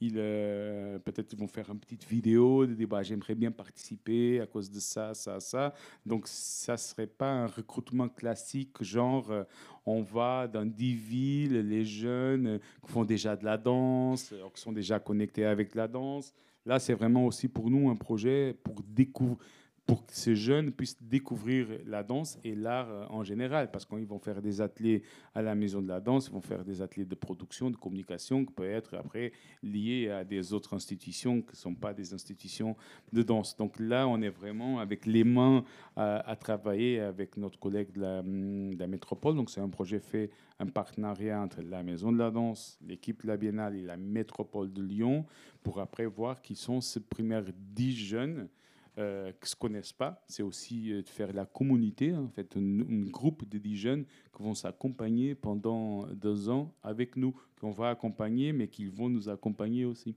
ils, 0.00 0.14
euh, 0.16 0.98
peut-être 1.00 1.32
ils 1.32 1.38
vont 1.38 1.48
faire 1.48 1.68
une 1.70 1.80
petite 1.80 2.06
vidéo 2.06 2.64
de 2.64 2.74
débat. 2.74 3.02
J'aimerais 3.02 3.34
bien 3.34 3.50
participer 3.50 4.40
à 4.40 4.46
cause 4.46 4.70
de 4.70 4.78
ça, 4.78 5.14
ça, 5.14 5.40
ça. 5.40 5.74
Donc, 6.04 6.28
ça 6.28 6.76
serait 6.76 7.06
pas 7.08 7.32
un 7.32 7.46
recrutement 7.46 8.08
classique, 8.08 8.82
genre 8.82 9.30
euh, 9.30 9.42
on 9.84 10.02
va 10.02 10.46
dans 10.46 10.64
dix 10.64 10.94
villes, 10.94 11.60
les 11.68 11.84
jeunes 11.84 12.60
qui 12.84 12.92
font 12.92 13.04
déjà 13.04 13.34
de 13.34 13.44
la 13.44 13.56
danse, 13.56 14.32
qui 14.54 14.60
sont 14.60 14.72
déjà 14.72 15.00
connectés 15.00 15.44
avec 15.44 15.74
la 15.74 15.88
danse. 15.88 16.32
Là, 16.64 16.78
c'est 16.78 16.94
vraiment 16.94 17.26
aussi 17.26 17.48
pour 17.48 17.70
nous 17.70 17.88
un 17.90 17.96
projet 17.96 18.54
pour 18.62 18.82
découvrir 18.82 19.38
pour 19.86 20.04
que 20.04 20.12
ces 20.12 20.34
jeunes 20.34 20.72
puissent 20.72 21.00
découvrir 21.00 21.68
la 21.86 22.02
danse 22.02 22.38
et 22.42 22.56
l'art 22.56 22.90
euh, 22.90 23.06
en 23.08 23.22
général, 23.22 23.70
parce 23.70 23.86
qu'ils 23.86 24.06
vont 24.06 24.18
faire 24.18 24.42
des 24.42 24.60
ateliers 24.60 25.04
à 25.32 25.42
la 25.42 25.54
maison 25.54 25.80
de 25.80 25.86
la 25.86 26.00
danse, 26.00 26.26
ils 26.26 26.32
vont 26.32 26.40
faire 26.40 26.64
des 26.64 26.82
ateliers 26.82 27.04
de 27.04 27.14
production, 27.14 27.70
de 27.70 27.76
communication, 27.76 28.44
qui 28.44 28.52
peuvent 28.52 28.68
être 28.68 28.96
après 28.96 29.32
liés 29.62 30.10
à 30.10 30.24
des 30.24 30.52
autres 30.52 30.74
institutions 30.74 31.40
qui 31.40 31.52
ne 31.52 31.56
sont 31.56 31.74
pas 31.74 31.94
des 31.94 32.12
institutions 32.12 32.76
de 33.12 33.22
danse. 33.22 33.56
Donc 33.56 33.78
là, 33.78 34.08
on 34.08 34.20
est 34.22 34.28
vraiment 34.28 34.80
avec 34.80 35.06
les 35.06 35.22
mains 35.22 35.64
à, 35.94 36.36
travailler 36.36 37.00
avec 37.00 37.36
notre 37.36 37.58
collègue 37.58 37.92
de 37.92 38.00
la, 38.00 38.22
de 38.22 38.78
la 38.78 38.86
métropole. 38.88 39.36
Donc 39.36 39.50
c'est 39.50 39.60
un 39.60 39.68
projet 39.68 40.00
fait, 40.00 40.30
un 40.58 40.66
partenariat 40.66 41.40
entre 41.40 41.62
la 41.62 41.84
maison 41.84 42.10
de 42.10 42.18
la 42.18 42.32
danse, 42.32 42.78
l'équipe 42.84 43.22
de 43.22 43.28
la 43.28 43.36
Biennale 43.36 43.76
et 43.76 43.82
la 43.82 43.96
métropole 43.96 44.72
de 44.72 44.82
Lyon, 44.82 45.24
pour 45.62 45.78
après 45.78 46.06
voir 46.06 46.42
qui 46.42 46.56
sont 46.56 46.80
ces 46.80 47.00
premières 47.00 47.44
dix 47.54 47.96
jeunes 47.96 48.48
euh, 48.98 49.30
qui 49.32 49.42
ne 49.42 49.46
se 49.46 49.56
connaissent 49.56 49.92
pas. 49.92 50.22
C'est 50.26 50.42
aussi 50.42 50.92
euh, 50.92 51.02
de 51.02 51.08
faire 51.08 51.32
la 51.32 51.44
communauté, 51.44 52.14
en 52.14 52.28
fait, 52.28 52.56
un, 52.56 53.02
groupe 53.10 53.48
de 53.48 53.58
dix 53.58 53.76
jeunes 53.76 54.04
qui 54.04 54.42
vont 54.42 54.54
s'accompagner 54.54 55.34
pendant 55.34 56.06
deux 56.14 56.48
ans 56.48 56.74
avec 56.82 57.16
nous, 57.16 57.34
qu'on 57.60 57.72
va 57.72 57.90
accompagner, 57.90 58.52
mais 58.52 58.68
qui 58.68 58.86
vont 58.86 59.08
nous 59.08 59.28
accompagner 59.28 59.84
aussi. 59.84 60.16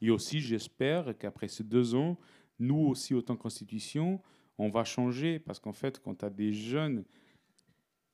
Et 0.00 0.10
aussi, 0.10 0.40
j'espère 0.40 1.16
qu'après 1.16 1.48
ces 1.48 1.64
deux 1.64 1.94
ans, 1.94 2.18
nous 2.58 2.88
aussi, 2.88 3.14
autant 3.14 3.36
qu'institution, 3.36 4.20
on 4.58 4.68
va 4.68 4.84
changer, 4.84 5.38
parce 5.38 5.60
qu'en 5.60 5.72
fait, 5.72 6.00
quand 6.00 6.16
tu 6.16 6.24
as 6.24 6.30
des 6.30 6.52
jeunes 6.52 7.04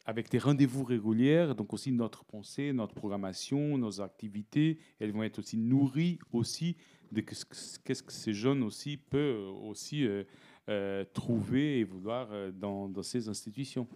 avec 0.09 0.31
des 0.31 0.39
rendez-vous 0.39 0.85
réguliers, 0.85 1.53
donc 1.55 1.75
aussi 1.75 1.93
notre 1.93 2.25
pensée, 2.25 2.73
notre 2.73 2.95
programmation, 2.95 3.77
nos 3.77 4.01
activités, 4.01 4.79
elles 4.99 5.13
vont 5.13 5.23
être 5.23 5.39
aussi 5.41 5.59
nourries 5.59 6.19
aussi 6.33 6.77
de 7.13 7.21
qu'est-ce 7.21 8.03
que 8.03 8.13
ces 8.13 8.33
jeunes 8.33 8.63
aussi 8.63 8.97
peuvent 8.97 9.49
aussi 9.65 10.07
euh, 10.07 10.25
euh, 10.69 11.05
trouver 11.15 11.81
et 11.81 11.85
vouloir 11.85 12.29
euh, 12.31 12.51
dans, 12.51 12.89
dans, 12.89 13.03
ces 13.03 13.29
institutions. 13.29 13.87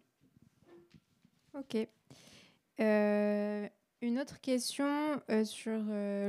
Ok. 1.54 1.76
une 2.78 4.18
autre 4.18 4.40
question 4.40 5.20
sur 5.44 5.78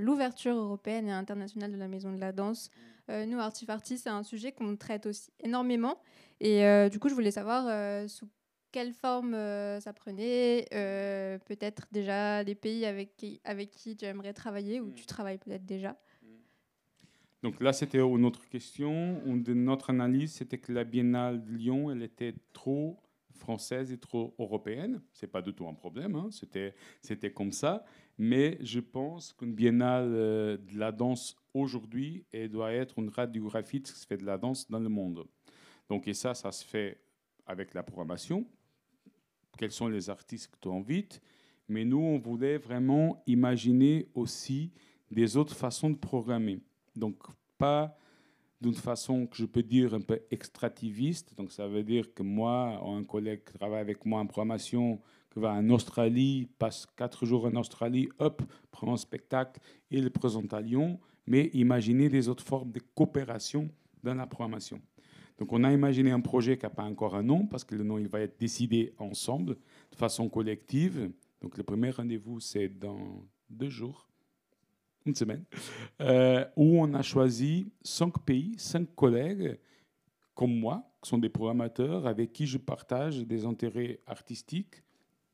l'ouverture 0.02 0.56
européenne 0.56 1.08
et 1.08 1.13
internationale 1.13 1.72
de 1.72 1.78
la 1.78 1.88
Maison 1.88 2.12
de 2.12 2.19
la 2.19 2.34
Danse. 2.34 2.69
nous, 3.08 3.39
Artifarty, 3.39 3.98
c'est 3.98 4.10
un 4.10 4.24
sujet 4.24 4.52
qu'on 4.52 4.76
traite 4.76 5.06
aussi 5.06 5.32
énormément. 5.39 5.98
Et 6.41 6.89
du 6.89 7.00
coup, 7.00 7.08
je 7.08 7.13
voulais 7.13 7.32
savoir 7.32 8.10
sous 8.10 8.28
quelle 8.74 8.93
forme 8.93 9.32
ça 9.80 9.93
prenait, 9.93 10.67
peut-être 11.46 11.88
déjà 11.93 12.43
des 12.43 12.56
pays 12.56 12.86
avec 12.86 13.15
qui, 13.15 13.39
avec 13.46 13.72
qui 13.72 13.96
tu 13.96 14.04
aimerais 14.04 14.34
travailler 14.34 14.82
ou 14.82 14.88
mm. 14.88 14.93
tu 14.93 15.06
travailles 15.06 15.38
peut-être 15.38 15.65
déjà. 15.65 15.98
Donc 17.43 17.60
là, 17.60 17.73
c'était 17.73 17.99
une 17.99 18.23
autre 18.23 18.47
question. 18.47 19.21
De 19.25 19.53
notre 19.53 19.89
analyse, 19.89 20.32
c'était 20.32 20.58
que 20.58 20.71
la 20.71 20.86
Biennale 20.86 21.43
de 21.43 21.51
Lyon, 21.51 21.91
elle 21.91 22.01
était 22.01 22.34
trop 22.53 22.97
française 23.34 23.91
et 23.91 23.97
trop 23.97 24.34
européenne. 24.39 25.01
C'est 25.12 25.27
pas 25.27 25.41
du 25.41 25.53
tout 25.53 25.67
un 25.67 25.73
problème, 25.73 26.15
hein. 26.15 26.29
c'était 26.32 26.73
c'était 27.01 27.32
comme 27.32 27.51
ça. 27.51 27.84
Mais 28.17 28.58
je 28.62 28.79
pense 28.79 29.34
qu'une 29.34 29.53
Biennale 29.53 30.13
euh, 30.13 30.58
de 30.58 30.77
la 30.79 30.93
danse 30.93 31.36
aujourd'hui, 31.53 32.25
elle 32.32 32.49
doit 32.49 32.71
être 32.71 32.97
une 32.99 33.10
radiographie 33.10 33.82
de 33.82 33.88
ce 33.88 33.93
qui 33.93 33.99
se 33.99 34.08
fait 34.08 34.17
de 34.17 34.25
la 34.25 34.38
danse 34.38 34.69
dans 34.69 34.79
le 34.79 34.88
monde. 34.88 35.25
Donc 35.89 36.08
et 36.08 36.13
ça, 36.13 36.34
ça 36.34 36.51
se 36.53 36.63
fait 36.63 37.01
avec 37.45 37.73
la 37.73 37.84
programmation. 37.84 38.47
Quels 39.58 39.71
sont 39.71 39.89
les 39.89 40.10
artistes 40.10 40.49
que 40.49 40.58
tu 40.62 40.69
invites 40.69 41.21
Mais 41.67 41.84
nous, 41.84 41.99
on 41.99 42.19
voulait 42.19 42.58
vraiment 42.58 43.21
imaginer 43.27 44.08
aussi 44.13 44.71
des 45.12 45.35
autres 45.35 45.56
façons 45.56 45.89
de 45.89 45.98
programmer. 45.98 46.62
Donc, 46.96 47.17
pas 47.58 47.96
d'une 48.62 48.73
façon 48.73 49.27
que 49.27 49.35
je 49.35 49.46
peux 49.46 49.62
dire 49.62 49.94
un 49.94 50.02
peu 50.02 50.21
extrativiste. 50.31 51.35
Donc, 51.35 51.52
ça 51.52 51.67
veut 51.67 51.83
dire 51.83 52.13
que 52.13 52.23
moi, 52.23 52.81
un 52.85 53.04
collègue 53.04 53.44
qui 53.46 53.54
travaille 53.54 53.81
avec 53.81 54.06
moi 54.06 54.21
en 54.21 54.25
programmation, 54.25 55.02
qui 55.31 55.39
va 55.39 55.52
en 55.54 55.69
Australie, 55.69 56.48
passe 56.58 56.85
quatre 56.96 57.25
jours 57.25 57.46
en 57.46 57.56
Australie, 57.56 58.08
hop, 58.19 58.41
prend 58.71 58.94
un 58.94 58.98
spectacle 58.98 59.60
et 59.91 60.00
le 60.00 60.10
présente 60.10 60.54
à 60.54 60.62
Lyon. 60.62 61.00
Mais 61.27 61.50
imaginez 61.54 62.10
des 62.10 62.29
autres 62.29 62.44
formes 62.44 62.71
de 62.71 62.79
coopération 62.96 63.69
dans 64.02 64.15
la 64.15 64.27
programmation. 64.27 64.81
Donc, 65.37 65.52
on 65.52 65.63
a 65.63 65.73
imaginé 65.73 66.12
un 66.12 66.21
projet 66.21 66.58
qui 66.58 66.63
n'a 66.63 66.69
pas 66.69 66.83
encore 66.83 67.15
un 67.15 67.23
nom, 67.23 67.46
parce 67.48 67.63
que 67.63 67.75
le 67.75 67.83
nom, 67.83 67.98
il 67.98 68.08
va 68.08 68.21
être 68.21 68.39
décidé 68.39 68.94
ensemble, 68.98 69.56
de 69.91 69.96
façon 69.96 70.29
collective. 70.29 71.12
Donc, 71.41 71.58
le 71.58 71.63
premier 71.63 71.89
rendez-vous, 71.89 72.39
c'est 72.39 72.69
dans 72.69 73.25
deux 73.50 73.69
jours 73.69 74.08
une 75.06 75.15
semaine, 75.15 75.43
euh, 76.01 76.45
où 76.56 76.81
on 76.81 76.93
a 76.93 77.01
choisi 77.01 77.71
cinq 77.81 78.19
pays, 78.25 78.56
cinq 78.58 78.93
collègues 78.95 79.60
comme 80.33 80.58
moi, 80.58 80.89
qui 81.01 81.10
sont 81.10 81.17
des 81.17 81.29
programmateurs 81.29 82.08
avec 82.08 82.33
qui 82.33 82.47
je 82.47 82.58
partage 82.58 83.19
des 83.25 83.45
intérêts 83.45 83.99
artistiques, 84.08 84.83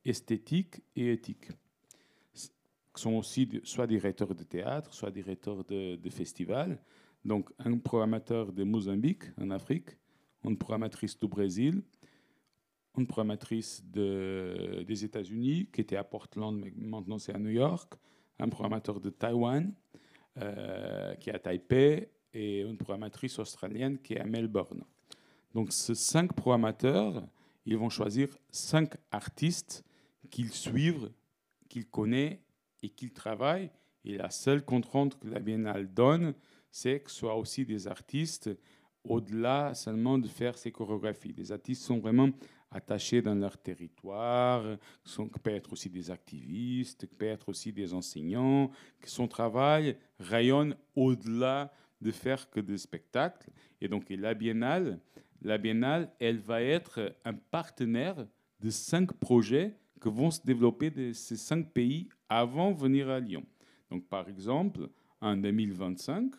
esthétiques 0.04 0.82
et 0.96 1.14
éthiques. 1.14 1.52
qui 2.34 3.02
sont 3.02 3.14
aussi 3.14 3.48
soit 3.64 3.88
directeurs 3.88 4.34
de 4.36 4.44
théâtre, 4.44 4.94
soit 4.94 5.12
directeurs 5.12 5.64
de, 5.64 5.96
de 5.96 6.10
festivals. 6.10 6.82
Donc, 7.24 7.50
un 7.60 7.78
programmateur 7.78 8.52
de 8.52 8.64
Mozambique, 8.64 9.24
en 9.40 9.52
Afrique, 9.52 9.90
une 10.44 10.58
programmatrice 10.58 11.18
du 11.18 11.28
Brésil, 11.28 11.82
une 12.98 13.08
programmatrice 13.08 13.84
de, 13.86 14.84
des 14.86 15.06
États-Unis, 15.06 15.68
qui 15.72 15.82
était 15.82 15.96
à 15.96 16.04
Portland, 16.04 16.60
mais 16.60 16.74
maintenant 16.76 17.20
c'est 17.20 17.34
à 17.34 17.40
New 17.40 17.52
York, 17.52 17.94
un 18.40 18.50
programmateur 18.50 19.00
de 19.00 19.10
Taïwan, 19.10 19.74
euh, 20.38 21.16
qui 21.16 21.30
est 21.30 21.34
à 21.34 21.40
Taipei, 21.40 22.10
et 22.34 22.62
une 22.62 22.78
programmatrice 22.78 23.40
australienne 23.40 23.98
qui 23.98 24.14
est 24.14 24.20
à 24.20 24.26
Melbourne. 24.26 24.84
Donc, 25.54 25.72
ces 25.72 25.96
cinq 25.96 26.34
programmateurs, 26.34 27.28
ils 27.66 27.78
vont 27.78 27.90
choisir 27.90 28.30
cinq 28.52 28.96
artistes 29.12 29.84
qu'ils 30.30 30.52
suivent, 30.52 31.12
qu'ils 31.68 31.88
connaissent 31.88 32.38
et 32.84 32.90
qu'ils 32.90 33.12
travaillent. 33.12 33.72
Et 34.06 34.18
la 34.18 34.30
seule 34.30 34.64
contrainte 34.64 35.20
que 35.20 35.28
la 35.28 35.40
Biennale 35.40 35.92
donne, 35.94 36.34
c'est 36.72 37.00
que 37.00 37.10
ce 37.10 37.18
soit 37.18 37.36
aussi 37.36 37.66
des 37.66 37.88
artistes 37.88 38.50
au-delà 39.04 39.74
seulement 39.74 40.18
de 40.18 40.28
faire 40.28 40.58
ces 40.58 40.72
chorégraphies. 40.72 41.34
Les 41.36 41.52
artistes 41.52 41.84
sont 41.84 42.00
vraiment 42.00 42.30
attachés 42.72 43.22
dans 43.22 43.36
leur 43.36 43.58
territoire, 43.58 44.64
qui 45.04 45.40
peuvent 45.42 45.56
être 45.56 45.74
aussi 45.74 45.90
des 45.90 46.12
activistes, 46.12 47.08
qui 47.08 47.16
peuvent 47.16 47.30
être 47.30 47.50
aussi 47.50 47.72
des 47.74 47.94
enseignants, 47.94 48.70
que 49.00 49.10
son 49.10 49.28
travail 49.28 49.98
rayonne 50.20 50.76
au-delà 50.96 51.74
de 52.02 52.12
faire 52.12 52.50
que 52.50 52.60
des 52.60 52.78
spectacles. 52.78 53.50
Et 53.82 53.88
donc 53.88 54.06
la 54.10 54.34
Biennale, 54.34 55.00
la 55.42 55.58
Biennale, 55.58 56.12
elle 56.20 56.40
va 56.40 56.62
être 56.62 57.16
un 57.26 57.34
partenaire 57.34 58.26
de 58.60 58.70
cinq 58.70 59.14
projets 59.14 59.76
que 60.00 60.10
vont 60.10 60.32
se 60.32 60.42
développer 60.44 60.90
de 60.90 61.14
ces 61.14 61.38
cinq 61.38 61.72
pays 61.72 62.08
avant 62.28 62.72
venir 62.72 63.10
à 63.10 63.20
Lyon. 63.20 63.46
Donc 63.90 64.08
par 64.08 64.30
exemple, 64.30 64.90
en 65.22 65.36
2025, 65.36 66.34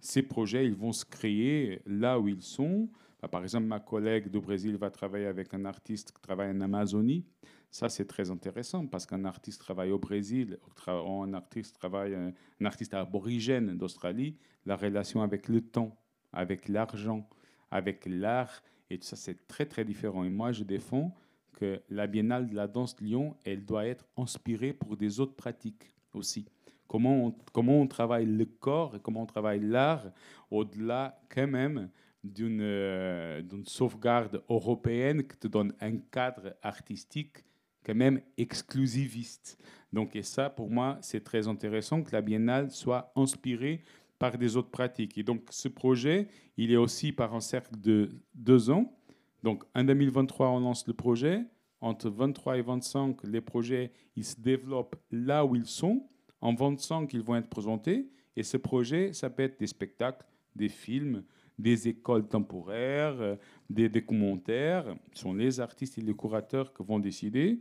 ces 0.00 0.22
projets 0.22 0.66
ils 0.66 0.74
vont 0.74 0.92
se 0.92 1.04
créer 1.04 1.80
là 1.86 2.18
où 2.18 2.28
ils 2.28 2.42
sont. 2.42 2.88
Bah, 3.22 3.28
par 3.28 3.44
exemple, 3.44 3.66
ma 3.66 3.78
collègue 3.78 4.28
du 4.28 4.40
Brésil 4.40 4.76
va 4.76 4.90
travailler 4.90 5.26
avec 5.26 5.54
un 5.54 5.64
artiste 5.64 6.12
qui 6.12 6.20
travaille 6.20 6.50
en 6.50 6.60
Amazonie. 6.60 7.24
Ça, 7.70 7.88
c'est 7.88 8.04
très 8.04 8.30
intéressant 8.30 8.86
parce 8.86 9.06
qu'un 9.06 9.24
artiste 9.24 9.60
travaille 9.60 9.92
au 9.92 9.98
Brésil, 9.98 10.58
un 10.88 11.32
artiste 11.32 11.76
travaille, 11.76 12.14
un 12.14 12.64
artiste 12.64 12.94
aborigène 12.94 13.78
d'Australie, 13.78 14.36
la 14.66 14.76
relation 14.76 15.22
avec 15.22 15.48
le 15.48 15.60
temps, 15.60 15.96
avec 16.32 16.68
l'argent, 16.68 17.28
avec 17.70 18.04
l'art, 18.06 18.62
et 18.90 18.98
tout 18.98 19.06
ça, 19.06 19.16
c'est 19.16 19.46
très, 19.46 19.66
très 19.66 19.84
différent. 19.84 20.24
Et 20.24 20.30
moi, 20.30 20.52
je 20.52 20.64
défends 20.64 21.14
que 21.54 21.80
la 21.88 22.06
Biennale 22.06 22.48
de 22.50 22.54
la 22.54 22.66
danse 22.66 22.96
de 22.96 23.04
Lyon, 23.04 23.36
elle 23.44 23.64
doit 23.64 23.86
être 23.86 24.04
inspirée 24.16 24.72
pour 24.72 24.96
des 24.96 25.20
autres 25.20 25.36
pratiques 25.36 25.94
aussi. 26.12 26.46
Comment 26.88 27.26
on, 27.26 27.34
comment 27.52 27.80
on 27.80 27.86
travaille 27.86 28.26
le 28.26 28.44
corps 28.44 28.96
et 28.96 29.00
comment 29.00 29.22
on 29.22 29.26
travaille 29.26 29.60
l'art 29.60 30.10
au-delà 30.50 31.18
quand 31.30 31.46
même 31.46 31.88
d'une 32.24 32.60
euh, 32.62 33.42
d'une 33.42 33.64
sauvegarde 33.64 34.42
européenne 34.48 35.26
qui 35.26 35.36
te 35.36 35.48
donne 35.48 35.74
un 35.80 35.96
cadre 35.96 36.54
artistique 36.62 37.44
quand 37.84 37.94
même 37.94 38.20
exclusiviste. 38.36 39.58
Donc, 39.92 40.14
et 40.16 40.22
ça, 40.22 40.48
pour 40.48 40.70
moi, 40.70 40.98
c'est 41.00 41.24
très 41.24 41.48
intéressant 41.48 42.02
que 42.02 42.12
la 42.12 42.22
Biennale 42.22 42.70
soit 42.70 43.12
inspirée 43.16 43.82
par 44.18 44.38
des 44.38 44.56
autres 44.56 44.70
pratiques. 44.70 45.18
Et 45.18 45.22
donc, 45.22 45.42
ce 45.50 45.68
projet, 45.68 46.28
il 46.56 46.70
est 46.70 46.76
aussi 46.76 47.12
par 47.12 47.34
un 47.34 47.40
cercle 47.40 47.78
de 47.80 48.08
deux 48.34 48.70
ans. 48.70 48.96
Donc, 49.42 49.64
en 49.74 49.82
2023, 49.82 50.48
on 50.50 50.60
lance 50.60 50.86
le 50.86 50.94
projet. 50.94 51.44
Entre 51.80 52.08
23 52.08 52.58
et 52.58 52.62
25, 52.62 53.24
les 53.24 53.40
projets, 53.40 53.92
ils 54.14 54.24
se 54.24 54.40
développent 54.40 54.94
là 55.10 55.44
où 55.44 55.56
ils 55.56 55.66
sont. 55.66 56.08
En 56.40 56.54
25, 56.54 57.12
ils 57.12 57.22
vont 57.22 57.34
être 57.34 57.48
présentés. 57.48 58.08
Et 58.36 58.44
ce 58.44 58.56
projet, 58.56 59.12
ça 59.12 59.28
peut 59.28 59.42
être 59.42 59.58
des 59.58 59.66
spectacles, 59.66 60.24
des 60.54 60.68
films, 60.68 61.24
des 61.58 61.88
écoles 61.88 62.26
temporaires, 62.26 63.20
euh, 63.20 63.36
des, 63.68 64.04
commentaires. 64.04 64.96
Ce 65.12 65.22
sont 65.22 65.34
les 65.34 65.60
artistes 65.60 65.98
et 65.98 66.00
les 66.00 66.14
curateurs 66.14 66.72
qui 66.72 66.82
vont 66.82 66.98
décider. 66.98 67.60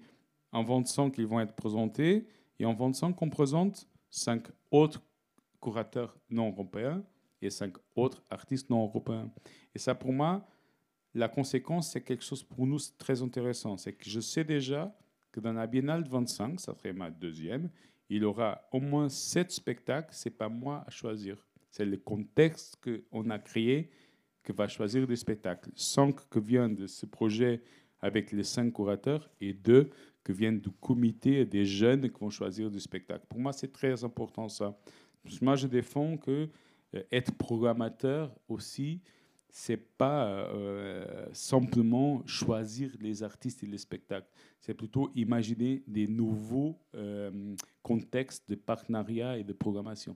En 0.52 0.64
25, 0.64 1.18
ils 1.18 1.28
vont 1.28 1.40
être 1.40 1.56
présentés. 1.56 2.28
Et 2.60 2.66
en 2.66 2.74
25, 2.74 3.20
on 3.22 3.30
présente 3.30 3.88
cinq 4.10 4.48
autres 4.70 5.02
curateurs 5.62 6.18
non 6.30 6.50
européens 6.50 7.04
et 7.42 7.50
cinq 7.50 7.74
autres 7.96 8.24
artistes 8.30 8.70
non 8.70 8.84
européens. 8.84 9.32
Et 9.74 9.80
ça, 9.80 9.96
pour 9.96 10.14
moi, 10.14 10.46
la 11.14 11.28
conséquence, 11.28 11.92
c'est 11.92 12.02
quelque 12.02 12.24
chose 12.24 12.44
pour 12.44 12.66
nous 12.66 12.80
très 12.98 13.22
intéressant. 13.22 13.78
C'est 13.78 13.94
que 13.94 14.10
je 14.10 14.20
sais 14.20 14.44
déjà 14.44 14.96
que 15.32 15.40
dans 15.40 15.54
la 15.54 15.68
Biennale 15.68 16.04
de 16.04 16.10
25, 16.10 16.60
ça 16.60 16.74
serait 16.76 16.94
ma 16.94 17.10
deuxième, 17.10 17.70
il 18.10 18.26
aura 18.26 18.62
au 18.72 18.80
moins 18.80 19.08
sept 19.10 19.52
spectacles. 19.52 20.10
C'est 20.12 20.38
pas 20.38 20.50
moi 20.50 20.84
à 20.86 20.90
choisir. 20.90 21.46
C'est 21.72 21.86
le 21.86 21.98
contexte 21.98 22.78
qu'on 22.84 23.30
a 23.30 23.40
créé 23.40 23.90
que 24.44 24.54
va 24.54 24.68
choisir 24.68 25.08
des 25.08 25.16
spectacles. 25.16 25.72
Cinq 25.76 26.30
que 26.30 26.40
viennent 26.40 26.76
de 26.76 26.86
ce 26.86 27.06
projet 27.06 27.62
avec 28.02 28.32
les 28.32 28.44
cinq 28.44 28.74
curateurs 28.74 29.30
et 29.40 29.54
deux 29.54 29.90
que 30.24 30.34
viennent 30.34 30.60
du 30.60 30.70
comité 30.70 31.46
des 31.46 31.66
jeunes 31.66 32.10
qui 32.10 32.20
vont 32.20 32.30
choisir 32.30 32.70
des 32.70 32.80
spectacles. 32.80 33.26
Pour 33.28 33.40
moi, 33.40 33.54
c'est 33.54 33.72
très 33.72 34.04
important 34.04 34.50
ça. 34.50 34.78
Moi, 35.42 35.56
je 35.56 35.68
défends 35.68 36.18
que 36.18 36.50
euh, 36.94 37.04
être 37.12 37.34
programmateur 37.36 38.36
aussi, 38.48 39.02
c'est 39.50 39.78
pas 39.78 40.28
euh, 40.28 41.26
simplement 41.34 42.26
choisir 42.26 42.92
les 43.00 43.24
artistes 43.24 43.64
et 43.64 43.68
les 43.68 43.78
spectacles. 43.78 44.30
C'est 44.60 44.74
plutôt 44.74 45.12
imaginer 45.16 45.84
des 45.88 46.08
nouveaux 46.08 46.78
euh, 46.96 47.56
contextes 47.84 48.50
de 48.50 48.56
partenariat 48.56 49.38
et 49.38 49.44
de 49.44 49.54
programmation. 49.54 50.16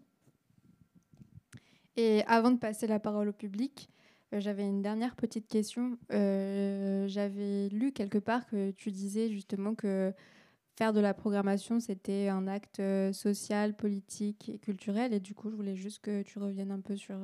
Et 1.97 2.23
avant 2.27 2.51
de 2.51 2.57
passer 2.57 2.87
la 2.87 2.99
parole 2.99 3.29
au 3.29 3.33
public, 3.33 3.89
euh, 4.33 4.39
j'avais 4.39 4.63
une 4.63 4.81
dernière 4.81 5.15
petite 5.15 5.47
question. 5.47 5.97
j'avais 6.09 7.69
lu 7.69 7.91
quelque 7.93 8.17
part 8.17 8.47
que 8.47 8.71
tu 8.71 8.91
disais 8.91 9.29
justement 9.29 9.75
que 9.75 10.13
faire 10.77 10.91
de 10.91 10.99
la 10.99 11.13
programmation, 11.13 11.79
c'était 11.79 12.27
un 12.27 12.47
acte 12.47 12.81
social, 13.13 13.75
politique 13.75 14.49
et 14.49 14.57
culturel. 14.57 15.13
Et 15.13 15.19
du 15.19 15.33
coup, 15.33 15.49
je 15.49 15.55
voulais 15.55 15.75
juste 15.75 15.99
que 15.99 16.21
tu 16.23 16.39
reviennes 16.39 16.71
un 16.71 16.81
peu 16.81 16.97
sur 16.97 17.17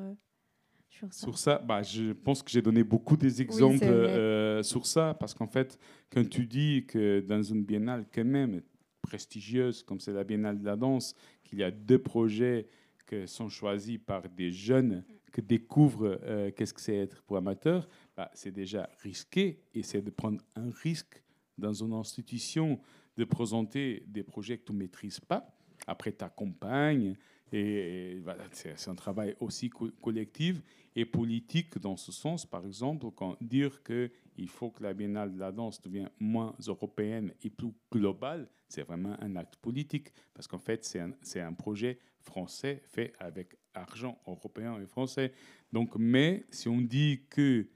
sur 0.91 1.13
ça, 1.13 1.22
sur 1.22 1.38
ça 1.38 1.57
bah, 1.59 1.82
Je 1.82 2.11
pense 2.11 2.43
que 2.43 2.51
j'ai 2.51 2.61
donné 2.61 2.84
beaucoup 2.84 3.15
des 3.15 3.41
exemples 3.41 3.84
euh, 3.84 4.61
sur 4.61 4.86
ça, 4.86 5.15
parce 5.19 5.34
qu'en 5.34 5.47
fait, 5.47 5.80
quand 6.11 6.28
tu 6.28 6.45
dis 6.45 6.86
que 6.86 7.22
dans 7.22 7.41
une 7.41 7.63
biennale 7.63 8.05
quand 8.13 8.26
même 8.26 8.61
prestigieuse, 9.01 9.84
comme 9.84 9.99
c'est 9.99 10.11
la 10.11 10.24
biennale 10.24 10.59
de 10.59 10.65
la 10.65 10.76
danse, 10.76 11.15
qu'il 11.43 11.59
y 11.59 11.63
a 11.63 11.72
deux 11.72 11.97
projets 11.97 12.67
qui 13.06 13.28
sont 13.28 13.49
choisis 13.49 13.97
par 13.97 14.28
des 14.30 14.52
jeunes 14.52 15.04
qui 15.34 15.41
découvrent 15.41 16.20
euh, 16.24 16.52
qu'est-ce 16.52 16.74
que 16.74 16.82
c'est 16.82 16.95
être 16.95 17.22
pour 17.24 17.38
amateur, 17.38 17.88
bah, 18.16 18.30
c'est 18.34 18.52
déjà 18.52 18.89
risqué, 18.99 19.62
et 19.74 19.84
c'est 19.84 20.02
de 20.02 20.10
prendre 20.10 20.41
un 20.56 20.70
risque 20.70 21.24
dans 21.58 21.74
une 21.74 21.93
institution 21.93 22.80
de 23.18 23.24
présenter 23.24 24.04
des 24.08 24.24
projets 24.24 24.58
que 24.58 24.66
tu 24.66 24.74
ne 24.74 24.80
maîtrises 24.80 25.20
pas. 25.20 25.56
Après, 25.88 26.12
tu 26.12 26.24
accompagnes, 26.24 27.16
et, 27.54 28.20
voilà, 28.24 28.45
c'est 28.52 28.88
un 28.88 28.95
travail 28.95 29.36
aussi 29.39 29.70
collectif 29.70 30.62
et 30.95 31.06
politique 31.06 31.78
dans 31.80 31.97
ce 31.97 32.12
sens. 32.12 32.45
Par 32.45 32.66
exemple, 32.66 33.08
quand 33.14 33.36
dire 33.41 33.84
qu'il 33.84 34.47
faut 34.47 34.72
que 34.72 34.84
la 34.84 34.93
Biennale 34.93 35.34
de 35.34 35.39
la 35.39 35.52
danse 35.52 35.82
devienne 35.82 36.10
moins 36.20 36.56
européenne 36.66 37.34
et 37.43 37.49
plus 37.49 37.74
globale, 37.91 38.47
c'est 38.70 38.84
vraiment 38.84 39.18
un 39.20 39.36
acte 39.36 39.58
politique. 39.58 40.14
Parce 40.34 40.47
qu'en 40.47 40.60
fait, 40.60 40.86
c'est 40.86 41.02
un, 41.02 41.12
un, 41.36 41.54
projet 41.54 41.99
français 42.22 42.82
fait 42.86 43.13
avec 43.19 43.55
argent 43.74 44.19
européen 44.28 44.80
et 44.82 44.86
français. 44.86 45.34
Donc, 45.72 45.95
mais 45.97 46.45
si 46.49 46.67
on 46.67 46.82
dit 46.82 47.22
que, 47.30 47.67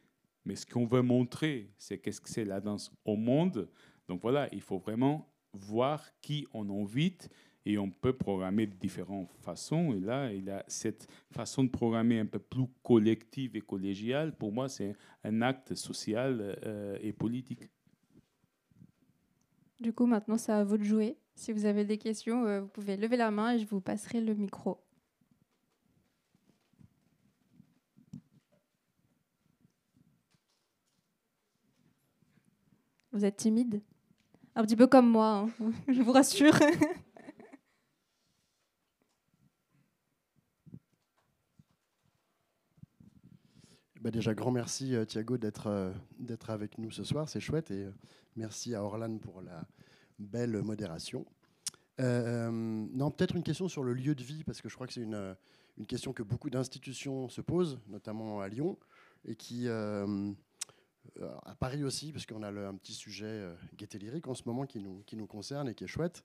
mais 0.45 0.55
ce 0.55 0.65
qu'on 0.65 0.85
veut 0.85 1.01
montrer, 1.01 1.71
c'est 1.77 1.97
qu'est-ce 1.97 2.21
que 2.21 2.29
c'est 2.29 2.45
la 2.45 2.61
danse 2.61 2.91
au 3.05 3.15
monde. 3.15 3.69
Donc 4.07 4.21
voilà, 4.21 4.47
il 4.51 4.61
faut 4.61 4.77
vraiment 4.77 5.31
voir 5.53 6.03
qui 6.21 6.45
on 6.53 6.69
invite 6.69 7.29
et 7.65 7.77
on 7.77 7.89
peut 7.89 8.13
programmer 8.13 8.67
de 8.67 8.75
différentes 8.75 9.31
façons. 9.41 9.93
Et 9.93 9.99
là, 9.99 10.31
il 10.31 10.49
a 10.49 10.63
cette 10.67 11.07
façon 11.31 11.63
de 11.63 11.69
programmer 11.69 12.19
un 12.19 12.25
peu 12.25 12.39
plus 12.39 12.67
collective 12.83 13.55
et 13.55 13.61
collégiale. 13.61 14.35
Pour 14.35 14.51
moi, 14.51 14.69
c'est 14.69 14.95
un 15.23 15.41
acte 15.41 15.73
social 15.73 16.57
euh, 16.65 16.97
et 17.01 17.11
politique. 17.11 17.69
Du 19.79 19.93
coup, 19.93 20.05
maintenant, 20.05 20.37
c'est 20.37 20.51
à 20.51 20.63
vous 20.63 20.77
de 20.77 20.83
jouer. 20.83 21.17
Si 21.35 21.51
vous 21.51 21.65
avez 21.65 21.85
des 21.85 21.97
questions, 21.97 22.45
euh, 22.45 22.61
vous 22.61 22.67
pouvez 22.67 22.97
lever 22.97 23.17
la 23.17 23.29
main 23.29 23.53
et 23.53 23.59
je 23.59 23.67
vous 23.67 23.81
passerai 23.81 24.21
le 24.21 24.33
micro. 24.33 24.79
Vous 33.11 33.25
êtes 33.25 33.37
timide? 33.37 33.81
Un 34.55 34.63
petit 34.63 34.75
peu 34.75 34.87
comme 34.87 35.09
moi, 35.09 35.45
hein. 35.59 35.71
je 35.87 36.01
vous 36.01 36.11
rassure. 36.11 36.53
Bah, 44.01 44.11
déjà, 44.11 44.35
grand 44.35 44.51
merci 44.51 44.95
euh, 44.95 45.03
Thiago 45.03 45.37
d'être 45.37 45.67
euh, 45.67 45.91
d'être 46.19 46.51
avec 46.51 46.77
nous 46.77 46.91
ce 46.91 47.03
soir, 47.03 47.27
c'est 47.27 47.39
chouette. 47.39 47.71
Et 47.71 47.87
merci 48.35 48.75
à 48.75 48.83
Orlan 48.83 49.17
pour 49.17 49.41
la 49.41 49.65
belle 50.19 50.61
modération. 50.61 51.25
Euh, 51.99 52.51
non, 52.51 53.11
peut-être 53.11 53.35
une 53.35 53.43
question 53.43 53.67
sur 53.67 53.83
le 53.83 53.93
lieu 53.93 54.15
de 54.15 54.23
vie, 54.23 54.43
parce 54.43 54.61
que 54.61 54.69
je 54.69 54.75
crois 54.75 54.87
que 54.87 54.93
c'est 54.93 55.01
une, 55.01 55.35
une 55.77 55.85
question 55.85 56.13
que 56.13 56.23
beaucoup 56.23 56.49
d'institutions 56.49 57.29
se 57.29 57.41
posent, 57.41 57.79
notamment 57.87 58.41
à 58.41 58.47
Lyon, 58.47 58.77
et 59.25 59.35
qui, 59.35 59.67
euh, 61.21 61.27
à 61.45 61.55
Paris 61.55 61.83
aussi, 61.83 62.11
parce 62.11 62.25
qu'on 62.25 62.43
a 62.43 62.49
un 62.49 62.75
petit 62.75 62.93
sujet 62.93 63.25
euh, 63.25 63.55
gaieté 63.75 63.97
lyrique 63.97 64.27
en 64.27 64.33
ce 64.33 64.43
moment 64.45 64.65
qui 64.65 64.79
nous, 64.79 65.03
qui 65.05 65.15
nous 65.15 65.27
concerne 65.27 65.69
et 65.69 65.75
qui 65.75 65.83
est 65.83 65.87
chouette. 65.87 66.23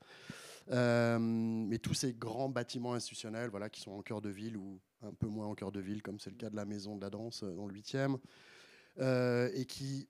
Euh, 0.71 1.19
mais 1.19 1.79
tous 1.79 1.95
ces 1.95 2.13
grands 2.13 2.49
bâtiments 2.49 2.95
institutionnels 2.95 3.51
voilà, 3.51 3.69
qui 3.71 3.81
sont 3.81 3.93
en 3.93 4.03
cœur 4.03 4.21
de 4.21 4.29
ville 4.29 4.57
ou 4.57 4.81
un 5.03 5.13
peu 5.13 5.27
moins 5.27 5.47
en 5.47 5.55
cœur 5.55 5.73
de 5.73 5.81
ville, 5.81 6.03
comme 6.03 6.19
c'est 6.19 6.31
le 6.31 6.37
cas 6.37 6.51
de 6.51 6.57
la 6.57 6.65
Maison 6.65 6.97
de 6.97 7.03
la 7.03 7.11
Danse 7.11 7.43
dans 7.43 7.67
le 7.67 7.75
8e, 7.75 8.19
et 9.55 9.65
qui 9.65 10.09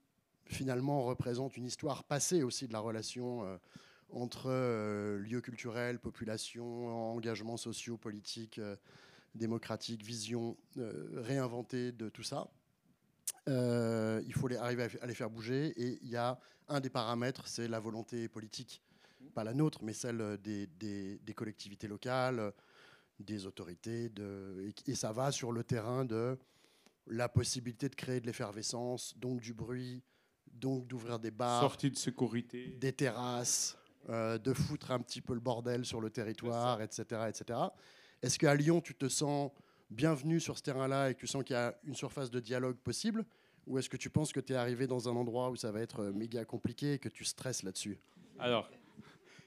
finalement 0.51 1.05
représentent 1.05 1.57
une 1.57 1.67
histoire 1.67 2.05
passée 2.05 2.43
aussi 2.43 2.67
de 2.67 2.73
la 2.73 2.81
relation 2.81 3.59
entre 4.13 4.47
euh, 4.47 5.19
lieux 5.19 5.41
culturels, 5.41 5.99
population, 5.99 7.13
engagements 7.13 7.57
sociaux, 7.57 7.97
politiques, 7.97 8.59
euh, 8.59 8.77
démocratiques, 9.35 10.03
vision 10.03 10.57
euh, 10.79 11.09
réinventée 11.15 11.93
de 11.93 12.09
tout 12.09 12.23
ça. 12.23 12.49
il 13.47 14.35
faut 14.35 14.53
arriver 14.59 14.89
à, 15.01 15.07
les 15.07 15.15
faire 15.15 15.31
bouger 15.31 15.69
et 15.77 15.99
il 16.03 16.09
y 16.09 16.17
a 16.17 16.39
un 16.69 16.81
des 16.81 16.91
paramètres, 16.91 17.47
c'est 17.47 17.69
la 17.69 17.81
volonté 17.81 18.29
politique, 18.29 18.83
pas 19.35 19.45
la 19.45 19.55
nôtre, 19.55 19.83
mais 19.83 19.93
celle 19.93 20.39
des, 20.43 21.35
collectivités 21.35 21.89
locales, 21.89 22.53
des 23.19 23.47
autorités, 23.47 24.11
et, 24.87 24.95
ça 24.95 25.13
va 25.13 25.31
sur 25.33 25.53
le 25.53 25.65
terrain 25.65 26.05
de 26.05 26.39
la 27.07 27.29
possibilité 27.29 27.89
de 27.89 27.95
créer 27.95 28.21
de 28.21 28.27
l'effervescence, 28.27 29.17
donc 29.19 29.41
du 29.41 29.53
bruit, 29.53 30.03
donc 30.53 30.87
d'ouvrir 30.87 31.19
des 31.19 31.31
bars, 31.31 31.61
sortie 31.61 31.91
de 31.91 31.97
sécurité, 31.97 32.77
des 32.79 32.93
terrasses, 32.93 33.79
euh, 34.09 34.39
de 34.39 34.53
foutre 34.53 34.91
un 34.91 35.01
petit 35.01 35.21
peu 35.21 35.35
le 35.35 35.41
bordel 35.41 35.85
sur 35.85 36.01
le 36.01 36.11
territoire, 36.11 36.83
etc. 36.83 37.23
etc. 37.29 37.59
Est-ce 38.23 38.39
qu'à 38.39 38.55
Lyon, 38.55 38.81
tu 38.81 38.95
te 38.95 39.09
sens 39.09 39.51
bienvenu 39.91 40.41
sur 40.41 40.57
ce 40.57 40.63
terrain-là 40.63 41.11
et 41.11 41.15
que 41.15 41.21
tu 41.21 41.27
sens 41.27 41.45
qu'il 41.45 41.55
y 41.55 41.59
a 41.59 41.79
une 41.85 41.95
surface 41.95 42.31
de 42.31 42.41
dialogue 42.41 42.77
possible? 42.77 43.25
Ou 43.67 43.79
est-ce 43.79 43.89
que 43.89 43.97
tu 43.97 44.11
penses 44.11 44.33
que 44.33 44.41
tu 44.41 44.53
es 44.53 44.57
arrivé 44.57 44.87
dans 44.87 45.09
un 45.09 45.13
endroit 45.13 45.51
où 45.51 45.57
ça 45.57 45.71
va 45.71 45.81
être 45.81 46.01
euh, 46.01 46.13
méga 46.13 46.45
compliqué 46.45 46.95
et 46.95 46.99
que 46.99 47.09
tu 47.09 47.25
stresses 47.25 47.63
là-dessus? 47.63 47.99
Alors, 48.39 48.71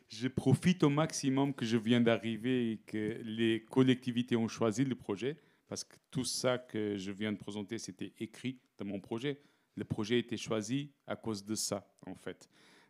je 0.10 0.28
profite 0.28 0.84
au 0.84 0.90
maximum 0.90 1.54
que 1.54 1.66
je 1.66 1.78
viens 1.78 2.02
d'arriver 2.02 2.72
et 2.72 2.78
que 2.78 3.20
les 3.24 3.64
collectivités 3.64 4.36
ont 4.36 4.48
choisi 4.48 4.86
le 4.86 4.96
projet, 4.96 5.38
parce 5.68 5.84
que 5.84 5.96
tout 6.12 6.24
ça 6.24 6.58
que 6.58 6.98
je 6.98 7.12
viens 7.12 7.32
de 7.32 7.38
présenter, 7.38 7.80
c'était 7.80 8.14
écrit 8.20 8.60
dans 8.78 8.86
mon 8.86 9.00
projet. 9.00 9.42
Le 9.76 9.84
projet 9.84 10.16
a 10.16 10.20
été 10.20 10.38
choisi 10.38 10.92
à 11.08 11.16
cause 11.16 11.44
de 11.44 11.56
ça, 11.56 11.88
en 12.06 12.16
fait. 12.16 12.50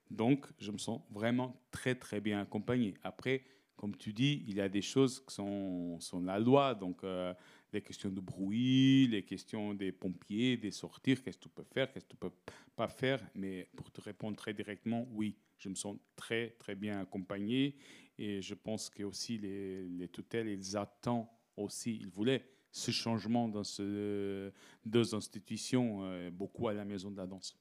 Donc, 0.10 0.46
je 0.60 0.72
me 0.72 0.78
sens 0.78 1.02
vraiment 1.10 1.60
très, 1.72 1.96
très 1.96 2.20
bien 2.20 2.42
accompagné. 2.42 2.94
Après, 3.04 3.44
comme 3.76 3.96
tu 3.96 4.14
dis, 4.14 4.44
il 4.48 4.56
y 4.56 4.62
a 4.62 4.70
des 4.70 4.82
choses 4.82 5.20
qui 5.26 5.34
sont, 5.34 6.00
sont 6.00 6.22
la 6.22 6.40
loi. 6.40 6.76
Donc, 6.76 7.04
euh, 7.04 7.34
les 7.72 7.82
questions 7.82 8.10
de 8.10 8.20
bruit, 8.20 9.08
les 9.08 9.24
questions 9.24 9.74
des 9.74 9.92
pompiers, 9.92 10.58
des 10.58 10.72
sortir, 10.72 11.24
qu'est-ce 11.24 11.38
que 11.38 11.44
tu 11.44 11.50
peux 11.50 11.64
faire, 11.64 11.92
qu'est-ce 11.92 12.06
que 12.06 12.12
tu 12.12 12.18
peux 12.18 12.32
pas 12.76 12.88
faire. 12.88 13.20
Mais 13.34 13.68
pour 13.76 13.92
te 13.92 14.02
répondre 14.02 14.38
très 14.38 14.54
directement, 14.54 15.08
oui, 15.12 15.36
je 15.58 15.70
me 15.70 15.76
sens 15.76 15.98
très, 16.16 16.52
très 16.60 16.76
bien 16.76 17.00
accompagné. 17.00 17.76
Et 18.18 18.42
je 18.42 18.54
pense 18.54 18.90
que 18.90 19.04
aussi 19.04 19.38
les, 19.38 19.84
les 19.84 20.08
tutelles, 20.08 20.48
ils 20.48 20.78
attendent 20.78 21.28
aussi, 21.58 21.98
ils 21.98 22.10
voulaient 22.10 22.46
ce 22.74 22.90
changement 22.90 23.48
dans 23.48 23.64
ces 23.64 24.52
deux 24.84 25.16
institutions, 25.16 26.00
euh, 26.02 26.32
beaucoup 26.32 26.68
à 26.68 26.74
la 26.74 26.84
maison 26.84 27.12
de 27.12 27.18
la 27.18 27.28
danse. 27.28 27.56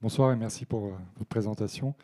Bonsoir 0.00 0.32
et 0.32 0.36
merci 0.36 0.64
pour 0.64 0.86
euh, 0.86 0.96
votre 1.16 1.28
présentation. 1.28 1.96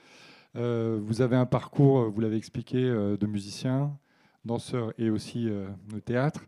Euh, 0.57 0.99
vous 1.01 1.23
avez 1.23 1.37
un 1.37 1.47
parcours, 1.47 2.11
vous 2.11 2.21
l'avez 2.21 2.37
expliqué, 2.37 2.83
de 2.83 3.27
musicien, 3.27 3.97
danseur 4.45 4.93
et 4.99 5.09
aussi 5.09 5.45
de 5.45 5.99
théâtre. 6.05 6.45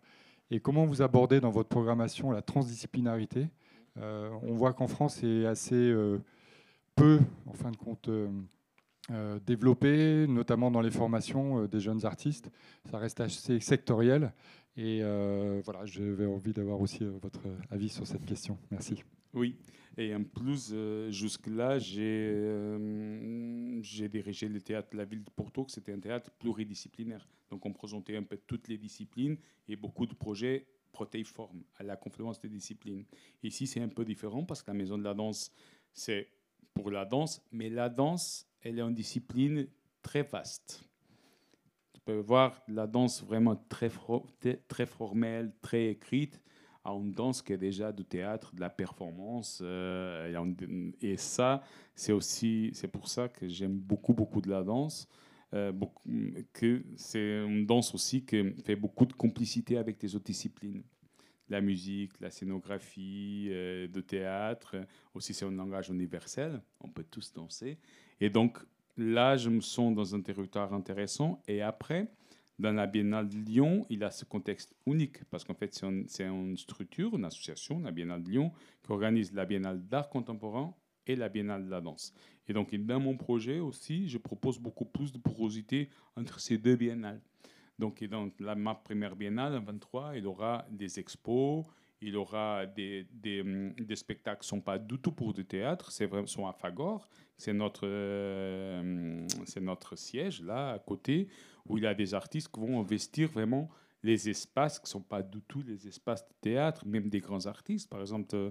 Et 0.50 0.60
comment 0.60 0.84
vous 0.84 1.00
abordez 1.00 1.40
dans 1.40 1.50
votre 1.50 1.68
programmation 1.68 2.30
la 2.32 2.42
transdisciplinarité? 2.42 3.48
On 3.96 4.54
voit 4.54 4.74
qu'en 4.74 4.86
France, 4.86 5.16
c'est 5.16 5.44
assez 5.46 5.92
peu, 6.94 7.18
en 7.46 7.52
fin 7.52 7.72
de 7.72 7.76
compte, 7.76 8.08
développé, 9.46 10.26
notamment 10.26 10.70
dans 10.70 10.80
les 10.80 10.90
formations 10.90 11.66
des 11.66 11.80
jeunes 11.80 12.04
artistes. 12.04 12.50
Ça 12.90 12.98
reste 12.98 13.20
assez 13.20 13.61
sectoriel. 13.61 14.32
Et 14.76 15.00
voilà, 15.64 15.84
j'avais 15.84 16.26
envie 16.26 16.52
d'avoir 16.52 16.80
aussi 16.80 17.04
votre 17.22 17.42
avis 17.70 17.88
sur 17.88 18.07
cette 18.07 18.26
question. 18.26 18.59
Merci. 18.70 19.02
Oui, 19.32 19.57
et 19.98 20.14
en 20.14 20.24
plus, 20.24 20.70
euh, 20.72 21.11
jusque-là, 21.11 21.78
euh, 21.96 23.78
j'ai 23.80 24.09
dirigé 24.09 24.48
le 24.48 24.61
théâtre 24.61 24.94
la 24.94 25.04
ville 25.04 25.24
de 25.24 25.30
Porto, 25.30 25.64
que 25.64 25.72
c'était 25.72 25.92
un 25.92 25.98
théâtre 25.98 26.30
pluridisciplinaire. 26.38 27.26
Donc 27.50 27.64
on 27.64 27.72
présentait 27.72 28.16
un 28.16 28.22
peu 28.22 28.38
toutes 28.46 28.68
les 28.68 28.76
disciplines 28.76 29.38
et 29.68 29.76
beaucoup 29.76 30.07
de 30.07 30.14
projets 30.14 30.66
protéiformes 30.92 31.62
à 31.76 31.82
la 31.82 31.96
confluence 31.96 32.40
des 32.40 32.48
disciplines. 32.48 33.04
Ici, 33.42 33.66
c'est 33.66 33.80
un 33.80 33.88
peu 33.88 34.04
différent 34.04 34.44
parce 34.44 34.62
que 34.62 34.70
la 34.70 34.76
maison 34.76 34.98
de 34.98 35.04
la 35.04 35.14
danse, 35.14 35.50
c'est 35.92 36.28
pour 36.74 36.90
la 36.90 37.07
danse, 37.07 37.42
mais 37.52 37.70
la 37.70 37.88
danse, 37.88 38.45
elle 38.66 38.78
est 38.78 38.82
une 38.82 38.94
discipline 38.94 39.68
très 40.02 40.22
vaste. 40.22 40.84
Tu 41.92 42.00
peux 42.00 42.18
voir 42.18 42.60
la 42.68 42.86
danse 42.86 43.22
vraiment 43.22 43.56
très, 43.68 43.90
très 44.68 44.86
formelle, 44.86 45.52
très 45.62 45.88
écrite, 45.90 46.40
à 46.84 46.90
une 46.90 47.12
danse 47.12 47.42
qui 47.42 47.52
est 47.52 47.58
déjà 47.58 47.92
du 47.92 48.04
théâtre, 48.04 48.54
de 48.54 48.60
la 48.60 48.70
performance. 48.70 49.60
Euh, 49.62 50.92
et 51.00 51.16
ça, 51.16 51.62
c'est 51.94 52.12
aussi, 52.12 52.70
c'est 52.74 52.88
pour 52.88 53.08
ça 53.08 53.28
que 53.28 53.48
j'aime 53.48 53.76
beaucoup, 53.76 54.14
beaucoup 54.14 54.40
de 54.40 54.50
la 54.50 54.62
danse. 54.62 55.08
Euh, 55.54 55.72
que 56.52 56.84
c'est 56.96 57.44
une 57.44 57.66
danse 57.66 57.94
aussi 57.94 58.24
qui 58.24 58.52
fait 58.64 58.76
beaucoup 58.76 59.06
de 59.06 59.12
complicité 59.12 59.78
avec 59.78 60.02
les 60.02 60.14
autres 60.16 60.24
disciplines. 60.24 60.82
La 61.48 61.60
musique, 61.60 62.18
la 62.20 62.30
scénographie, 62.30 63.46
euh, 63.50 63.86
théâtre, 64.02 64.74
aussi 65.14 65.32
c'est 65.32 65.44
un 65.44 65.52
langage 65.52 65.88
universel, 65.88 66.60
on 66.80 66.88
peut 66.88 67.04
tous 67.08 67.32
danser. 67.32 67.78
Et 68.20 68.30
donc 68.30 68.58
là, 68.96 69.36
je 69.36 69.50
me 69.50 69.60
sens 69.60 69.94
dans 69.94 70.14
un 70.14 70.20
territoire 70.20 70.72
intéressant. 70.72 71.42
Et 71.46 71.62
après, 71.62 72.08
dans 72.58 72.72
la 72.72 72.86
Biennale 72.86 73.28
de 73.28 73.36
Lyon, 73.36 73.86
il 73.90 74.02
a 74.02 74.10
ce 74.10 74.24
contexte 74.24 74.74
unique 74.86 75.24
parce 75.24 75.44
qu'en 75.44 75.54
fait, 75.54 75.74
c'est 76.06 76.24
une 76.24 76.56
structure, 76.56 77.16
une 77.16 77.24
association, 77.24 77.80
la 77.80 77.90
Biennale 77.90 78.22
de 78.22 78.30
Lyon, 78.30 78.52
qui 78.82 78.92
organise 78.92 79.32
la 79.32 79.44
Biennale 79.44 79.86
d'art 79.86 80.08
contemporain 80.08 80.74
et 81.06 81.16
la 81.16 81.28
Biennale 81.28 81.66
de 81.66 81.70
la 81.70 81.80
danse. 81.80 82.14
Et 82.48 82.52
donc, 82.52 82.74
dans 82.74 83.00
mon 83.00 83.16
projet 83.16 83.58
aussi, 83.58 84.08
je 84.08 84.18
propose 84.18 84.58
beaucoup 84.58 84.84
plus 84.84 85.12
de 85.12 85.18
porosité 85.18 85.90
entre 86.16 86.40
ces 86.40 86.58
deux 86.58 86.76
biennales. 86.76 87.20
Donc, 87.78 88.02
dans 88.04 88.30
la, 88.38 88.54
ma 88.54 88.74
première 88.74 89.16
biennale, 89.16 89.56
en 89.56 89.62
23, 89.62 90.16
il 90.16 90.26
aura 90.26 90.64
des 90.70 90.98
expos, 90.98 91.66
il 92.01 92.16
aura 92.16 92.66
des, 92.66 93.07
des, 93.11 93.40
hum, 93.40 93.74
spectacles 93.94 94.40
qui 94.40 94.47
ne 94.47 94.59
sont 94.59 94.61
pas 94.61 94.78
du 94.78 94.99
tout 94.99 95.12
pour 95.12 95.32
du 95.32 95.44
théâtre, 95.44 95.90
c'est 95.90 96.09
sont 96.26 96.47
à 96.47 96.53
Fagor, 96.53 97.09
c'est 97.36 97.55
notre, 97.55 97.86
euh, 97.86 99.26
c'est 99.44 99.61
notre 99.61 99.97
siège 99.97 100.42
là 100.42 100.72
à 100.72 100.78
côté, 100.78 101.28
où 101.64 101.78
il 101.78 101.84
y 101.84 101.86
a 101.86 101.94
des 101.94 102.14
artistes 102.14 102.49
qui 102.53 102.61
vont 102.61 102.80
investir 102.80 103.28
vraiment 103.28 103.70
les 104.03 104.28
espaces 104.28 104.78
qui 104.78 104.84
ne 104.84 104.88
sont 104.88 105.03
pas 105.03 105.22
du 105.22 105.40
tout 105.42 105.62
les 105.62 105.88
espaces 105.88 106.26
de 106.26 106.34
théâtre, 106.40 106.86
même 106.86 107.09
des 107.09 107.20
grands 107.20 107.47
artistes. 107.47 107.88
Par 107.88 108.01
exemple, 108.01 108.36
euh, 108.36 108.51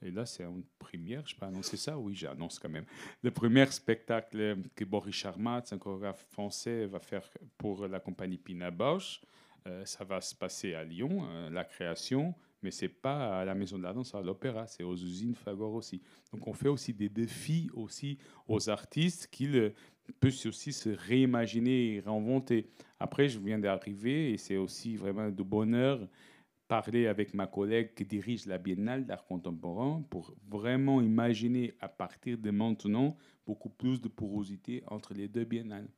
et 0.00 0.10
là 0.10 0.24
c'est 0.24 0.44
une 0.44 0.64
première, 0.78 1.26
je 1.26 1.34
peux 1.34 1.46
annoncer 1.46 1.76
ça? 1.76 1.98
Oui, 1.98 2.14
j'annonce 2.14 2.58
quand 2.58 2.68
même. 2.68 2.86
Le 3.22 3.30
premier 3.30 3.66
spectacle 3.66 4.56
que 4.76 4.84
Boris 4.84 5.14
Charmat, 5.14 5.64
un 5.72 5.78
chorégraphe 5.78 6.26
français, 6.30 6.86
va 6.86 7.00
faire 7.00 7.28
pour 7.58 7.88
la 7.88 7.98
compagnie 7.98 8.38
Pina 8.38 8.70
Bausch, 8.70 9.20
euh, 9.66 9.84
ça 9.84 10.04
va 10.04 10.20
se 10.20 10.34
passer 10.34 10.74
à 10.74 10.84
Lyon, 10.84 11.26
la 11.50 11.64
création 11.64 12.34
mais 12.64 12.70
c'est 12.70 12.88
pas 12.88 13.40
à 13.40 13.44
la 13.44 13.54
Maison 13.54 13.76
de 13.76 13.82
la 13.82 13.92
Danse, 13.92 14.14
à 14.14 14.22
l'Opéra, 14.22 14.66
c'est 14.66 14.82
aux 14.82 14.96
usines 14.96 15.34
Fagor 15.34 15.74
aussi. 15.74 16.00
Donc 16.32 16.48
on 16.48 16.54
fait 16.54 16.68
aussi 16.68 16.94
des 16.94 17.10
défis 17.10 17.68
aussi 17.74 18.16
aux 18.48 18.70
artistes 18.70 19.28
qu'ils 19.30 19.74
peuvent 20.18 20.46
aussi 20.46 20.72
se 20.72 20.88
réimaginer 20.88 21.96
et 21.96 22.00
réinventer. 22.00 22.70
Après, 22.98 23.28
je 23.28 23.38
viens 23.38 23.58
d'arriver 23.58 24.32
et 24.32 24.38
c'est 24.38 24.56
aussi 24.56 24.96
vraiment 24.96 25.28
de 25.30 25.42
bonheur 25.42 26.08
parler 26.66 27.06
avec 27.06 27.34
ma 27.34 27.46
collègue 27.46 27.92
qui 27.94 28.06
dirige 28.06 28.46
la 28.46 28.56
Biennale 28.56 29.04
d'art 29.04 29.26
contemporain 29.26 30.02
pour 30.08 30.34
vraiment 30.48 31.02
imaginer 31.02 31.74
à 31.80 31.88
partir 31.88 32.38
de 32.38 32.50
maintenant 32.50 33.14
beaucoup 33.46 33.68
plus 33.68 34.00
de 34.00 34.08
porosité 34.08 34.82
entre 34.86 35.12
les 35.12 35.28
deux 35.28 35.44
biennales. 35.44 35.88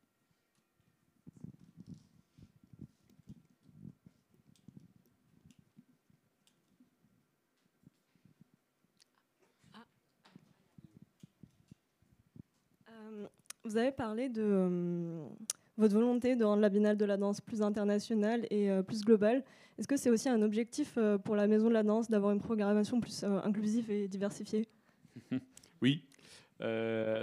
Vous 13.67 13.77
avez 13.77 13.91
parlé 13.91 14.29
de 14.29 14.43
euh, 14.45 15.27
votre 15.77 15.93
volonté 15.93 16.37
de 16.37 16.45
rendre 16.45 16.63
la 16.63 16.69
Biennale 16.69 16.97
de 16.97 17.05
la 17.05 17.17
danse 17.17 17.41
plus 17.41 17.63
internationale 17.63 18.47
et 18.49 18.71
euh, 18.71 18.85
plus 18.85 19.05
globale. 19.05 19.43
Est-ce 19.77 19.89
que 19.89 19.97
c'est 19.97 20.09
aussi 20.09 20.29
un 20.29 20.41
objectif 20.43 20.95
euh, 20.97 21.19
pour 21.19 21.35
la 21.35 21.49
Maison 21.49 21.67
de 21.67 21.73
la 21.73 21.83
danse 21.83 22.09
d'avoir 22.09 22.31
une 22.31 22.39
programmation 22.41 23.01
plus 23.01 23.25
inclusive 23.25 23.91
et 23.91 24.07
diversifiée? 24.07 24.69
Oui, 25.83 26.05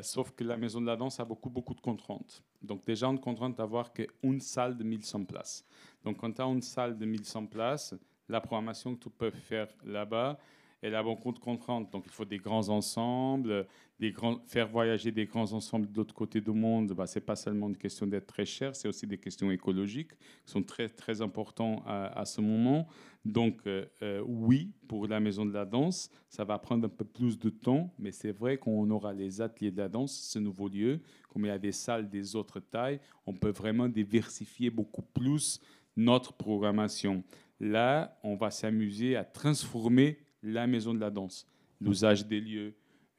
sauf 0.04 0.30
que 0.32 0.44
la 0.44 0.58
maison 0.58 0.80
de 0.80 0.86
la 0.86 0.96
danse 0.96 1.20
a 1.20 1.26
beaucoup, 1.26 1.50
beaucoup 1.50 1.74
de 1.74 1.82
contraintes. 1.82 2.44
Donc 2.62 2.86
déjà, 2.86 3.08
une 3.08 3.20
contrainte 3.20 3.58
d'avoir 3.58 3.92
qu'une 3.92 4.40
salle 4.42 4.78
de 4.78 4.84
1100 4.84 5.26
places. 5.26 5.66
Donc 6.04 6.18
quand 6.18 6.32
tu 6.32 6.42
as 6.42 6.46
une 6.46 6.62
salle 6.62 6.96
de 6.96 7.04
1100 7.04 7.48
places, 7.48 7.96
la 8.30 8.40
programmation 8.42 8.96
que 8.96 9.06
tu 9.06 9.10
peux 9.10 9.32
faire 9.32 9.70
là-bas, 9.84 10.38
elle 10.84 10.96
a 10.96 11.02
beaucoup 11.02 11.32
de 11.32 11.40
contraintes. 11.40 11.90
Donc, 11.92 12.04
il 12.06 12.12
faut 12.12 12.26
des 12.26 12.38
grands 12.38 12.68
ensembles, 12.68 13.66
des 14.00 14.12
grands, 14.12 14.40
faire 14.46 14.68
voyager 14.68 15.14
des 15.14 15.26
grands 15.26 15.54
ensembles 15.54 15.90
de 15.90 15.96
l'autre 15.96 16.14
côté 16.14 16.42
du 16.42 16.52
monde. 16.52 16.92
Bah, 16.92 17.08
ce 17.08 17.18
n'est 17.18 17.26
pas 17.26 17.38
seulement 17.38 17.70
une 17.70 17.78
question 17.78 18.06
d'être 18.06 18.28
très 18.28 18.46
cher, 18.46 18.76
c'est 18.76 18.90
aussi 18.90 19.08
des 19.08 19.18
questions 19.18 19.50
écologiques 19.50 20.12
qui 20.46 20.52
sont 20.52 20.62
très, 20.62 20.90
très 20.90 21.22
importantes 21.22 21.82
à, 21.86 22.26
ce 22.26 22.42
moment. 22.42 22.86
Donc, 23.24 23.62
euh, 23.66 23.86
euh, 24.02 24.22
oui, 24.28 24.74
pour 24.90 25.08
la 25.08 25.22
maison 25.22 25.46
de 25.46 25.54
la 25.54 25.64
danse, 25.64 26.10
ça 26.28 26.44
va 26.44 26.60
prendre 26.60 26.86
un 26.86 26.90
peu 26.90 27.06
plus 27.06 27.40
de 27.40 27.50
temps, 27.50 27.94
mais 27.98 28.12
c'est 28.12 28.34
vrai 28.34 28.58
qu'on 28.58 28.90
aura 28.92 29.14
les 29.14 29.40
ateliers 29.40 29.72
de 29.72 29.78
la 29.78 29.88
danse, 29.88 30.12
ce 30.14 30.38
nouveau 30.38 30.68
lieu. 30.68 31.00
Comme 31.30 31.46
il 31.46 31.48
y 31.48 31.52
a 31.52 31.58
des 31.58 31.72
salles 31.72 32.10
des 32.10 32.36
autres 32.36 32.60
tailles, 32.60 33.00
on 33.26 33.32
peut 33.32 33.52
vraiment 33.52 33.88
diversifier 33.88 34.70
beaucoup 34.70 35.02
plus 35.02 35.62
notre 35.96 36.34
programmation. 36.34 37.24
Là, 37.62 38.20
on 38.24 38.36
va 38.36 38.52
s'amuser 38.52 39.16
à 39.16 39.24
transformer 39.24 40.18
la 40.44 40.68
maison 40.68 40.94
de 40.94 41.00
la 41.00 41.10
danse, 41.10 41.48
l'usage 41.80 42.28
des 42.28 42.40
lieux, 42.40 42.76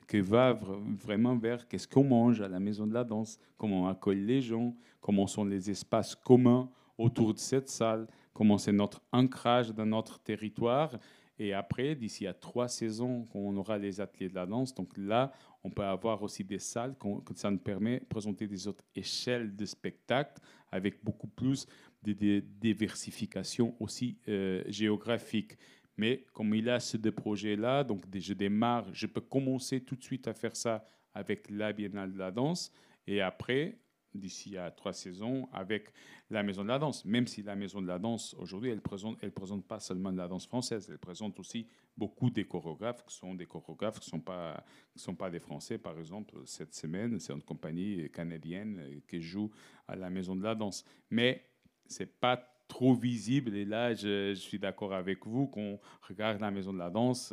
qui 0.07 0.21
va 0.21 0.53
vraiment 0.53 1.37
vers 1.37 1.67
qu'est-ce 1.67 1.89
qu'on 1.89 2.05
mange 2.05 2.41
à 2.41 2.49
la 2.49 2.61
maison 2.61 2.87
de 2.87 2.95
la 2.95 3.05
danse, 3.05 3.39
comment 3.57 3.85
on 3.85 3.87
accueille 3.89 4.25
les 4.25 4.43
gens, 4.43 4.75
comment 5.01 5.27
sont 5.27 5.45
les 5.45 5.71
espaces 5.71 6.15
communs 6.15 6.69
autour 6.99 7.35
de 7.35 7.39
cette 7.39 7.69
salle, 7.69 8.07
comment 8.33 8.59
c'est 8.59 8.73
notre 8.73 9.03
ancrage 9.13 9.73
dans 9.73 9.87
notre 9.87 10.19
territoire. 10.21 10.99
Et 11.39 11.53
après, 11.53 11.95
d'ici 11.95 12.27
à 12.27 12.35
trois 12.35 12.69
saisons, 12.69 13.27
on 13.35 13.57
aura 13.57 13.77
les 13.77 14.01
ateliers 14.01 14.29
de 14.29 14.35
la 14.35 14.47
danse. 14.47 14.75
Donc 14.75 14.97
là, 14.97 15.33
on 15.65 15.71
peut 15.71 15.83
avoir 15.83 16.23
aussi 16.23 16.45
des 16.45 16.61
salles, 16.61 16.95
que 16.99 17.35
ça 17.35 17.51
nous 17.51 17.59
permet 17.59 18.01
de 18.01 18.05
présenter 18.05 18.47
des 18.47 18.69
autres 18.69 18.85
échelles 18.95 19.57
de 19.57 19.65
spectacles 19.65 20.41
avec 20.71 21.03
beaucoup 21.03 21.27
plus 21.27 21.67
de, 22.03 22.41
diversification 22.61 23.75
aussi 23.81 24.19
euh, 24.29 24.63
géographique. 24.69 25.57
Mais 25.97 26.25
comme 26.33 26.55
il 26.55 26.69
a 26.69 26.81
ce 26.81 26.97
deux 26.97 27.13
projets-là, 27.13 27.85
donc 27.85 28.03
je 28.13 28.35
démarre, 28.35 28.93
je 28.93 29.07
peux 29.07 29.21
commencer 29.21 29.81
tout 29.81 29.97
de 29.97 30.03
suite 30.03 30.27
à 30.29 30.35
faire 30.35 30.57
ça 30.57 30.87
avec 31.13 31.49
la 31.51 31.73
Biennale 31.73 32.13
de 32.13 32.19
la 32.19 32.31
danse 32.31 32.73
et 33.07 33.21
après, 33.21 33.79
d'ici 34.15 34.57
à 34.57 34.71
trois 34.71 34.93
saisons, 34.93 35.49
avec 35.53 35.91
la 36.31 36.43
Maison 36.43 36.63
de 36.63 36.69
la 36.69 36.79
danse. 36.79 37.05
Même 37.05 37.27
si 37.27 37.43
la 37.43 37.57
Maison 37.57 37.83
de 37.83 37.87
la 37.87 37.99
danse, 37.99 38.35
aujourd'hui, 38.35 38.71
elle 38.71 38.81
présente, 38.81 39.19
elle 39.23 39.33
présente 39.33 39.67
pas 39.67 39.81
seulement 39.81 40.13
de 40.13 40.17
la 40.17 40.29
danse 40.29 40.47
française, 40.47 40.89
elle 40.91 40.99
présente 40.99 41.39
aussi 41.39 41.67
beaucoup 41.97 42.31
des 42.31 42.45
chorégraphes 42.45 43.05
qui 43.05 43.15
sont 43.15 43.35
des 43.35 43.47
chorégraphes 43.47 44.01
qui 44.01 44.09
ne 44.09 44.11
sont, 44.11 44.21
pas, 44.21 44.65
sont 44.97 45.15
pas 45.15 45.31
des 45.31 45.41
Français. 45.41 45.79
Par 45.79 45.99
exemple, 45.99 46.35
cette 46.45 46.75
semaine, 46.75 47.19
c'est 47.21 47.33
une 47.33 47.43
compagnie 47.43 48.11
canadienne 48.11 49.01
qui 49.07 49.21
joue 49.21 49.51
à 49.87 49.97
la 49.97 50.11
Maison 50.11 50.35
de 50.35 50.43
la 50.43 50.55
danse. 50.55 50.85
Mais 51.11 51.45
c'est 51.87 52.19
pas 52.19 52.54
trop 52.75 52.93
visible. 52.93 53.55
Et 53.55 53.65
là, 53.65 53.95
je, 53.95 54.35
suis 54.35 54.59
d'accord 54.59 54.95
avec 54.95 55.25
vous 55.25 55.47
qu'on 55.47 55.79
regarde 56.09 56.41
la 56.41 56.51
maison 56.51 56.73
de 56.73 56.79
la 56.79 56.91
danse. 56.91 57.33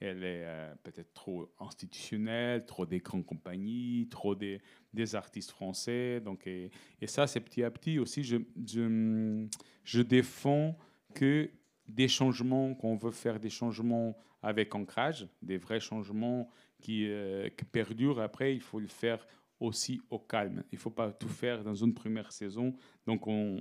Elle 0.00 0.24
est 0.24 0.42
euh, 0.44 0.74
peut-être 0.82 1.12
trop 1.12 1.48
institutionnelle, 1.60 2.66
trop 2.66 2.86
des 2.86 2.98
grandes 2.98 3.24
compagnies, 3.24 4.08
trop 4.10 4.34
des, 4.34 4.60
des 4.92 5.14
artistes 5.14 5.52
français. 5.52 6.20
Donc, 6.20 6.44
et, 6.48 6.72
ça, 7.06 7.28
c'est 7.28 7.38
petit 7.38 7.62
à 7.62 7.70
petit 7.70 8.00
aussi. 8.00 8.24
Je, 8.24 8.38
je, 8.66 9.46
je 9.84 10.02
défends 10.02 10.76
que 11.14 11.48
des 11.86 12.08
changements, 12.08 12.74
qu'on 12.74 12.96
veut 12.96 13.12
faire 13.12 13.38
des 13.38 13.50
changements 13.50 14.16
avec 14.42 14.74
ancrage, 14.74 15.28
des 15.40 15.56
vrais 15.56 15.78
changements 15.78 16.50
qui, 16.80 17.06
euh, 17.06 17.48
qui 17.50 17.64
perdurent. 17.64 18.20
Après, 18.20 18.56
il 18.56 18.60
faut 18.60 18.80
le 18.80 18.88
faire 18.88 19.24
aussi 19.60 20.00
au 20.10 20.18
calme. 20.18 20.64
Il 20.72 20.76
ne 20.76 20.80
faut 20.80 20.90
pas 20.90 21.12
tout 21.12 21.28
faire 21.28 21.62
dans 21.62 21.74
une 21.74 21.94
première 21.94 22.32
saison. 22.32 22.74
Donc, 23.06 23.26
on, 23.26 23.60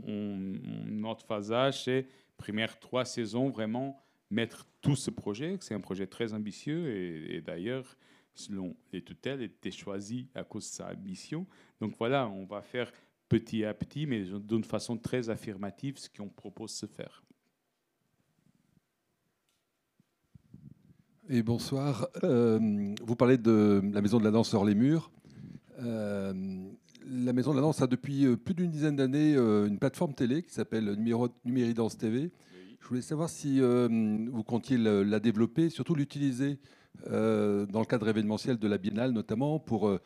notre 0.87 1.25
phasage, 1.25 1.83
c'est 1.83 2.07
première 2.37 2.79
trois 2.79 3.05
saisons, 3.05 3.49
vraiment 3.49 4.01
mettre 4.31 4.65
tout 4.81 4.95
ce 4.95 5.11
projet. 5.11 5.57
C'est 5.59 5.75
un 5.75 5.81
projet 5.81 6.07
très 6.07 6.33
ambitieux 6.33 6.95
et, 6.95 7.41
d'ailleurs, 7.41 7.97
selon 8.33 8.75
les 8.93 9.03
tutelles, 9.03 9.41
était 9.41 9.71
choisi 9.71 10.29
à 10.33 10.43
cause 10.43 10.69
de 10.69 10.75
sa 10.75 10.91
ambition. 10.91 11.45
Donc 11.81 11.95
voilà, 11.97 12.29
on 12.29 12.45
va 12.45 12.61
faire 12.61 12.91
petit 13.27 13.65
à 13.65 13.73
petit, 13.73 14.05
mais 14.05 14.23
d'une 14.23 14.63
façon 14.63 14.97
très 14.97 15.29
affirmative, 15.29 15.97
ce 15.97 16.09
qu'on 16.09 16.29
propose 16.29 16.79
de 16.81 16.87
faire. 16.87 17.23
Et 21.31 21.43
bonsoir. 21.43 22.07
Euh, 22.23 22.95
vous 23.03 23.15
parlez 23.15 23.37
de 23.37 23.81
la 23.93 24.01
maison 24.01 24.17
de 24.17 24.23
la 24.23 24.31
danse 24.31 24.53
hors 24.53 24.65
les 24.65 24.73
murs. 24.73 25.11
Euh, 25.81 26.33
la 27.05 27.33
Maison 27.33 27.51
de 27.51 27.55
la 27.55 27.61
Danse 27.61 27.81
a 27.81 27.87
depuis 27.87 28.25
euh, 28.25 28.35
plus 28.35 28.53
d'une 28.53 28.71
dizaine 28.71 28.95
d'années 28.95 29.35
euh, 29.35 29.67
une 29.67 29.79
plateforme 29.79 30.13
télé 30.13 30.43
qui 30.43 30.53
s'appelle 30.53 30.95
Numéridance 31.45 31.97
TV. 31.97 32.31
Je 32.81 32.87
voulais 32.87 33.01
savoir 33.01 33.29
si 33.29 33.59
vous 33.59 34.43
comptiez 34.43 34.77
la 34.77 35.19
développer, 35.19 35.69
surtout 35.69 35.95
l'utiliser 35.95 36.57
dans 37.05 37.79
le 37.79 37.85
cadre 37.85 38.07
événementiel 38.07 38.57
de 38.57 38.67
la 38.67 38.77
Biennale 38.77 39.11
notamment 39.11 39.59
pour 39.59 39.99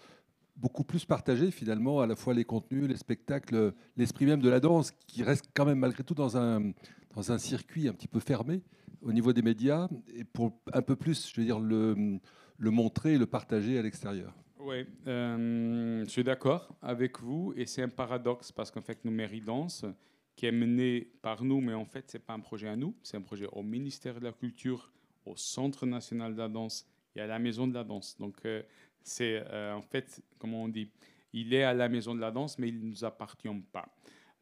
beaucoup 0.57 0.83
plus 0.83 1.05
partager 1.05 1.51
finalement 1.51 2.01
à 2.01 2.07
la 2.07 2.15
fois 2.15 2.33
les 2.33 2.43
contenus, 2.43 2.89
les 2.89 2.97
spectacles, 2.97 3.73
l'esprit 3.95 4.25
même 4.25 4.41
de 4.41 4.49
la 4.49 4.59
danse 4.59 4.91
qui 5.07 5.21
reste 5.21 5.45
quand 5.53 5.65
même 5.65 5.79
malgré 5.79 6.03
tout 6.03 6.15
dans 6.15 6.35
un, 6.35 6.73
dans 7.15 7.31
un 7.31 7.37
circuit 7.37 7.87
un 7.87 7.93
petit 7.93 8.07
peu 8.07 8.19
fermé 8.19 8.63
au 9.03 9.13
niveau 9.13 9.33
des 9.33 9.43
médias 9.43 9.87
et 10.15 10.23
pour 10.23 10.59
un 10.73 10.81
peu 10.81 10.95
plus, 10.95 11.31
je 11.31 11.39
veux 11.39 11.45
dire, 11.45 11.59
le, 11.59 12.19
le 12.57 12.71
montrer 12.71 13.13
et 13.13 13.17
le 13.19 13.27
partager 13.27 13.77
à 13.77 13.83
l'extérieur. 13.83 14.33
Oui, 14.65 14.85
euh, 15.07 16.05
je 16.05 16.09
suis 16.09 16.23
d'accord 16.23 16.73
avec 16.81 17.19
vous 17.19 17.53
et 17.57 17.65
c'est 17.65 17.81
un 17.81 17.89
paradoxe 17.89 18.49
parce 18.49 18.71
qu'en 18.71 18.81
fait, 18.81 19.03
nous 19.03 19.13
Danse, 19.45 19.83
qui 20.37 20.45
est 20.45 20.53
mené 20.53 21.11
par 21.21 21.43
nous, 21.43 21.59
mais 21.59 21.73
en 21.73 21.83
fait, 21.83 22.09
ce 22.09 22.15
n'est 22.15 22.23
pas 22.23 22.31
un 22.31 22.39
projet 22.39 22.69
à 22.69 22.77
nous, 22.77 22.95
c'est 23.03 23.17
un 23.17 23.21
projet 23.21 23.45
au 23.51 23.61
ministère 23.61 24.21
de 24.21 24.23
la 24.23 24.31
Culture, 24.31 24.89
au 25.25 25.35
Centre 25.35 25.85
national 25.85 26.33
de 26.33 26.37
la 26.37 26.47
danse 26.47 26.87
et 27.13 27.19
à 27.19 27.27
la 27.27 27.39
Maison 27.39 27.67
de 27.67 27.73
la 27.73 27.83
danse. 27.83 28.17
Donc, 28.17 28.37
euh, 28.45 28.63
c'est 29.01 29.43
euh, 29.49 29.73
en 29.73 29.81
fait, 29.81 30.23
comment 30.39 30.63
on 30.63 30.69
dit, 30.69 30.89
il 31.33 31.53
est 31.53 31.63
à 31.63 31.73
la 31.73 31.89
Maison 31.89 32.15
de 32.15 32.21
la 32.21 32.31
danse, 32.31 32.57
mais 32.57 32.69
il 32.69 32.79
ne 32.79 32.85
nous 32.85 33.03
appartient 33.03 33.49
pas. 33.73 33.93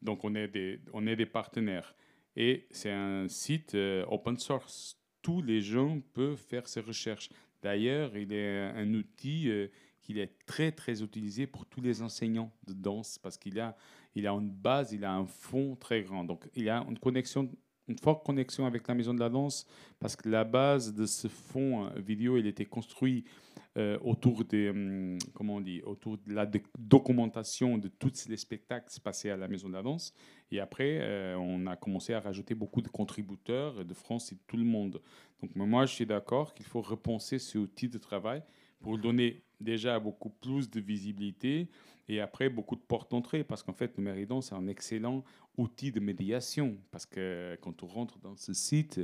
Donc, 0.03 0.23
on 0.23 0.35
est 0.35 0.49
des, 0.49 0.81
on 0.93 1.07
est 1.07 1.15
des 1.15 1.25
partenaires. 1.25 1.95
Et 2.35 2.67
c'est 2.69 2.91
un 2.91 3.27
site 3.27 3.75
open 4.07 4.37
source. 4.37 4.99
Tous 5.23 5.41
les 5.41 5.61
gens 5.61 5.99
peuvent 6.13 6.37
faire 6.37 6.67
ces 6.67 6.79
recherches. 6.79 7.29
D'ailleurs, 7.63 8.15
il 8.15 8.31
est 8.31 8.59
un 8.59 8.93
outil 8.93 9.49
qu'il 10.01 10.17
est 10.19 10.33
très 10.45 10.71
très 10.71 11.01
utilisé 11.01 11.47
pour 11.47 11.65
tous 11.65 11.81
les 11.81 12.01
enseignants 12.01 12.51
de 12.67 12.73
danse 12.73 13.17
parce 13.17 13.37
qu'il 13.37 13.59
a, 13.59 13.75
il 14.15 14.27
a 14.27 14.31
une 14.31 14.49
base, 14.49 14.93
il 14.93 15.05
a 15.05 15.13
un 15.13 15.25
fond 15.25 15.75
très 15.75 16.03
grand. 16.03 16.23
Donc 16.23 16.49
il 16.55 16.69
a 16.69 16.85
une 16.87 16.99
connexion, 16.99 17.49
une 17.87 17.97
forte 17.97 18.25
connexion 18.25 18.65
avec 18.65 18.87
la 18.87 18.93
maison 18.93 19.13
de 19.13 19.19
la 19.19 19.29
danse 19.29 19.67
parce 19.99 20.15
que 20.15 20.29
la 20.29 20.43
base 20.43 20.93
de 20.93 21.05
ce 21.05 21.27
fond 21.27 21.85
euh, 21.85 21.99
vidéo, 21.99 22.37
il 22.37 22.47
était 22.47 22.65
construit 22.65 23.25
euh, 23.77 23.97
autour 24.03 24.43
des, 24.43 24.69
hum, 24.69 25.17
comment 25.33 25.55
on 25.55 25.61
dit, 25.61 25.81
autour 25.83 26.17
de 26.17 26.33
la 26.33 26.45
documentation 26.77 27.77
de 27.77 27.87
tous 27.87 28.27
les 28.27 28.35
spectacles 28.35 28.93
passés 29.01 29.29
à 29.29 29.37
la 29.37 29.47
maison 29.47 29.69
de 29.69 29.73
la 29.73 29.81
danse. 29.81 30.13
Et 30.51 30.59
après, 30.59 30.97
euh, 30.99 31.37
on 31.37 31.65
a 31.67 31.77
commencé 31.77 32.13
à 32.13 32.19
rajouter 32.19 32.53
beaucoup 32.53 32.81
de 32.81 32.89
contributeurs 32.89 33.85
de 33.85 33.93
France 33.93 34.31
et 34.33 34.35
de 34.35 34.41
tout 34.45 34.57
le 34.57 34.65
monde. 34.65 35.01
Donc 35.41 35.55
moi, 35.55 35.85
je 35.85 35.93
suis 35.93 36.05
d'accord 36.05 36.53
qu'il 36.53 36.65
faut 36.65 36.81
repenser 36.81 37.39
ce 37.39 37.57
outil 37.57 37.87
de 37.87 37.97
travail 37.97 38.43
pour 38.81 38.97
donner 38.97 39.43
déjà 39.59 39.99
beaucoup 39.99 40.29
plus 40.29 40.69
de 40.69 40.79
visibilité 40.79 41.69
et 42.07 42.19
après 42.19 42.49
beaucoup 42.49 42.75
de 42.75 42.81
portes 42.81 43.11
d'entrée 43.11 43.43
parce 43.43 43.63
qu'en 43.63 43.73
fait, 43.73 43.95
le 43.97 44.03
Méridon, 44.03 44.41
c'est 44.41 44.55
un 44.55 44.67
excellent 44.67 45.23
outil 45.57 45.91
de 45.91 45.99
médiation 45.99 46.77
parce 46.91 47.05
que 47.05 47.57
quand 47.61 47.83
on 47.83 47.87
rentre 47.87 48.19
dans 48.19 48.35
ce 48.35 48.53
site, 48.53 48.99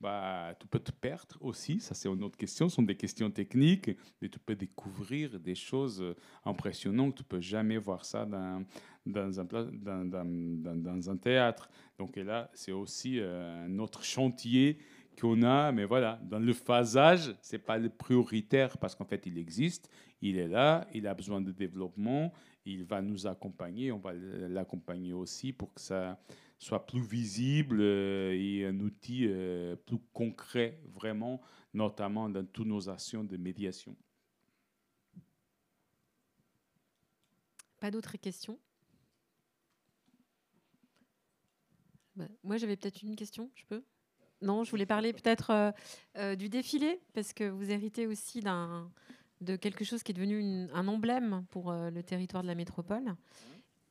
bah, 0.00 0.54
tu 0.60 0.66
peux 0.66 0.80
te 0.80 0.92
perdre 0.92 1.36
aussi, 1.40 1.80
ça 1.80 1.94
c'est 1.94 2.08
une 2.08 2.22
autre 2.24 2.36
question, 2.36 2.68
ce 2.68 2.76
sont 2.76 2.82
des 2.82 2.96
questions 2.96 3.30
techniques, 3.30 3.90
mais 4.20 4.28
tu 4.28 4.38
peux 4.38 4.54
découvrir 4.54 5.40
des 5.40 5.54
choses 5.54 6.14
impressionnantes, 6.44 7.14
tu 7.16 7.24
peux 7.24 7.40
jamais 7.40 7.78
voir 7.78 8.04
ça 8.04 8.26
dans, 8.26 8.64
dans, 9.06 9.40
un, 9.40 9.44
dans, 9.44 11.10
un 11.10 11.16
théâtre. 11.16 11.70
Donc 11.98 12.16
là, 12.16 12.50
c'est 12.54 12.72
aussi 12.72 13.18
euh, 13.18 13.64
un 13.64 13.78
autre 13.78 14.02
chantier 14.04 14.78
qu'on 15.14 15.42
a, 15.42 15.72
mais 15.72 15.84
voilà, 15.84 16.20
dans 16.22 16.38
le 16.38 16.52
phasage, 16.52 17.34
c'est 17.40 17.58
pas 17.58 17.78
le 17.78 17.88
prioritaire 17.88 18.78
parce 18.78 18.94
qu'en 18.94 19.04
fait, 19.04 19.26
il 19.26 19.38
existe, 19.38 19.90
il 20.20 20.38
est 20.38 20.48
là, 20.48 20.86
il 20.92 21.06
a 21.06 21.14
besoin 21.14 21.40
de 21.40 21.52
développement, 21.52 22.32
il 22.64 22.84
va 22.84 23.02
nous 23.02 23.26
accompagner, 23.26 23.92
on 23.92 23.98
va 23.98 24.12
l'accompagner 24.12 25.12
aussi 25.12 25.52
pour 25.52 25.72
que 25.72 25.80
ça 25.80 26.18
soit 26.58 26.86
plus 26.86 27.02
visible 27.02 27.78
euh, 27.80 28.32
et 28.32 28.64
un 28.64 28.80
outil 28.80 29.26
euh, 29.28 29.76
plus 29.76 29.98
concret, 30.12 30.80
vraiment, 30.92 31.40
notamment 31.72 32.28
dans 32.28 32.44
toutes 32.44 32.66
nos 32.66 32.88
actions 32.88 33.24
de 33.24 33.36
médiation. 33.36 33.96
Pas 37.80 37.90
d'autres 37.90 38.16
questions? 38.16 38.58
Bah, 42.16 42.28
Moi, 42.42 42.56
j'avais 42.56 42.76
peut-être 42.76 43.02
une 43.02 43.16
question, 43.16 43.50
je 43.54 43.64
peux? 43.66 43.84
Non, 44.44 44.62
je 44.62 44.70
voulais 44.70 44.86
parler 44.86 45.12
peut-être 45.12 45.50
euh, 45.50 45.72
euh, 46.18 46.36
du 46.36 46.48
défilé, 46.48 47.00
parce 47.14 47.32
que 47.32 47.48
vous 47.48 47.70
héritez 47.70 48.06
aussi 48.06 48.40
de 49.40 49.56
quelque 49.56 49.84
chose 49.84 50.02
qui 50.02 50.12
est 50.12 50.14
devenu 50.14 50.68
un 50.72 50.86
emblème 50.86 51.44
pour 51.50 51.70
euh, 51.70 51.90
le 51.90 52.02
territoire 52.02 52.42
de 52.42 52.48
la 52.48 52.54
métropole, 52.54 53.14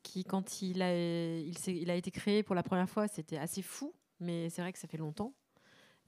qui, 0.02 0.24
quand 0.24 0.62
il 0.62 0.80
a, 0.80 1.96
été 1.96 2.10
créé 2.10 2.42
pour 2.42 2.54
la 2.54 2.62
première 2.62 2.88
fois, 2.88 3.08
c'était 3.08 3.36
assez 3.38 3.62
fou, 3.62 3.92
mais 4.20 4.48
c'est 4.48 4.62
vrai 4.62 4.72
que 4.72 4.78
ça 4.78 4.88
fait 4.88 4.98
longtemps. 4.98 5.34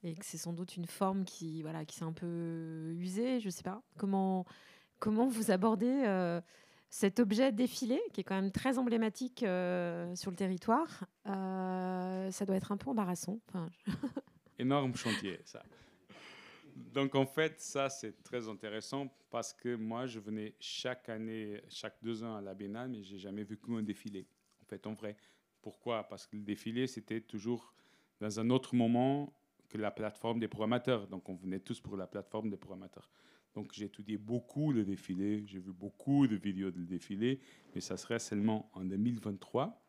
Et 0.03 0.15
que 0.15 0.25
c'est 0.25 0.39
sans 0.39 0.53
doute 0.53 0.77
une 0.77 0.87
forme 0.87 1.25
qui, 1.25 1.63
voilà, 1.63 1.85
qui 1.85 1.97
s'est 1.97 2.05
un 2.05 2.13
peu 2.13 2.95
usée, 2.99 3.41
je 3.41 3.51
sais 3.51 3.65
pas. 3.65 3.83
Comment, 3.97 4.45
comment 5.01 5.27
vous 5.27 5.51
abordez 5.51 6.41
cet 6.91 7.19
objet 7.19 7.51
défilé, 7.51 8.01
qui 8.13 8.21
est 8.21 8.25
quand 8.25 8.35
même 8.37 8.53
très 8.53 8.79
emblématique 8.79 9.41
sur 9.41 10.31
le 10.31 10.37
territoire? 10.37 11.07
Ça 11.25 12.45
doit 12.47 12.57
être 12.57 12.71
un 12.71 12.77
peu 12.77 12.91
embarrassant. 12.91 13.41
Énorme 14.59 14.95
chantier, 14.97 15.41
ça. 15.45 15.63
Donc 16.75 17.15
en 17.15 17.27
fait, 17.27 17.61
ça 17.61 17.89
c'est 17.89 18.23
très 18.23 18.49
intéressant 18.49 19.09
parce 19.31 19.53
que 19.53 19.75
moi 19.77 20.07
je 20.07 20.19
venais 20.19 20.55
chaque 20.61 21.09
année, 21.09 21.63
chaque 21.69 21.97
deux 22.03 22.23
ans 22.23 22.37
à 22.37 22.41
la 22.41 22.55
Biennale, 22.55 22.91
mais 22.91 23.03
j'ai 23.03 23.19
jamais 23.19 23.45
vu 23.45 23.57
qu'un 23.57 23.83
défilé. 23.83 24.27
En 24.63 24.65
fait, 24.67 24.87
en 24.87 24.93
vrai. 24.93 25.17
Pourquoi? 25.63 26.05
Parce 26.05 26.27
que 26.27 26.37
le 26.37 26.43
défilé 26.43 26.87
c'était 26.87 27.21
toujours 27.21 27.73
dans 28.21 28.39
un 28.39 28.51
autre 28.51 28.75
moment 28.75 29.33
que 29.69 29.79
la 29.79 29.91
plateforme 29.91 30.39
des 30.39 30.49
programmateurs. 30.49 31.07
Donc 31.09 31.29
on 31.29 31.35
venait 31.35 31.61
tous 31.61 31.81
pour 31.81 31.97
la 31.97 32.07
plateforme 32.07 32.51
des 32.51 32.57
programmateurs. 32.57 33.11
Donc 33.55 33.73
j'ai 33.73 33.87
étudié 33.87 34.19
beaucoup 34.19 34.71
le 34.71 34.85
défilé, 34.85 35.45
j'ai 35.47 35.59
vu 35.59 35.73
beaucoup 35.73 36.27
de 36.27 36.37
vidéos 36.37 36.71
de 36.71 36.85
défilé, 36.85 37.41
mais 37.75 37.81
ça 37.81 37.97
serait 37.97 38.19
seulement 38.19 38.71
en 38.75 38.85
2023 38.85 39.83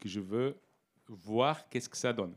que 0.00 0.08
je 0.08 0.20
veux 0.20 0.60
voir 1.08 1.68
qu'est-ce 1.68 1.88
que 1.88 1.96
ça 1.96 2.12
donne. 2.12 2.36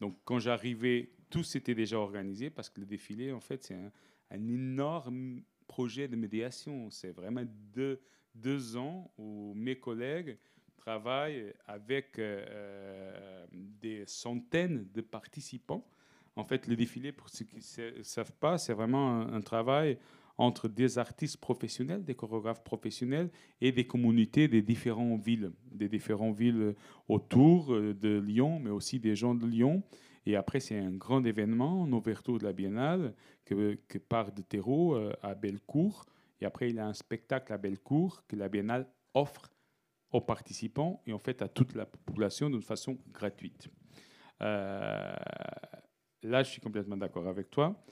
Donc, 0.00 0.16
quand 0.24 0.38
j'arrivais, 0.38 1.10
tout 1.30 1.42
s'était 1.42 1.74
déjà 1.74 1.98
organisé 1.98 2.50
parce 2.50 2.68
que 2.68 2.80
le 2.80 2.86
défilé, 2.86 3.32
en 3.32 3.40
fait, 3.40 3.64
c'est 3.64 3.74
un, 3.74 3.90
énorme 4.32 5.42
projet 5.66 6.08
de 6.08 6.16
médiation. 6.16 6.90
C'est 6.90 7.10
vraiment 7.10 7.44
deux, 7.72 8.00
deux 8.34 8.76
ans 8.76 9.10
où 9.18 9.54
mes 9.54 9.76
collègues 9.76 10.36
travaillent 10.76 11.52
avec 11.66 12.18
euh, 12.18 12.44
euh, 12.48 13.46
des 13.52 14.04
centaines 14.06 14.86
de 14.92 15.00
participants. 15.00 15.86
En 16.36 16.44
fait, 16.44 16.66
le 16.68 16.76
défilé, 16.76 17.12
pour 17.12 17.28
ceux 17.28 17.44
qui 17.44 17.56
ne 17.56 18.02
savent 18.02 18.32
pas, 18.32 18.56
c'est 18.56 18.72
vraiment 18.72 19.20
un, 19.20 19.34
un 19.34 19.40
travail 19.40 19.98
entre 20.40 20.68
des 20.68 20.96
artistes 20.96 21.36
professionnels, 21.36 22.02
des 22.02 22.14
chorégraphes 22.14 22.64
professionnels 22.64 23.28
et 23.60 23.72
des 23.72 23.86
communautés 23.86 24.48
des 24.48 24.62
différentes 24.62 25.20
villes, 25.20 25.52
des 25.70 25.88
différentes 25.88 26.36
villes 26.36 26.74
autour 27.08 27.74
euh, 27.74 27.94
de 27.94 28.18
Lyon, 28.18 28.58
mais 28.58 28.70
aussi 28.70 28.98
des 28.98 29.14
gens 29.14 29.34
de 29.34 29.46
Lyon. 29.46 29.82
Et 30.26 30.36
après, 30.36 30.60
c'est 30.60 30.78
un 30.78 30.92
grand 30.92 31.24
événement, 31.24 31.82
en 31.82 31.92
ouverture 31.92 32.38
de 32.38 32.44
la 32.44 32.52
Biennale, 32.52 33.14
que, 33.44 33.78
que 33.88 33.98
part 33.98 34.32
de 34.32 34.42
Terreau 34.42 34.94
euh, 34.94 35.12
à 35.22 35.34
Bellecour. 35.34 36.04
Et 36.40 36.46
après, 36.46 36.68
il 36.68 36.76
y 36.76 36.78
a 36.78 36.86
un 36.86 36.92
spectacle 36.94 37.52
à 37.52 37.58
Bellecour 37.58 38.22
que 38.26 38.36
la 38.36 38.48
Biennale 38.48 38.86
offre 39.14 39.50
aux 40.12 40.20
participants 40.20 41.02
et 41.06 41.12
en 41.12 41.18
fait 41.18 41.40
à 41.40 41.48
toute 41.48 41.74
la 41.74 41.86
population 41.86 42.50
d'une 42.50 42.62
façon 42.62 42.98
gratuite. 43.12 43.68
Euh, 44.42 45.14
là, 46.22 46.42
je 46.42 46.50
suis 46.50 46.60
complètement 46.60 46.96
d'accord 46.96 47.26
avec 47.28 47.50
toi 47.50 47.82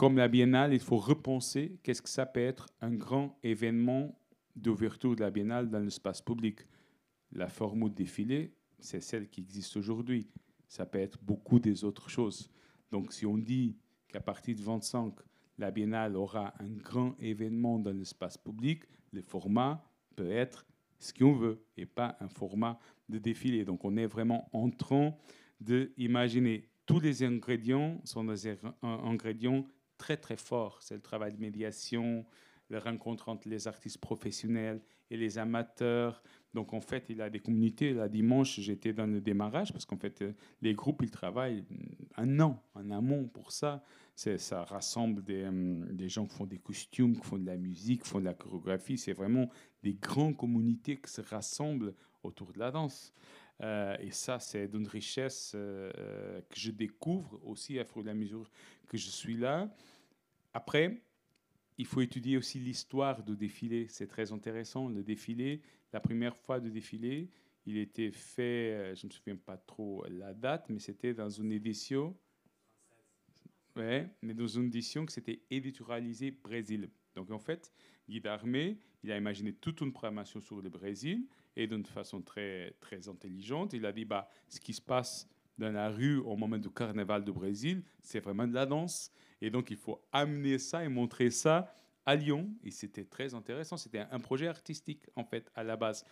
comme 0.00 0.16
la 0.16 0.28
biennale, 0.28 0.72
il 0.72 0.80
faut 0.80 0.96
repenser 0.96 1.78
qu'est-ce 1.82 2.00
que 2.00 2.08
ça 2.08 2.24
peut 2.24 2.40
être 2.40 2.70
un 2.80 2.94
grand 2.94 3.38
événement 3.42 4.18
d'ouverture 4.56 5.14
de 5.14 5.20
la 5.20 5.30
biennale 5.30 5.68
dans 5.68 5.78
l'espace 5.78 6.22
public. 6.22 6.60
La 7.32 7.50
forme 7.50 7.90
de 7.90 7.94
défilé, 7.96 8.54
c'est 8.80 9.00
celle 9.00 9.28
qui 9.28 9.40
existe 9.40 9.76
aujourd'hui. 9.76 10.28
Ça 10.68 10.86
peut 10.86 10.98
être 10.98 11.18
beaucoup 11.22 11.58
des 11.58 11.84
autres 11.84 12.08
choses. 12.08 12.50
Donc 12.90 13.12
si 13.12 13.26
on 13.26 13.38
dit 13.38 13.76
qu'à 14.08 14.20
partir 14.20 14.56
de 14.56 14.62
25, 14.62 15.14
la 15.58 15.70
biennale 15.70 16.16
aura 16.16 16.54
un 16.58 16.70
grand 16.70 17.14
événement 17.20 17.78
dans 17.78 17.92
l'espace 17.92 18.38
public, 18.38 18.84
le 19.12 19.22
format 19.22 19.84
peut 20.16 20.30
être 20.30 20.66
ce 20.98 21.12
qu'on 21.12 21.32
veut 21.32 21.64
et 21.76 21.86
pas 21.86 22.16
un 22.20 22.28
format 22.28 22.78
de 23.08 23.18
défilé. 23.18 23.64
Donc 23.64 23.84
on 23.84 23.96
est 23.96 24.06
vraiment 24.06 24.48
en 24.52 24.70
train 24.70 25.14
d'imaginer 25.60 26.70
tous 26.90 26.98
les 26.98 27.22
ingrédients 27.22 28.00
sont 28.02 28.24
des 28.24 28.48
ingrédients 28.82 29.64
très 29.96 30.16
très 30.16 30.36
fort. 30.36 30.82
C'est 30.82 30.96
le 30.96 31.00
travail 31.00 31.32
de 31.32 31.40
médiation, 31.40 32.26
la 32.68 32.80
rencontre 32.80 33.28
entre 33.28 33.48
les 33.48 33.68
artistes 33.68 33.98
professionnels 33.98 34.82
et 35.10 35.16
les 35.16 35.38
amateurs. 35.38 36.22
Donc 36.54 36.72
en 36.72 36.80
fait, 36.80 37.04
il 37.08 37.20
a 37.20 37.30
des 37.30 37.40
communautés. 37.40 37.92
Là, 37.92 38.08
dimanche, 38.08 38.58
j'étais 38.60 38.92
dans 38.92 39.06
le 39.06 39.20
démarrage 39.20 39.72
parce 39.72 39.84
qu'en 39.84 39.96
fait, 39.96 40.22
euh, 40.22 40.32
les 40.62 40.74
groupes, 40.74 41.02
ils 41.02 41.10
travaillent 41.10 41.64
un 42.16 42.40
an 42.40 42.62
en 42.74 42.90
amont 42.90 43.28
pour 43.28 43.52
ça. 43.52 43.82
Ça 44.16 44.64
rassemble 44.64 45.24
des, 45.24 45.44
um, 45.44 45.86
des, 45.92 46.10
gens 46.10 46.26
qui 46.26 46.36
font 46.36 46.44
des 46.44 46.58
costumes, 46.58 47.16
qui 47.16 47.24
font 47.24 47.38
de 47.38 47.46
la 47.46 47.56
musique, 47.56 48.02
qui 48.02 48.08
font 48.08 48.20
de 48.20 48.26
la 48.26 48.34
chorégraphie. 48.34 48.98
C'est 48.98 49.14
vraiment 49.14 49.48
des 49.82 49.94
grandes 49.94 50.36
communautés 50.36 51.00
qui 51.00 51.10
se 51.10 51.22
rassemblent 51.22 51.94
autour 52.22 52.52
de 52.52 52.58
la 52.58 52.70
danse. 52.70 53.14
Euh, 53.62 53.96
et 54.00 54.10
ça, 54.10 54.38
c'est 54.38 54.68
d'une 54.68 54.86
richesse 54.86 55.52
euh, 55.54 56.40
que 56.48 56.58
je 56.58 56.70
découvre 56.70 57.40
aussi 57.44 57.78
à 57.78 57.84
fur 57.84 58.06
et 58.06 58.10
à 58.10 58.14
mesure 58.14 58.50
que 58.88 58.96
je 58.96 59.08
suis 59.08 59.36
là. 59.36 59.68
Après, 60.52 61.02
il 61.80 61.86
faut 61.86 62.02
étudier 62.02 62.36
aussi 62.36 62.58
l'histoire 62.58 63.22
du 63.22 63.34
défilé. 63.34 63.86
C'est 63.88 64.06
très 64.06 64.32
intéressant. 64.32 64.90
Le 64.90 65.02
défilé, 65.02 65.62
la 65.94 66.00
première 66.00 66.36
fois 66.36 66.60
du 66.60 66.70
défilé, 66.70 67.30
il 67.64 67.78
était 67.78 68.10
fait, 68.10 68.42
euh, 68.72 68.94
je 68.94 69.06
ne 69.06 69.08
me 69.08 69.14
souviens 69.14 69.36
pas 69.36 69.56
trop 69.56 70.04
la 70.10 70.34
date, 70.34 70.68
mais 70.68 70.78
c'était 70.78 71.14
dans 71.14 71.30
une 71.30 71.50
édition. 71.50 72.14
Mais 73.76 74.10
dans 74.22 74.46
une 74.46 74.66
édition 74.66 75.06
que 75.06 75.12
c'était 75.12 75.40
éditorialisé 75.50 76.32
Brésil. 76.32 76.90
Donc 77.14 77.30
en 77.30 77.38
fait, 77.38 77.72
Guy 78.06 78.20
Darmé, 78.20 78.78
il 79.02 79.10
a 79.10 79.16
imaginé 79.16 79.54
toute 79.54 79.80
une 79.80 79.90
programmation 79.90 80.38
sur 80.38 80.60
le 80.60 80.68
Brésil 80.68 81.26
et 81.56 81.66
d'une 81.66 81.86
façon 81.86 82.20
très, 82.20 82.76
très 82.80 83.08
intelligente. 83.08 83.72
Il 83.72 83.86
a 83.86 83.92
dit 83.92 84.04
bah, 84.04 84.28
ce 84.48 84.60
qui 84.60 84.74
se 84.74 84.82
passe 84.82 85.26
dans 85.56 85.72
la 85.72 85.88
rue 85.88 86.18
au 86.18 86.36
moment 86.36 86.58
du 86.58 86.68
carnaval 86.68 87.24
du 87.24 87.32
Brésil, 87.32 87.82
c'est 88.02 88.20
vraiment 88.20 88.46
de 88.46 88.52
la 88.52 88.66
danse. 88.66 89.10
Et 89.40 89.50
donc, 89.50 89.70
il 89.70 89.76
faut 89.76 90.00
amener 90.12 90.58
ça 90.58 90.84
et 90.84 90.88
montrer 90.88 91.30
ça 91.30 91.74
à 92.06 92.14
Lyon. 92.16 92.48
Et 92.64 92.70
c'était 92.70 93.04
très 93.04 93.34
intéressant. 93.34 93.76
C'était 93.76 94.04
un 94.10 94.20
projet 94.20 94.48
artistique, 94.48 95.02
en 95.16 95.24
fait, 95.24 95.50
à 95.54 95.64
la 95.64 95.76
base. 95.76 96.04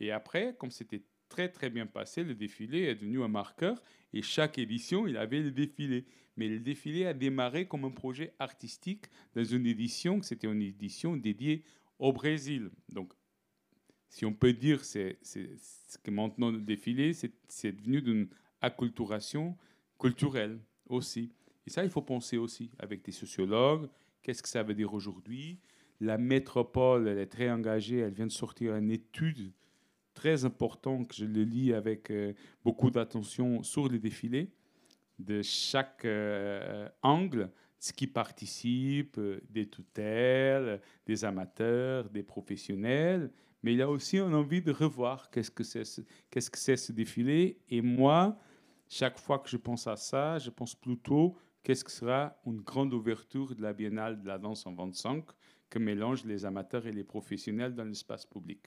Et 0.00 0.10
après, 0.10 0.54
comme 0.58 0.70
c'était 0.70 1.02
très, 1.28 1.48
très 1.48 1.70
bien 1.70 1.86
passé, 1.86 2.22
le 2.22 2.34
défilé 2.34 2.82
est 2.82 2.94
devenu 2.94 3.22
un 3.22 3.28
marqueur. 3.28 3.82
Et 4.12 4.22
chaque 4.22 4.58
édition, 4.58 5.06
il 5.06 5.16
avait 5.16 5.40
le 5.40 5.50
défilé. 5.50 6.06
Mais 6.36 6.48
le 6.48 6.60
défilé 6.60 7.06
a 7.06 7.14
démarré 7.14 7.66
comme 7.66 7.84
un 7.84 7.90
projet 7.90 8.34
artistique 8.38 9.06
dans 9.34 9.44
une 9.44 9.66
édition, 9.66 10.22
c'était 10.22 10.46
une 10.46 10.62
édition 10.62 11.16
dédiée 11.16 11.64
au 11.98 12.12
Brésil. 12.12 12.70
Donc, 12.90 13.12
si 14.08 14.24
on 14.24 14.34
peut 14.34 14.52
dire 14.52 14.84
c'est, 14.84 15.18
c'est, 15.22 15.48
que 16.02 16.10
maintenant 16.10 16.50
le 16.50 16.60
défilé, 16.60 17.12
c'est 17.14 17.72
devenu 17.72 18.02
d'une 18.02 18.28
acculturation 18.60 19.56
culturelle 19.98 20.58
aussi. 20.86 21.32
Et 21.66 21.70
ça, 21.70 21.82
il 21.82 21.90
faut 21.90 22.02
penser 22.02 22.36
aussi 22.36 22.70
avec 22.78 23.04
des 23.04 23.12
sociologues. 23.12 23.88
Qu'est-ce 24.22 24.42
que 24.42 24.48
ça 24.48 24.62
veut 24.62 24.74
dire 24.74 24.94
aujourd'hui? 24.94 25.58
La 26.00 26.18
métropole, 26.18 27.08
elle 27.08 27.18
est 27.18 27.26
très 27.26 27.50
engagée. 27.50 27.98
Elle 27.98 28.12
vient 28.12 28.26
de 28.26 28.32
sortir 28.32 28.76
une 28.76 28.90
étude 28.90 29.52
très 30.14 30.44
importante 30.44 31.08
que 31.08 31.14
je 31.14 31.24
le 31.24 31.42
lis 31.42 31.72
avec 31.72 32.10
euh, 32.10 32.32
beaucoup 32.64 32.90
d'attention 32.90 33.62
sur 33.62 33.88
les 33.88 33.98
défilés 33.98 34.50
de 35.18 35.42
chaque 35.42 36.04
euh, 36.04 36.88
angle, 37.02 37.50
ce 37.78 37.92
qui 37.92 38.06
participe, 38.06 39.18
euh, 39.18 39.40
des 39.48 39.68
tutelles, 39.68 40.80
des 41.06 41.24
amateurs, 41.24 42.08
des 42.10 42.22
professionnels. 42.22 43.30
Mais 43.62 43.72
il 43.72 43.78
y 43.78 43.82
a 43.82 43.88
aussi 43.88 44.18
une 44.18 44.34
envie 44.34 44.62
de 44.62 44.72
revoir 44.72 45.30
qu'est-ce 45.30 45.50
que 45.50 45.64
c'est 45.64 45.84
ce, 45.84 46.00
qu'est-ce 46.30 46.50
que 46.50 46.58
c'est 46.58 46.76
ce 46.76 46.92
défilé. 46.92 47.58
Et 47.68 47.80
moi, 47.80 48.38
chaque 48.88 49.18
fois 49.18 49.38
que 49.38 49.48
je 49.48 49.56
pense 49.56 49.86
à 49.86 49.96
ça, 49.96 50.38
je 50.38 50.50
pense 50.50 50.74
plutôt 50.74 51.36
qu'est-ce 51.66 51.82
que 51.82 51.90
sera 51.90 52.36
une 52.46 52.60
grande 52.60 52.94
ouverture 52.94 53.52
de 53.56 53.60
la 53.60 53.72
Biennale 53.72 54.22
de 54.22 54.28
la 54.28 54.38
danse 54.38 54.64
en 54.66 54.72
25 54.72 55.24
que 55.68 55.80
mélange 55.80 56.24
les 56.24 56.44
amateurs 56.44 56.86
et 56.86 56.92
les 56.92 57.02
professionnels 57.02 57.74
dans 57.74 57.82
l'espace 57.82 58.24
public? 58.24 58.60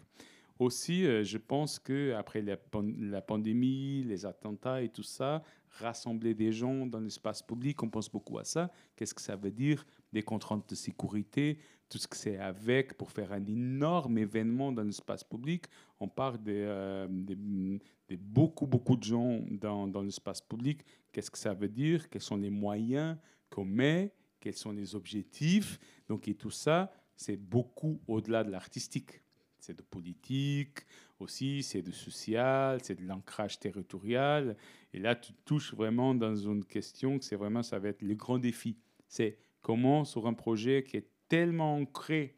Aussi, 0.59 1.05
euh, 1.05 1.23
je 1.23 1.37
pense 1.37 1.79
que 1.79 2.11
après 2.11 2.41
la, 2.41 2.57
la, 2.97 3.21
pandémie, 3.21 4.03
les 4.03 4.25
attentats 4.25 4.81
et 4.81 4.89
tout 4.89 5.03
ça, 5.03 5.41
rassembler 5.79 6.33
des 6.33 6.51
gens 6.51 6.85
dans 6.85 6.99
l'espace 6.99 7.41
public, 7.41 7.81
on 7.81 7.89
pense 7.89 8.11
beaucoup 8.11 8.37
à 8.37 8.43
ça. 8.43 8.69
Qu'est-ce 8.97 9.13
que 9.13 9.21
ça 9.21 9.37
veut 9.37 9.51
dire? 9.51 9.85
Des 10.11 10.21
contraintes 10.21 10.69
de 10.69 10.75
sécurité, 10.75 11.57
tout 11.89 11.97
ce 11.97 12.07
que 12.07 12.15
c'est 12.15 12.37
avec 12.37 12.97
pour 12.97 13.11
faire 13.11 13.31
un 13.33 13.43
énorme 13.45 14.17
événement 14.17 14.71
dans 14.71 14.83
l'espace 14.83 15.23
public. 15.23 15.65
On 15.99 16.07
parle 16.07 16.41
de, 16.43 16.53
euh, 16.55 17.77
beaucoup, 18.11 18.67
beaucoup 18.67 18.95
de 18.95 19.03
gens 19.03 19.41
dans, 19.49 19.87
dans 19.87 20.01
l'espace 20.01 20.41
public. 20.41 20.81
Qu'est-ce 21.11 21.31
que 21.31 21.37
ça 21.37 21.53
veut 21.53 21.69
dire? 21.69 22.09
Quels 22.09 22.21
sont 22.21 22.37
les 22.37 22.49
moyens 22.49 23.17
qu'on 23.49 23.65
met? 23.65 24.13
Quels 24.39 24.55
sont 24.55 24.71
les 24.71 24.95
objectifs? 24.95 25.79
Donc, 26.07 26.27
et 26.27 26.35
tout 26.35 26.51
ça, 26.51 26.91
c'est 27.15 27.37
beaucoup 27.37 27.99
au-delà 28.07 28.43
de 28.43 28.51
l'artistique 28.51 29.21
c'est 29.59 29.77
de 29.77 29.81
politique 29.81 30.79
aussi, 31.19 31.63
c'est 31.63 31.81
de 31.81 31.91
social, 31.91 32.79
c'est 32.81 32.95
de 32.95 33.05
l'ancrage 33.05 33.59
territorial. 33.59 34.55
Et 34.93 34.99
là, 34.99 35.15
tu 35.15 35.33
touches 35.45 35.73
vraiment 35.73 36.15
dans 36.15 36.35
une 36.35 36.63
question 36.63 37.19
que 37.19 37.25
c'est 37.25 37.35
vraiment, 37.35 37.61
ça 37.61 37.77
va 37.77 37.89
être 37.89 38.01
le 38.01 38.15
grand 38.15 38.39
défi. 38.39 38.77
C'est 39.07 39.37
comment 39.61 40.05
sur 40.05 40.27
un 40.27 40.33
projet 40.33 40.83
qui 40.83 40.97
est 40.97 41.07
tellement 41.29 41.77
ancré 41.77 42.35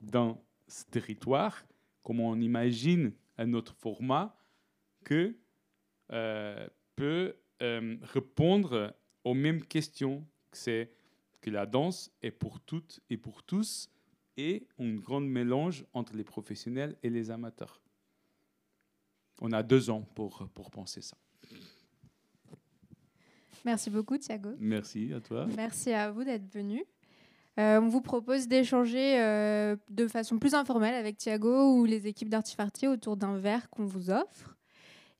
dans 0.00 0.44
ce 0.68 0.84
territoire, 0.84 1.64
comment 2.02 2.28
on 2.28 2.40
imagine 2.40 3.12
un 3.38 3.54
autre 3.54 3.74
format 3.74 4.36
que 5.04 5.36
euh, 6.12 6.68
peut 6.96 7.36
euh, 7.62 7.96
répondre 8.02 8.94
aux 9.24 9.34
mêmes 9.34 9.64
questions 9.64 10.26
que 10.50 10.58
c'est 10.58 10.90
que 11.40 11.50
la 11.50 11.66
danse 11.66 12.10
est 12.22 12.30
pour 12.30 12.60
toutes 12.60 13.00
et 13.10 13.16
pour 13.16 13.42
tous 13.42 13.88
et 14.36 14.66
un 14.78 14.94
grand 14.94 15.20
mélange 15.20 15.86
entre 15.92 16.16
les 16.16 16.24
professionnels 16.24 16.96
et 17.02 17.10
les 17.10 17.30
amateurs. 17.30 17.80
On 19.40 19.52
a 19.52 19.62
deux 19.62 19.90
ans 19.90 20.02
pour, 20.14 20.48
pour 20.54 20.70
penser 20.70 21.02
ça. 21.02 21.16
Merci 23.64 23.90
beaucoup, 23.90 24.18
Thiago. 24.18 24.50
Merci 24.58 25.12
à 25.12 25.20
toi. 25.20 25.46
Merci 25.56 25.92
à 25.92 26.10
vous 26.10 26.24
d'être 26.24 26.52
venu. 26.52 26.84
Euh, 27.58 27.80
on 27.80 27.88
vous 27.88 28.00
propose 28.00 28.48
d'échanger 28.48 29.20
euh, 29.20 29.76
de 29.90 30.08
façon 30.08 30.38
plus 30.38 30.54
informelle 30.54 30.94
avec 30.94 31.18
Thiago 31.18 31.74
ou 31.74 31.84
les 31.84 32.08
équipes 32.08 32.28
d'Artifarty 32.28 32.88
autour 32.88 33.16
d'un 33.16 33.38
verre 33.38 33.70
qu'on 33.70 33.84
vous 33.84 34.10
offre. 34.10 34.56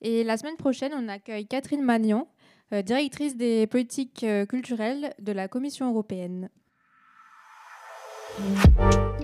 Et 0.00 0.24
la 0.24 0.36
semaine 0.36 0.56
prochaine, 0.56 0.92
on 0.94 1.08
accueille 1.08 1.46
Catherine 1.46 1.82
Magnan, 1.82 2.28
euh, 2.72 2.82
directrice 2.82 3.36
des 3.36 3.66
politiques 3.68 4.26
culturelles 4.48 5.14
de 5.20 5.32
la 5.32 5.46
Commission 5.46 5.90
européenne. 5.90 6.50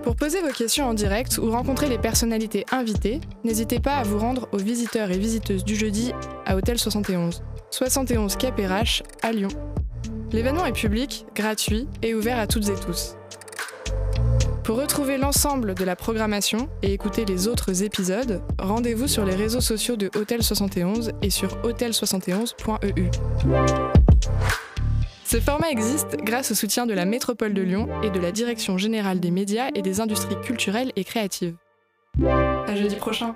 Pour 0.04 0.14
poser 0.14 0.40
vos 0.40 0.52
questions 0.52 0.86
en 0.86 0.94
direct 0.94 1.38
ou 1.38 1.50
rencontrer 1.50 1.88
les 1.88 1.98
personnalités 1.98 2.64
invitées, 2.70 3.20
n'hésitez 3.42 3.80
pas 3.80 3.96
à 3.96 4.04
vous 4.04 4.18
rendre 4.18 4.48
aux 4.52 4.58
visiteurs 4.58 5.10
et 5.10 5.18
visiteuses 5.18 5.64
du 5.64 5.74
jeudi 5.74 6.12
à 6.46 6.56
Hôtel 6.56 6.78
71, 6.78 7.42
71 7.72 8.36
KPRH 8.36 9.02
à 9.22 9.32
Lyon. 9.32 9.48
L'événement 10.32 10.64
est 10.64 10.72
public, 10.72 11.26
gratuit 11.34 11.88
et 12.02 12.14
ouvert 12.14 12.38
à 12.38 12.46
toutes 12.46 12.68
et 12.68 12.74
tous. 12.74 13.16
Pour 14.62 14.78
retrouver 14.78 15.18
l'ensemble 15.18 15.74
de 15.74 15.84
la 15.84 15.96
programmation 15.96 16.68
et 16.82 16.92
écouter 16.92 17.24
les 17.24 17.48
autres 17.48 17.82
épisodes, 17.82 18.40
rendez-vous 18.60 19.08
sur 19.08 19.24
les 19.24 19.34
réseaux 19.34 19.60
sociaux 19.60 19.96
de 19.96 20.08
Hôtel 20.14 20.44
71 20.44 21.10
et 21.22 21.30
sur 21.30 21.56
hôtel71.eu. 21.62 23.10
Ce 25.24 25.40
format 25.40 25.70
existe 25.70 26.16
grâce 26.22 26.52
au 26.52 26.54
soutien 26.54 26.86
de 26.86 26.94
la 26.94 27.04
Métropole 27.04 27.52
de 27.52 27.62
Lyon 27.62 27.88
et 28.04 28.10
de 28.10 28.20
la 28.20 28.30
Direction 28.30 28.78
générale 28.78 29.18
des 29.18 29.32
médias 29.32 29.70
et 29.74 29.82
des 29.82 30.00
industries 30.00 30.40
culturelles 30.40 30.92
et 30.94 31.02
créatives. 31.02 31.56
À 32.22 32.76
jeudi 32.76 32.94
prochain! 32.96 33.34